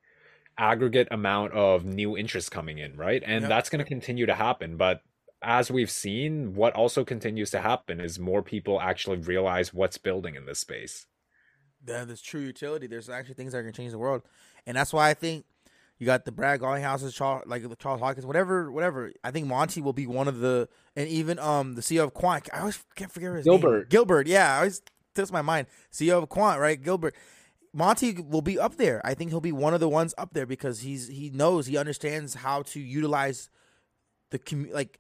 [0.58, 3.24] aggregate amount of new interest coming in, right?
[3.26, 3.50] And Yep.
[3.50, 4.78] that's going to continue to happen.
[4.78, 5.02] But
[5.42, 10.36] as we've seen, what also continues to happen is more people actually realize what's building
[10.36, 11.08] in this space.
[11.84, 12.88] There- There's true utility.
[12.88, 14.22] There's actually things that can change the world,
[14.66, 15.46] and that's why I think
[15.98, 19.12] you got the Brad Garlinghouses, Charles, like the Charles Hawkins, whatever, whatever.
[19.24, 22.50] I think Monty will be one of the, and even um the CEO of Quant.
[22.54, 23.60] I always can't forget his name.
[23.60, 23.90] Gilbert.
[23.90, 24.82] Gilbert, yeah, I always
[25.16, 25.68] tips my mind.
[25.92, 26.82] CEO of Quant, right?
[26.82, 27.16] Gilbert.
[27.74, 29.00] Monty will be up there.
[29.06, 31.78] I think he'll be one of the ones up there because he's he knows he
[31.78, 33.50] understands how to utilize
[34.32, 35.00] the commu- like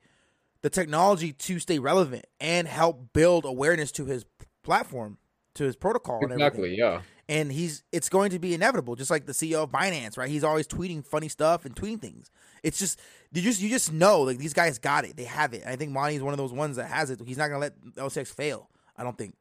[0.61, 4.25] the technology to stay relevant and help build awareness to his
[4.63, 5.17] platform,
[5.55, 6.19] to his protocol.
[6.23, 7.01] And Exactly, yeah.
[7.29, 10.43] and he's it's going to be inevitable just like the ceo of binance right he's
[10.43, 12.29] always tweeting funny stuff and tweeting things
[12.63, 12.99] it's just
[13.31, 15.91] you just you just know like these guys got it they have it i think
[15.91, 18.69] monty is one of those ones that has it he's not gonna let lcx fail
[18.97, 19.35] i don't think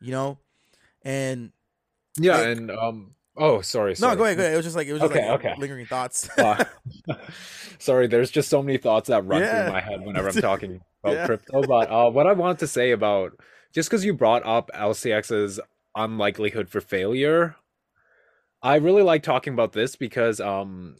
[0.00, 0.38] you know
[1.02, 1.52] and
[2.18, 4.86] Yeah, Like- and um oh sorry, no go ahead go ahead it was just like
[4.88, 5.54] it was just Okay, like okay.
[5.58, 6.64] lingering thoughts Uh,
[7.78, 9.64] sorry, there's just so many thoughts that run Yeah.
[9.64, 11.26] through my head whenever I'm talking about Yeah.
[11.26, 11.62] crypto.
[11.62, 13.32] But uh, what I wanted to say about
[13.76, 15.60] just because you brought up LCX's
[15.94, 17.54] unlikelihood for failure,
[18.62, 20.96] I really like talking about this because um,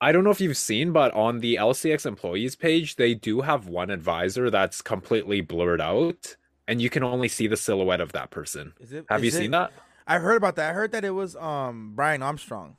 [0.00, 3.68] I don't know if you've seen, but on the LCX employees page, they do have
[3.68, 6.36] one advisor that's completely blurred out,
[6.66, 8.74] and you can only see the silhouette of that person.
[8.80, 9.72] is it Have you it- seen that?
[10.10, 12.76] i heard about that i heard that it was um brian armstrong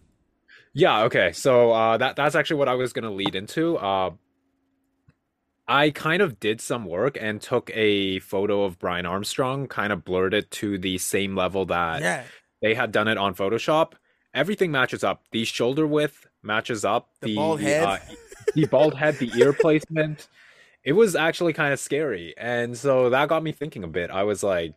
[0.73, 1.31] Yeah, okay.
[1.31, 3.77] So uh that that's actually what I was gonna lead into.
[3.77, 4.11] Uh
[5.69, 10.03] I kind of did some work and took a photo of Brian Armstrong, kind of
[10.03, 12.23] blurred it to the same level that yeah
[12.61, 13.93] they had done it on Photoshop.
[14.33, 15.23] Everything matches up.
[15.31, 17.09] The shoulder width matches up.
[17.21, 18.01] The bald uh, head.
[18.53, 20.27] the bald head, the ear placement.
[20.83, 22.33] It was actually kind of scary.
[22.37, 24.09] And so that got me thinking a bit.
[24.09, 24.73] I was like,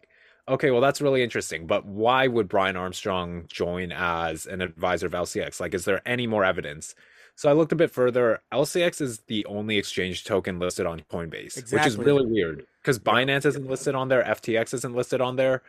[0.48, 1.66] okay, well, that's really interesting.
[1.66, 5.60] But why would Brian Armstrong join as an advisor of LCX?
[5.60, 6.94] Like, is there any more evidence?
[7.42, 8.40] So I looked a bit further.
[8.52, 11.76] LCX is the only exchange token listed on Coinbase, exactly.
[11.76, 15.64] which is really weird because Binance isn't listed on there, FTX isn't listed on there.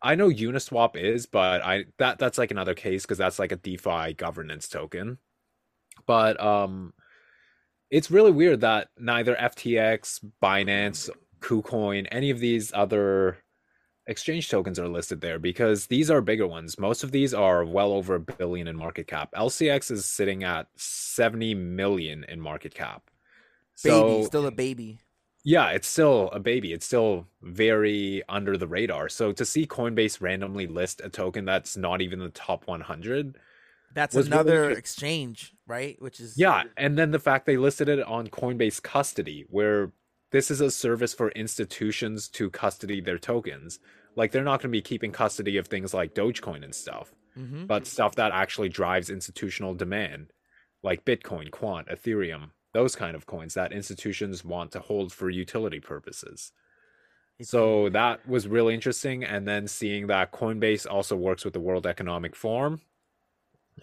[0.00, 3.56] I know Uniswap is, but I that that's like another case because that's like a
[3.56, 5.18] DeFi governance token.
[6.06, 6.94] But um
[7.90, 11.10] it's really weird that neither FTX, Binance,
[11.40, 13.36] KuCoin, any of these other
[14.06, 16.78] exchange tokens are listed there because these are bigger ones.
[16.78, 19.32] Most of these are well over a billion in market cap.
[19.36, 23.10] LCX is sitting at 70 million in market cap.
[23.82, 24.98] Baby, so, still a baby.
[25.44, 26.72] Yeah, it's still a baby.
[26.72, 29.08] It's still very under the radar.
[29.08, 33.38] So to see Coinbase randomly list a token that's not even the top 100,
[33.94, 36.00] that's another really exchange, right?
[36.00, 39.92] Which is Yeah, and then the fact they listed it on Coinbase custody where
[40.32, 43.78] this is a service for institutions to custody their tokens.
[44.16, 47.66] Like they're not going to be keeping custody of things like Dogecoin and stuff, mm-hmm.
[47.66, 50.32] but stuff that actually drives institutional demand,
[50.82, 55.80] like Bitcoin, Quant, Ethereum, those kind of coins that institutions want to hold for utility
[55.80, 56.52] purposes.
[57.40, 59.24] So that was really interesting.
[59.24, 62.80] And then seeing that Coinbase also works with the World Economic Forum,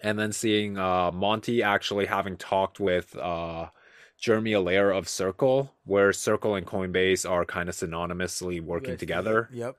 [0.02, 3.66] and then seeing uh, Monty actually having talked with uh,
[4.20, 9.48] Jeremy Allaire of Circle, where Circle and Coinbase are kind of synonymously working together.
[9.50, 9.76] Yep.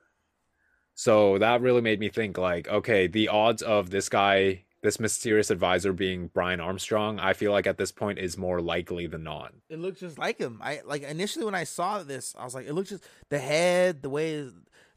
[0.96, 5.52] So that really made me think like, okay, the odds of this guy, this mysterious
[5.52, 9.54] advisor being Brian Armstrong, I feel like at this point is more likely than not.
[9.70, 10.60] It looks just like him.
[10.62, 14.02] I like initially when I saw this, I was like, it looks just the head,
[14.02, 14.50] the way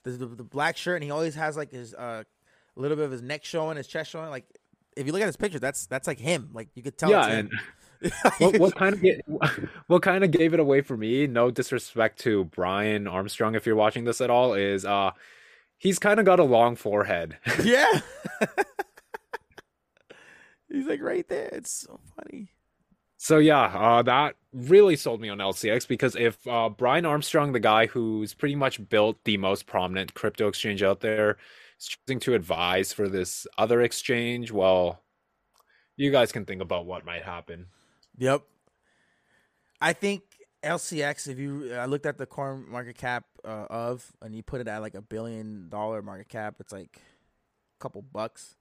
[0.05, 2.25] the, the, the black shirt, and he always has like his uh,
[2.77, 4.31] a little bit of his neck showing, his chest showing.
[4.31, 4.47] Like
[4.97, 6.51] if you look at his picture, that's that's like him.
[6.55, 7.11] Like you could tell.
[7.11, 7.53] Yeah, and
[8.39, 11.27] what, what kind of what kind of gave it away for me?
[11.27, 15.13] No disrespect to Brian Armstrong, if you're watching this at all, is uh
[15.79, 17.39] he's kind of got a long forehead.
[17.63, 18.01] yeah,
[20.69, 21.49] he's like right there.
[21.53, 22.51] It's so funny.
[23.17, 27.61] So yeah, uh, that really sold me on LCX because if uh, Brian Armstrong, the
[27.61, 31.39] guy who's pretty much built the most prominent crypto exchange out there,
[31.81, 35.01] is choosing to advise for this other exchange, well,
[35.97, 37.69] you guys can think about what might happen.
[38.19, 38.43] Yep.
[39.81, 40.23] I think
[40.63, 41.29] LCX.
[41.29, 44.69] If you, I looked at the coin market cap uh, of, and you put it
[44.69, 46.57] at like a billion dollar market cap.
[46.61, 47.01] It's like
[47.79, 48.57] a couple bucks.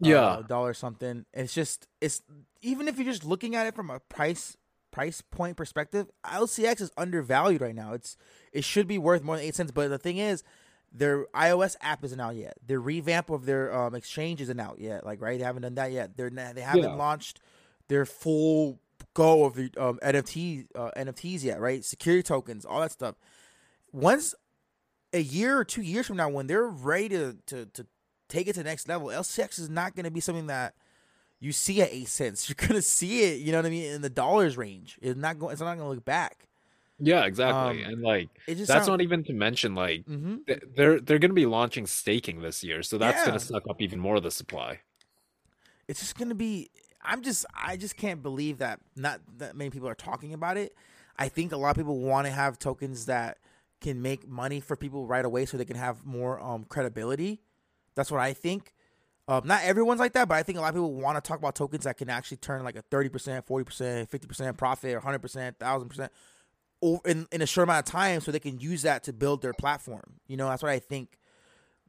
[0.00, 1.26] Yeah, uh, dollar something.
[1.32, 2.22] It's just it's
[2.60, 4.56] even if you're just looking at it from a price
[4.90, 7.92] price point perspective, LCX is undervalued right now.
[7.92, 8.16] It's
[8.52, 9.70] it should be worth more than eight cents.
[9.70, 10.42] But the thing is,
[10.92, 12.54] their iOS app isn't out yet.
[12.66, 15.06] Their revamp of their um, exchange isn't out yet.
[15.06, 16.16] Like right, they haven't done that yet.
[16.16, 16.94] They're they haven't yeah.
[16.94, 17.40] launched
[17.92, 18.80] their full
[19.12, 21.84] go of the um, NFT uh, NFTs yet, right?
[21.84, 23.16] Security tokens, all that stuff.
[23.92, 24.34] Once
[25.12, 27.86] a year or two years from now, when they're ready to to, to
[28.28, 30.74] take it to the next level, LCX is not going to be something that
[31.38, 32.48] you see at eight cents.
[32.48, 34.98] You're going to see it, you know what I mean, in the dollars range.
[35.02, 35.52] It's not going.
[35.52, 36.48] It's not going to look back.
[36.98, 37.84] Yeah, exactly.
[37.84, 40.36] Um, and like that's not even to mention like mm-hmm.
[40.76, 43.26] they're they're going to be launching staking this year, so that's yeah.
[43.26, 44.80] going to suck up even more of the supply.
[45.88, 46.70] It's just going to be
[47.02, 50.74] I'm just I just can't believe that not that many people are talking about it.
[51.18, 53.38] I think a lot of people want to have tokens that
[53.80, 57.42] can make money for people right away so they can have more um, credibility.
[57.94, 58.72] That's what I think.
[59.28, 61.38] Um, not everyone's like that, but I think a lot of people want to talk
[61.38, 63.10] about tokens that can actually turn like a 30%,
[63.44, 66.08] 40%, 50% profit or 100%, 1000%
[67.06, 69.52] in, in a short amount of time so they can use that to build their
[69.52, 70.14] platform.
[70.26, 71.18] You know, that's what I think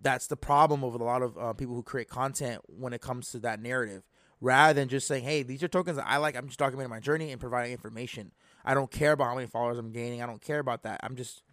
[0.02, 3.32] that's the problem with a lot of uh, people who create content when it comes
[3.32, 4.04] to that narrative
[4.44, 6.36] rather than just saying, hey, these are tokens that I like.
[6.36, 8.32] I'm just documenting my journey and providing information.
[8.66, 10.22] I don't care about how many followers I'm gaining.
[10.22, 11.00] I don't care about that.
[11.02, 11.44] I'm just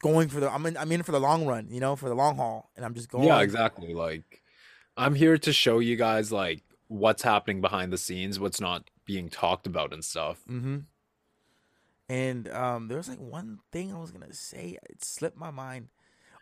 [0.00, 2.14] going for the I'm in I'm in for the long run, you know, for the
[2.14, 2.70] long haul.
[2.76, 3.94] And I'm just going Yeah, exactly.
[3.94, 4.42] Like
[4.96, 9.30] I'm here to show you guys like what's happening behind the scenes, what's not being
[9.30, 10.38] talked about and stuff.
[10.50, 10.78] Mm-hmm.
[12.10, 15.88] And um there was like one thing I was gonna say, it slipped my mind.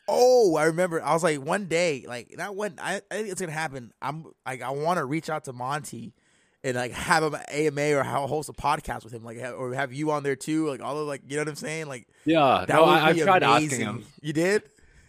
[0.07, 1.03] Oh, I remember.
[1.03, 2.75] I was like, one day, like that one.
[2.81, 3.93] I, I think it's gonna happen.
[4.03, 6.15] I'm like, I want to reach out to Monty
[6.65, 10.11] and like have him AMA or host a podcast with him, like or have you
[10.11, 12.65] on there too, like all of like you know what I'm saying, like yeah.
[12.67, 14.05] That no, I, have tried asking him.
[14.21, 14.63] You did?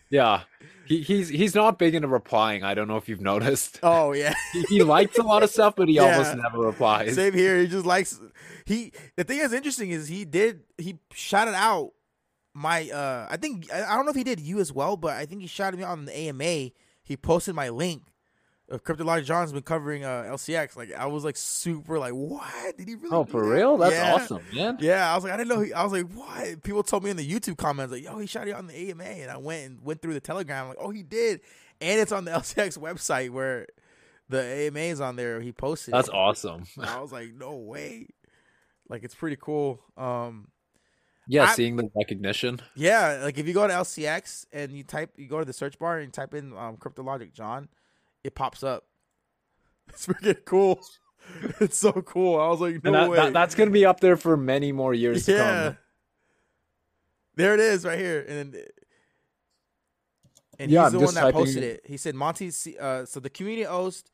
[0.10, 0.42] Yeah.
[0.86, 2.64] He, he's he's not big into replying.
[2.64, 3.80] I don't know if you've noticed.
[3.84, 6.04] Oh yeah, he, he, likes a lot of stuff, but he yeah.
[6.04, 7.16] almost never replies.
[7.16, 7.60] Same here.
[7.60, 8.20] He just likes
[8.66, 8.92] he.
[9.16, 11.94] The thing that's interesting is he did he shouted out
[12.56, 15.26] my uh I think I don't know if he did you as well, but I
[15.28, 16.72] think he shouted me on the AMA.
[17.04, 18.02] He posted my link
[18.70, 20.76] of Cryptologic John's been covering uh, LCX.
[20.76, 23.16] Like I was like super like, what did he really?
[23.16, 23.52] Oh, for that?
[23.54, 23.78] real?
[23.78, 24.14] That's Yeah.
[24.16, 24.78] awesome, man.
[24.80, 25.60] Yeah, I was like, I didn't know.
[25.60, 26.64] He, I was like, what?
[26.64, 29.04] People told me in the YouTube comments like, yo, he shot it on the AMA,
[29.04, 30.70] and I went and went through the Telegram.
[30.70, 31.42] Like, oh, he did,
[31.80, 33.68] and it's on the LCX website where
[34.30, 35.42] the AMA is on there.
[35.42, 35.94] He posted.
[35.94, 36.14] That's it.
[36.16, 36.64] awesome.
[36.82, 38.08] I was like, no way.
[38.90, 39.80] Like it's pretty cool.
[39.98, 40.48] Um,
[41.28, 42.60] Yeah, I- seeing the recognition.
[42.76, 45.80] yeah, like if you go to LCX and you type, you go to the search
[45.80, 47.68] bar and type in um, Cryptologic John,
[48.24, 48.86] it pops up.
[49.90, 50.80] It's freaking cool.
[51.60, 52.40] It's so cool.
[52.40, 53.18] I was like, no that, way.
[53.18, 55.78] that, that's gonna be up there for many more years to come.
[57.36, 58.64] There it is, right here, and then,
[60.60, 61.82] and Yeah, he's I'm the one that typing- posted it.
[61.86, 62.52] He said Monty.
[62.80, 64.12] Uh, so the community host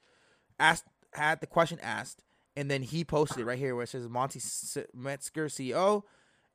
[0.59, 2.23] asked had the question asked,
[2.55, 4.39] and then he posted it right here where it says Monty
[4.93, 6.03] Metzger CEO,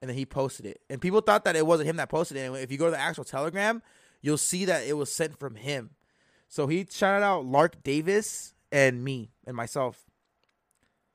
[0.01, 0.81] and then he posted it.
[0.91, 2.41] And people thought that it wasn't him that posted it.
[2.47, 3.83] And if you go to the actual Telegram,
[4.23, 5.91] you'll see that it was sent from him.
[6.49, 10.05] So he shouted out Lark Davis and me and myself.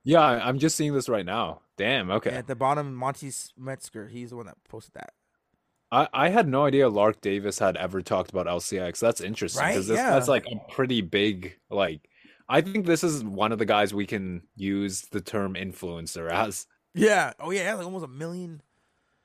[0.03, 1.61] Yeah, I'm just seeing this right now.
[1.77, 2.09] Damn.
[2.11, 2.29] Okay.
[2.29, 4.07] And at the bottom, Monty Metzger.
[4.07, 5.13] He's the one that posted that.
[5.91, 8.99] I, I had no idea Lark Davis had ever talked about LCX.
[8.99, 9.73] That's interesting Right?
[9.73, 10.11] because Yeah.
[10.11, 12.07] that's like a pretty big like.
[12.49, 16.65] I think this is one of the guys we can use the term influencer as.
[16.93, 17.33] Yeah.
[17.39, 17.73] Oh yeah.
[17.75, 18.61] Like almost a million.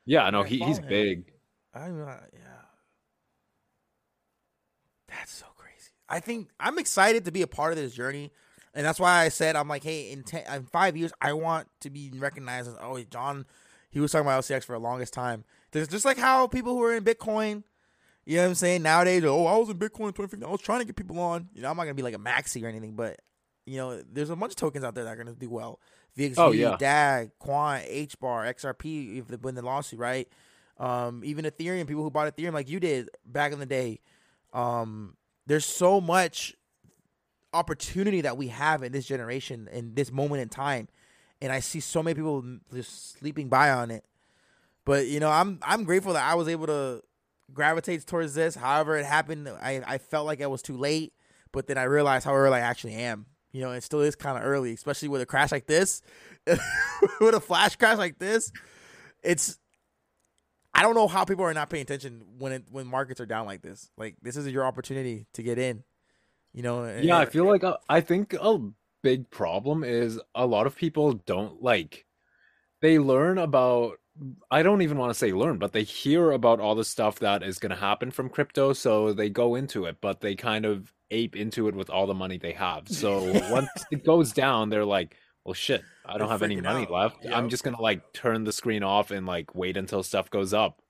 [0.07, 1.25] Yeah, no, he, he's big.
[1.73, 1.97] I don't.
[1.97, 2.39] Yeah.
[5.09, 5.91] That's so crazy.
[6.09, 8.31] I think I'm excited to be a part of this journey.
[8.73, 11.67] And that's why I said I'm like, hey, in ten, in five years, I want
[11.81, 13.45] to be recognized as oh, John.
[13.89, 15.43] He was talking about LCX for the longest time.
[15.71, 17.63] There's just like how people who are in Bitcoin,
[18.25, 19.23] you know what I'm saying nowadays.
[19.25, 20.43] Oh, I was in Bitcoin in 2015.
[20.43, 21.49] I was trying to get people on.
[21.53, 23.19] You know, I'm not gonna be like a maxi or anything, but
[23.65, 25.79] you know, there's a bunch of tokens out there that are gonna do well.
[26.17, 26.75] VXV, Oh, yeah.
[26.77, 29.19] DAG, Quant, HBAR, XRP.
[29.19, 30.27] If they win the lawsuit, right?
[30.79, 33.99] Um, even Ethereum, people who bought Ethereum like you did back in the day.
[34.53, 35.15] Um,
[35.45, 36.55] there's so much
[37.53, 40.87] opportunity that we have in this generation in this moment in time,
[41.41, 44.05] and I see so many people just sleeping by on it.
[44.85, 47.01] But you know, I'm I'm grateful that I was able to
[47.53, 48.55] gravitate towards this.
[48.55, 49.49] However, it happened.
[49.49, 51.13] I I felt like I was too late,
[51.51, 53.25] but then I realized how early I actually am.
[53.57, 56.03] You know, it still is kind of early, especially with a crash like this,
[56.45, 58.51] with a flash crash like this.
[59.23, 59.57] It's
[60.75, 63.47] I don't know how people are not paying attention when it, when markets are down
[63.47, 63.89] like this.
[63.97, 65.83] Like this is your opportunity to get in.
[66.53, 66.85] You know.
[67.01, 68.59] Yeah, I and- feel like uh, I think a
[69.01, 72.05] big problem is a lot of people don't like
[72.81, 73.97] they learn about
[74.51, 77.41] I don't even want to say learn, but they hear about all the stuff that
[77.41, 80.93] is going to happen from crypto, so they go into it, but they kind of
[81.11, 82.87] ape into it with all the money they have.
[82.89, 85.15] So once it goes down, they're like,
[85.45, 86.91] "Well, shit, I don't They're have any money out.
[86.91, 87.25] left.
[87.31, 90.81] I'm just gonna like turn the screen off and like wait until stuff goes up."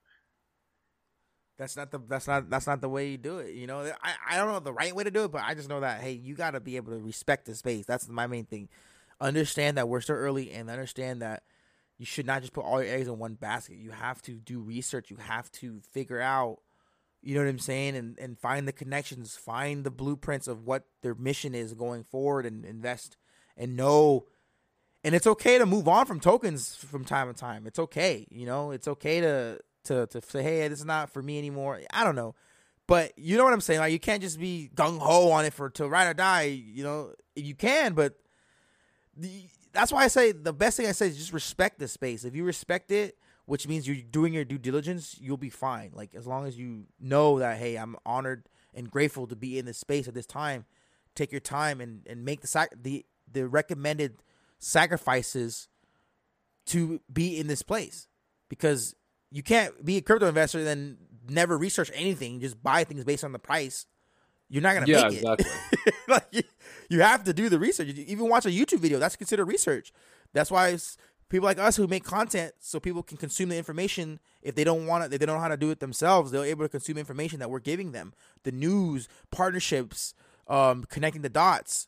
[1.58, 3.56] That's not the that's not that's not the way you do it.
[3.56, 5.70] You know, I, I don't know the right way to do it, but I just
[5.70, 7.86] know that hey, you got to be able to respect the space.
[7.86, 8.70] That's my main thing.
[9.20, 11.42] Understand that we're still early, and understand that
[11.98, 13.78] you should not just put all your eggs in one basket.
[13.78, 15.10] You have to do research.
[15.10, 16.60] You have to figure out,
[17.28, 20.86] you know what I'm saying, and and find the connections, find the blueprints of what
[21.02, 23.18] their mission is going forward, and invest
[23.58, 24.28] and know.
[25.04, 27.68] And it's okay to move on from tokens from time to time.
[27.68, 28.72] It's okay, you know.
[28.72, 31.82] It's okay to to to say, hey, this is not for me anymore.
[31.92, 32.34] I don't know,
[32.88, 33.82] but you know what I'm saying.
[33.82, 36.44] Like you can't just be gung ho on it for to ride or die.
[36.44, 38.14] You know, you can, but
[39.18, 39.30] the,
[39.74, 42.24] that's why I say the best thing I say is just respect the space.
[42.24, 43.18] If you respect it,
[43.48, 45.92] which means you're doing your due diligence, you'll be fine.
[45.96, 49.66] Like as long as you know that, hey, I'm honored and grateful to be in
[49.66, 50.66] this space at this time.
[51.16, 54.22] Take your time and and make the sac- the the recommended
[54.60, 55.68] sacrifices
[56.68, 58.08] to be in this place
[58.50, 58.96] because
[59.32, 60.98] you can't be a crypto investor and then
[61.30, 63.86] never research anything just buy things based on the price
[64.50, 65.94] you're not gonna Yeah, make it exactly.
[66.08, 66.42] like you,
[66.90, 69.92] you have to do the research You even watch a youtube video that's considered research
[70.34, 70.98] that's why it's
[71.30, 74.86] people like us who make content so people can consume the information if they don't
[74.86, 76.98] want it if they don't know how to do it themselves they're able to consume
[76.98, 78.14] information that we're giving them
[78.44, 80.14] the news partnerships
[80.48, 81.88] um connecting the dots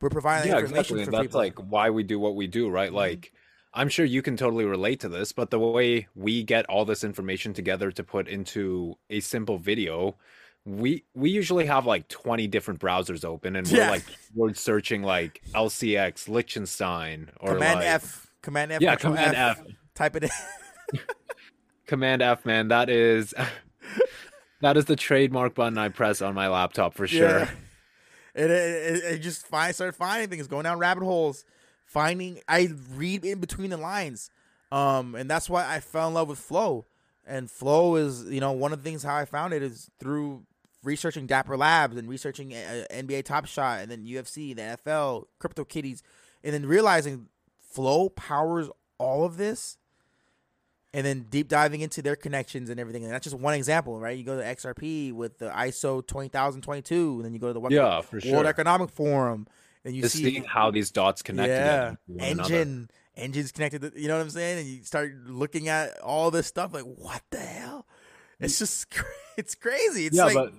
[0.00, 1.04] we're providing yeah, information exactly.
[1.04, 1.40] for that's people.
[1.40, 1.60] Mm-hmm.
[1.60, 2.92] like why we do what we do, right?
[2.92, 3.32] Like,
[3.72, 7.04] I'm sure you can totally relate to this, but the way we get all this
[7.04, 10.16] information together to put into a simple video,
[10.64, 13.90] we we usually have like 20 different browsers open, and we're Yeah.
[13.90, 19.58] like word searching like LCX, Liechtenstein, or command like, F, command F, Yeah, Command F,
[19.58, 19.66] F.
[19.96, 20.30] Type it in.
[21.86, 22.68] Command F, man.
[22.68, 23.34] That is
[24.60, 27.48] that is the trademark button I press on my laptop for sure.
[28.36, 28.44] Yeah.
[28.44, 31.46] It, it, it, just find start finding things, going down rabbit holes,
[31.86, 32.38] finding.
[32.46, 34.28] I read in between the lines,
[34.70, 36.84] um, and that's why I fell in love with Flow.
[37.26, 40.42] And Flow is, you know, one of the things how I found it is through
[40.84, 45.64] researching Dapper Labs and researching uh, NBA Top Shot and then UFC, the NFL, Crypto
[45.64, 46.02] Kitties,
[46.44, 47.28] and then realizing
[47.76, 49.76] Flow powers all of this,
[50.94, 53.04] and then deep diving into their connections and everything.
[53.04, 54.16] And that's just one example, right?
[54.16, 57.48] You go to XRP with the ISO twenty thousand twenty two, and then you go
[57.48, 58.46] to the Yeah, for World sure.
[58.46, 59.46] Economic Forum,
[59.84, 62.54] and you see how these dots connect yeah, one another.
[62.54, 63.82] engine, engines connected.
[63.82, 64.60] To, you know what I'm saying?
[64.60, 67.86] And you start looking at all this stuff, like what the hell?
[68.40, 68.86] It's just
[69.36, 70.06] it's crazy.
[70.06, 70.52] It's yeah, like but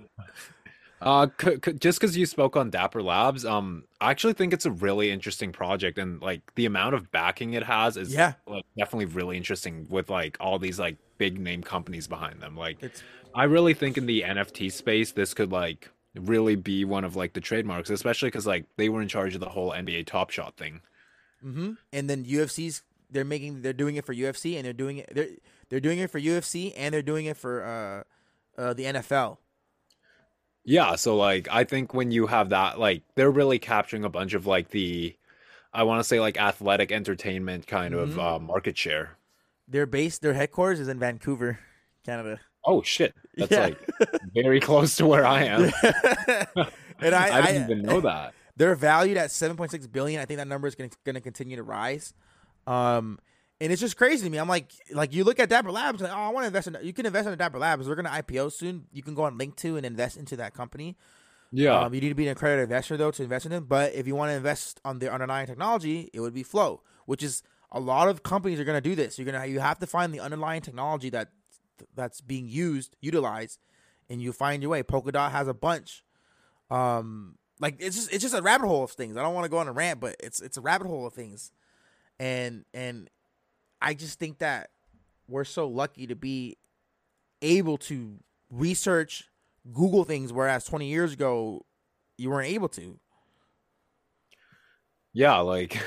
[1.00, 4.66] uh, c- c- just because you spoke on Dapper Labs, um, I actually think it's
[4.66, 8.34] a really interesting project, and like the amount of backing it has is Yeah.
[8.46, 12.56] like definitely really interesting with like all these like big name companies behind them.
[12.56, 13.02] Like, it's
[13.34, 17.32] I really think in the NFT space, this could like really be one of like
[17.34, 20.56] the trademarks, especially because like they were in charge of the whole NBA Top Shot
[20.56, 20.80] thing.
[21.42, 25.10] hmm And then UFC's they're making they're doing it for UFC and they're doing it
[25.14, 25.28] they're
[25.70, 29.38] they're doing it for UFC and they're doing it for uh uh the NFL.
[30.68, 34.34] Yeah, so like I think when you have that, like they're really capturing a bunch
[34.34, 35.16] of like the,
[35.72, 38.18] I want to say like athletic entertainment kind of Mhm.
[38.18, 39.16] uh, market share.
[39.66, 41.58] Their base their headquarters is in Vancouver,
[42.04, 42.38] Canada.
[42.66, 43.60] Oh shit, that's Yeah.
[43.68, 43.78] like
[44.34, 45.62] very close to where I am.
[47.00, 48.34] and I, I didn't even know that.
[48.56, 50.20] They're valued at 7.6 billion.
[50.20, 52.12] I think that number is going to going to continue to rise.
[52.66, 53.20] Um,
[53.60, 54.38] and it's just crazy to me.
[54.38, 56.76] I'm like, like you look at Dapper Labs, like, oh, I want to invest in.
[56.82, 57.86] You can invest in Dapper Labs.
[57.86, 58.86] They're going to IPO soon.
[58.92, 60.96] You can go on Linqto and invest into that company.
[61.50, 63.64] Yeah, Um, you need to be an accredited investor though to invest in them.
[63.64, 67.22] But if you want to invest on their underlying technology, it would be Flow, which
[67.22, 69.18] is a lot of companies are going to do this.
[69.18, 71.30] You're gonna you have to find the underlying technology that
[71.94, 73.60] that's being used, utilized,
[74.10, 74.82] and you find your way.
[74.82, 76.04] Polkadot has a bunch.
[76.70, 79.16] Um, like it's just it's just a rabbit hole of things.
[79.16, 81.14] I don't want to go on a rant, but it's it's a rabbit hole of
[81.14, 81.50] things,
[82.20, 83.08] and and
[83.80, 84.70] I just think that
[85.28, 86.56] we're so lucky to be
[87.42, 88.18] able to
[88.50, 89.28] research
[89.72, 91.64] Google things, whereas 20 years ago
[92.16, 92.98] you weren't able to.
[95.12, 95.78] yeah, like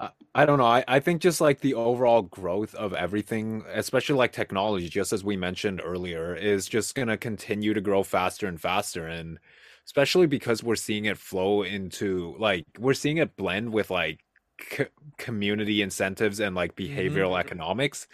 [0.34, 0.66] I, don't know.
[0.66, 5.22] I, I think just like the overall growth of everything, especially like technology, just as
[5.22, 9.38] we mentioned earlier, is just gonna continue to grow faster and faster, and
[9.86, 14.20] especially because we're seeing it flow into like we're seeing it blend with like
[14.60, 14.86] c-
[15.18, 18.06] community incentives and like behavioral economics.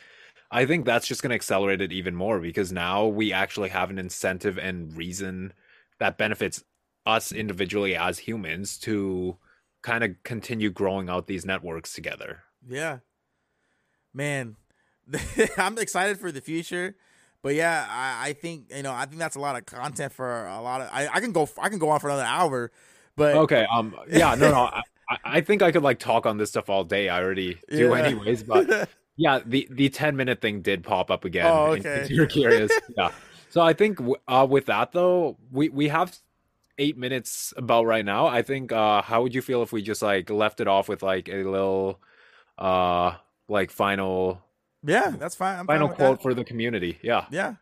[0.51, 3.91] I think that's just going to accelerate it even more because now we actually have
[3.91, 5.53] an incentive and reason
[5.99, 6.65] that benefits
[7.05, 9.37] us individually as humans to
[9.83, 12.45] kind of continue growing out these networks together.
[12.67, 12.99] Yeah.
[14.15, 14.57] Man,
[15.59, 16.97] I'm excited for the future.
[17.43, 20.47] But yeah, I, I think you know I think that's a lot of content for
[20.47, 20.89] a lot of.
[20.93, 22.73] I, I can go I can go on for another hour,
[23.17, 24.71] but Okay, um yeah, no no,
[25.25, 27.09] I, think I could like talk on this stuff all day.
[27.09, 27.95] I already do Yeah.
[27.95, 31.47] anyways, but yeah, the the 10 minute thing did pop up again.
[31.47, 31.83] Oh, okay.
[31.83, 32.71] case you're curious.
[32.97, 33.11] yeah.
[33.51, 36.17] So I think uh with that though, we we have
[36.79, 38.27] 8 minutes about right now.
[38.27, 41.03] I think uh how would you feel if we just like left it off with
[41.03, 41.99] like a little
[42.59, 43.15] uh
[43.49, 44.43] like final
[44.85, 45.59] yeah, that's fine.
[45.59, 46.23] I'm final with quote that.
[46.23, 46.99] for the community.
[47.03, 47.27] Yeah.
[47.31, 47.55] Yeah.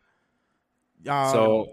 [1.09, 1.67] Um, So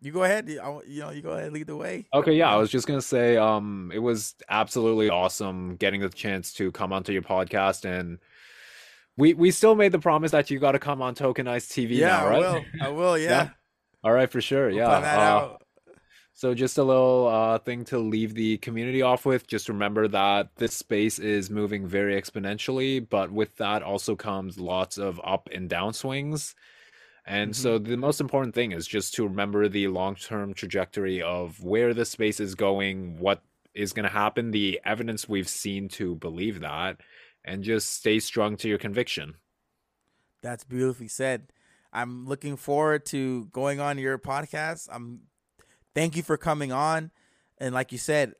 [0.00, 0.48] you go ahead.
[0.48, 1.52] You know, you go ahead.
[1.52, 2.06] Lead the way.
[2.14, 6.52] Okay, yeah, I was just gonna say, um, it was absolutely awesome getting the chance
[6.54, 8.18] to come onto your podcast, and
[9.16, 12.06] we we still made the promise that you got to come on Tokenized TV Yeah,
[12.08, 12.36] now, right?
[12.36, 12.64] I will.
[12.82, 13.18] I will.
[13.18, 13.30] Yeah.
[13.30, 13.48] Yeah,
[14.04, 14.68] All right, for sure.
[14.68, 14.88] We'll Yeah.
[14.88, 15.56] uh,
[16.32, 19.48] so just a little uh thing to leave the community off with.
[19.48, 24.98] Just remember that this space is moving very exponentially, but with that also comes lots
[24.98, 26.54] of up and down swings.
[27.28, 27.52] And Mm-hmm.
[27.52, 32.06] so the most important thing is just to remember the long-term trajectory of where the
[32.06, 33.42] space is going, what
[33.74, 37.00] is going to happen, the evidence we've seen to believe that,
[37.44, 39.34] and just stay strong to your conviction.
[40.42, 41.52] That's beautifully said.
[41.92, 44.88] I'm looking forward to going on your podcast.
[44.90, 45.20] I'm
[45.94, 47.10] thank you for coming on.
[47.58, 48.34] And like you said,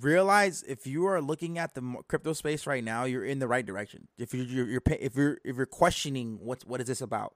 [0.00, 3.64] realize if you are looking at the crypto space right now, you're in the right
[3.64, 4.08] direction.
[4.18, 7.34] If you're, you're, you're if you're if you're questioning what's what is this about,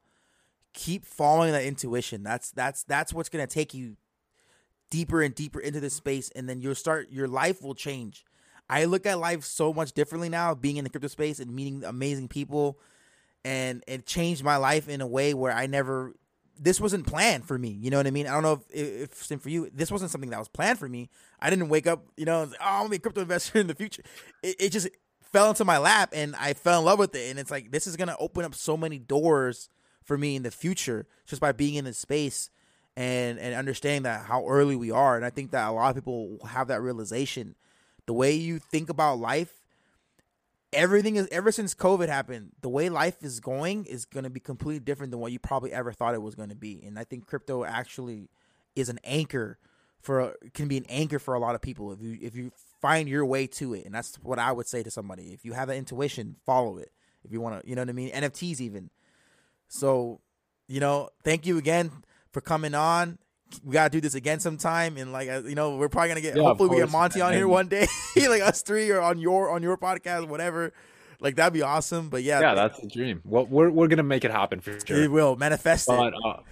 [0.79, 2.23] keep following that intuition.
[2.23, 3.97] That's that's that's what's gonna take you
[4.91, 7.11] deeper and deeper into this space, and then you'll start.
[7.11, 8.25] Your life will change.
[8.71, 11.85] I look at life so much differently now, being in the crypto space and meeting
[11.85, 12.79] amazing people
[13.45, 16.15] and it changed my life in a way where I never.
[16.61, 17.69] This wasn't planned for me.
[17.69, 18.27] You know what I mean?
[18.27, 19.71] I don't know if if for you.
[19.73, 21.09] This wasn't something that was planned for me.
[21.41, 23.69] I didn't wake up, you know, say, oh, I'm gonna be a crypto investor in
[23.69, 24.03] the future.
[24.43, 24.89] It, it just
[25.23, 27.31] fell into my lap, and I fell in love with it.
[27.31, 29.69] And it's like this is gonna open up so many doors
[30.09, 32.51] for me in the future just by being in this space
[32.97, 35.15] and and understanding that how early we are.
[35.15, 37.55] And I think that a lot of people have that realization.
[38.07, 39.63] The way you think about life
[40.73, 44.41] everything is ever since COVID happened, the way life is going is going to be
[44.41, 46.83] completely different than what you probably ever thought it was going to be.
[46.85, 48.29] And I think crypto actually
[48.77, 49.59] is an anchor
[50.01, 53.09] for can be an anchor for a lot of people if you if you find
[53.09, 55.69] your way to it and that's what i would say to somebody if you have
[55.69, 56.93] an intuition follow it
[57.25, 58.91] if you want to you know what i mean nfts even
[59.69, 60.21] so
[60.67, 61.91] you know thank you again
[62.33, 63.19] for coming on
[63.65, 66.37] we gotta do this again sometime and like uh, you know we're probably gonna get
[66.37, 67.87] Yeah, hopefully we get monty on here one day
[68.17, 70.73] like us three or on your on your podcast whatever
[71.21, 73.23] like that'd be awesome but yeah Yeah, that's the dream.
[73.25, 75.03] Well, we're we're gonna make it happen for sure.
[75.03, 76.43] it will manifest it But uh,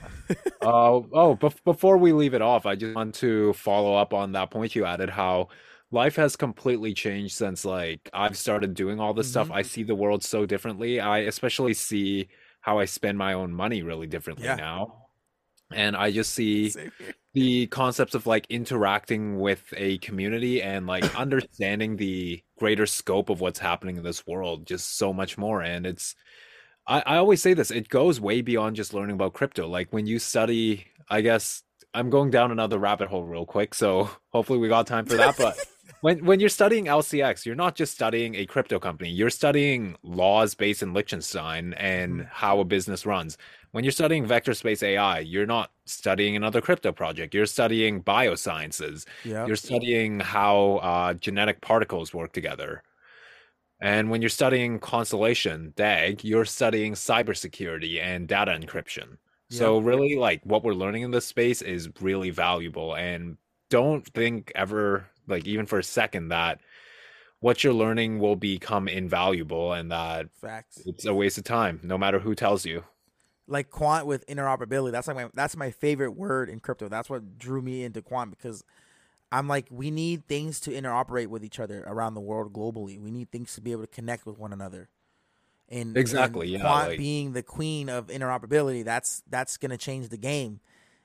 [0.63, 4.33] uh, oh, bef- before we leave it off, I just want to follow up on
[4.33, 5.09] that point you added.
[5.11, 5.49] How
[5.93, 9.49] life has completely changed since like I've started doing all this stuff.
[9.51, 9.55] Mhm.
[9.55, 10.99] I see the world so differently.
[10.99, 12.29] I especially see
[12.67, 14.57] how I spend my own money really differently Yeah.
[14.57, 15.07] now,
[15.73, 16.75] and I just see
[17.33, 23.41] the concepts of like interacting with a community and like understanding the greater scope of
[23.41, 25.63] what's happening in this world just so much more.
[25.63, 26.17] And it's
[26.89, 29.69] I, I always say this it goes way beyond just learning about crypto.
[29.69, 31.63] Like when you study i guess
[31.95, 35.37] i'm going down another rabbit hole real quick so hopefully we got time for that
[35.39, 35.57] but
[36.07, 39.11] when when you're studying lcx you're not just studying a crypto company.
[39.11, 42.29] You're studying laws based in liechtenstein and Mhm.
[42.31, 43.37] how a business runs.
[43.73, 47.35] When you're studying vector space ai you're not studying another crypto project.
[47.35, 49.05] You're studying biosciences.
[49.25, 50.57] Yeah you're studying how
[50.91, 52.83] uh, genetic particles work together.
[53.81, 59.19] And when you're studying Constellation DAG, you're studying cybersecurity and data encryption.
[59.51, 62.95] So really like what we're learning in this space is really valuable.
[62.97, 63.37] And
[63.71, 66.61] don't think ever like even for a second that
[67.41, 71.99] what you're learning will become invaluable and that facts it's a waste of time no
[71.99, 72.85] matter who tells you.
[73.47, 74.91] like quant with interoperability.
[74.93, 76.89] That's like my that's my favorite word in crypto.
[76.89, 78.65] That's what drew me into quant because
[79.31, 83.01] I'm like we need things to interoperate with each other around the world globally.
[83.01, 84.89] We need things to be able to connect with one another.
[85.69, 90.09] And Exactly, and yeah, Quant like- being the queen of interoperability, that's that's gonna change
[90.09, 90.61] the game.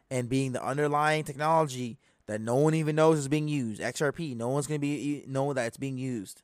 [0.10, 4.50] And being the underlying technology that no one even knows is being used, XRP, no
[4.50, 6.42] one's gonna be know that it's being used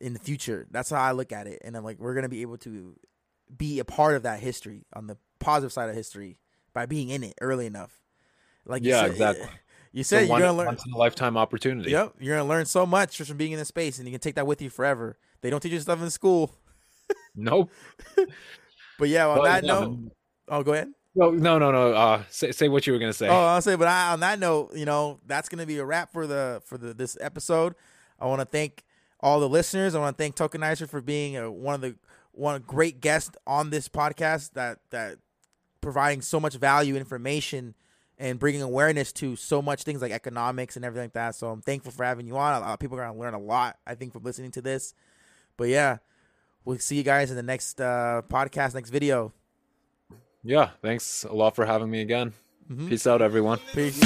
[0.00, 0.66] in the future.
[0.70, 1.60] That's how I look at it.
[1.64, 2.94] And I'm like, we're gonna be able to
[3.56, 6.38] be a part of that history on the positive side of history
[6.74, 8.00] by being in it early enough.
[8.66, 9.48] Like you Yeah, said- exactly.
[9.90, 10.66] You said you're one- gonna learn.
[10.66, 11.90] once in a lifetime opportunity.
[11.90, 14.20] Yep, you're gonna learn so much just from being in this space, and you can
[14.20, 15.16] take that with you forever.
[15.40, 16.54] They don't teach you stuff in school,
[17.34, 17.70] Nope.
[18.98, 19.26] but yeah.
[19.28, 20.10] On But, that yeah, note, man.
[20.48, 20.92] oh, go ahead.
[21.18, 21.92] Well, no, no, no.
[21.94, 23.26] Uh, say, say what you were gonna say.
[23.26, 26.12] Oh, I'll say, but I, on that note, you know, that's gonna be a wrap
[26.12, 27.74] for the for the this episode.
[28.20, 28.84] I want to thank
[29.18, 29.96] all the listeners.
[29.96, 31.96] I want to thank Tokenizer for being a, one of the
[32.30, 35.16] one great guest on this podcast that that
[35.80, 37.74] providing so much value information
[38.16, 41.34] and bringing awareness to so much things like economics and everything like that.
[41.34, 42.54] So I'm thankful for having you on.
[42.54, 44.94] A lot of people are gonna learn a lot, I think, from listening to this.
[45.56, 45.98] But yeah,
[46.64, 49.32] we'll see you guys in the next uh, podcast, next video.
[50.42, 52.32] Yeah, thanks a lot for having me again.
[52.70, 52.88] Mhm.
[52.88, 53.58] Peace out, everyone.
[53.72, 53.98] Peace.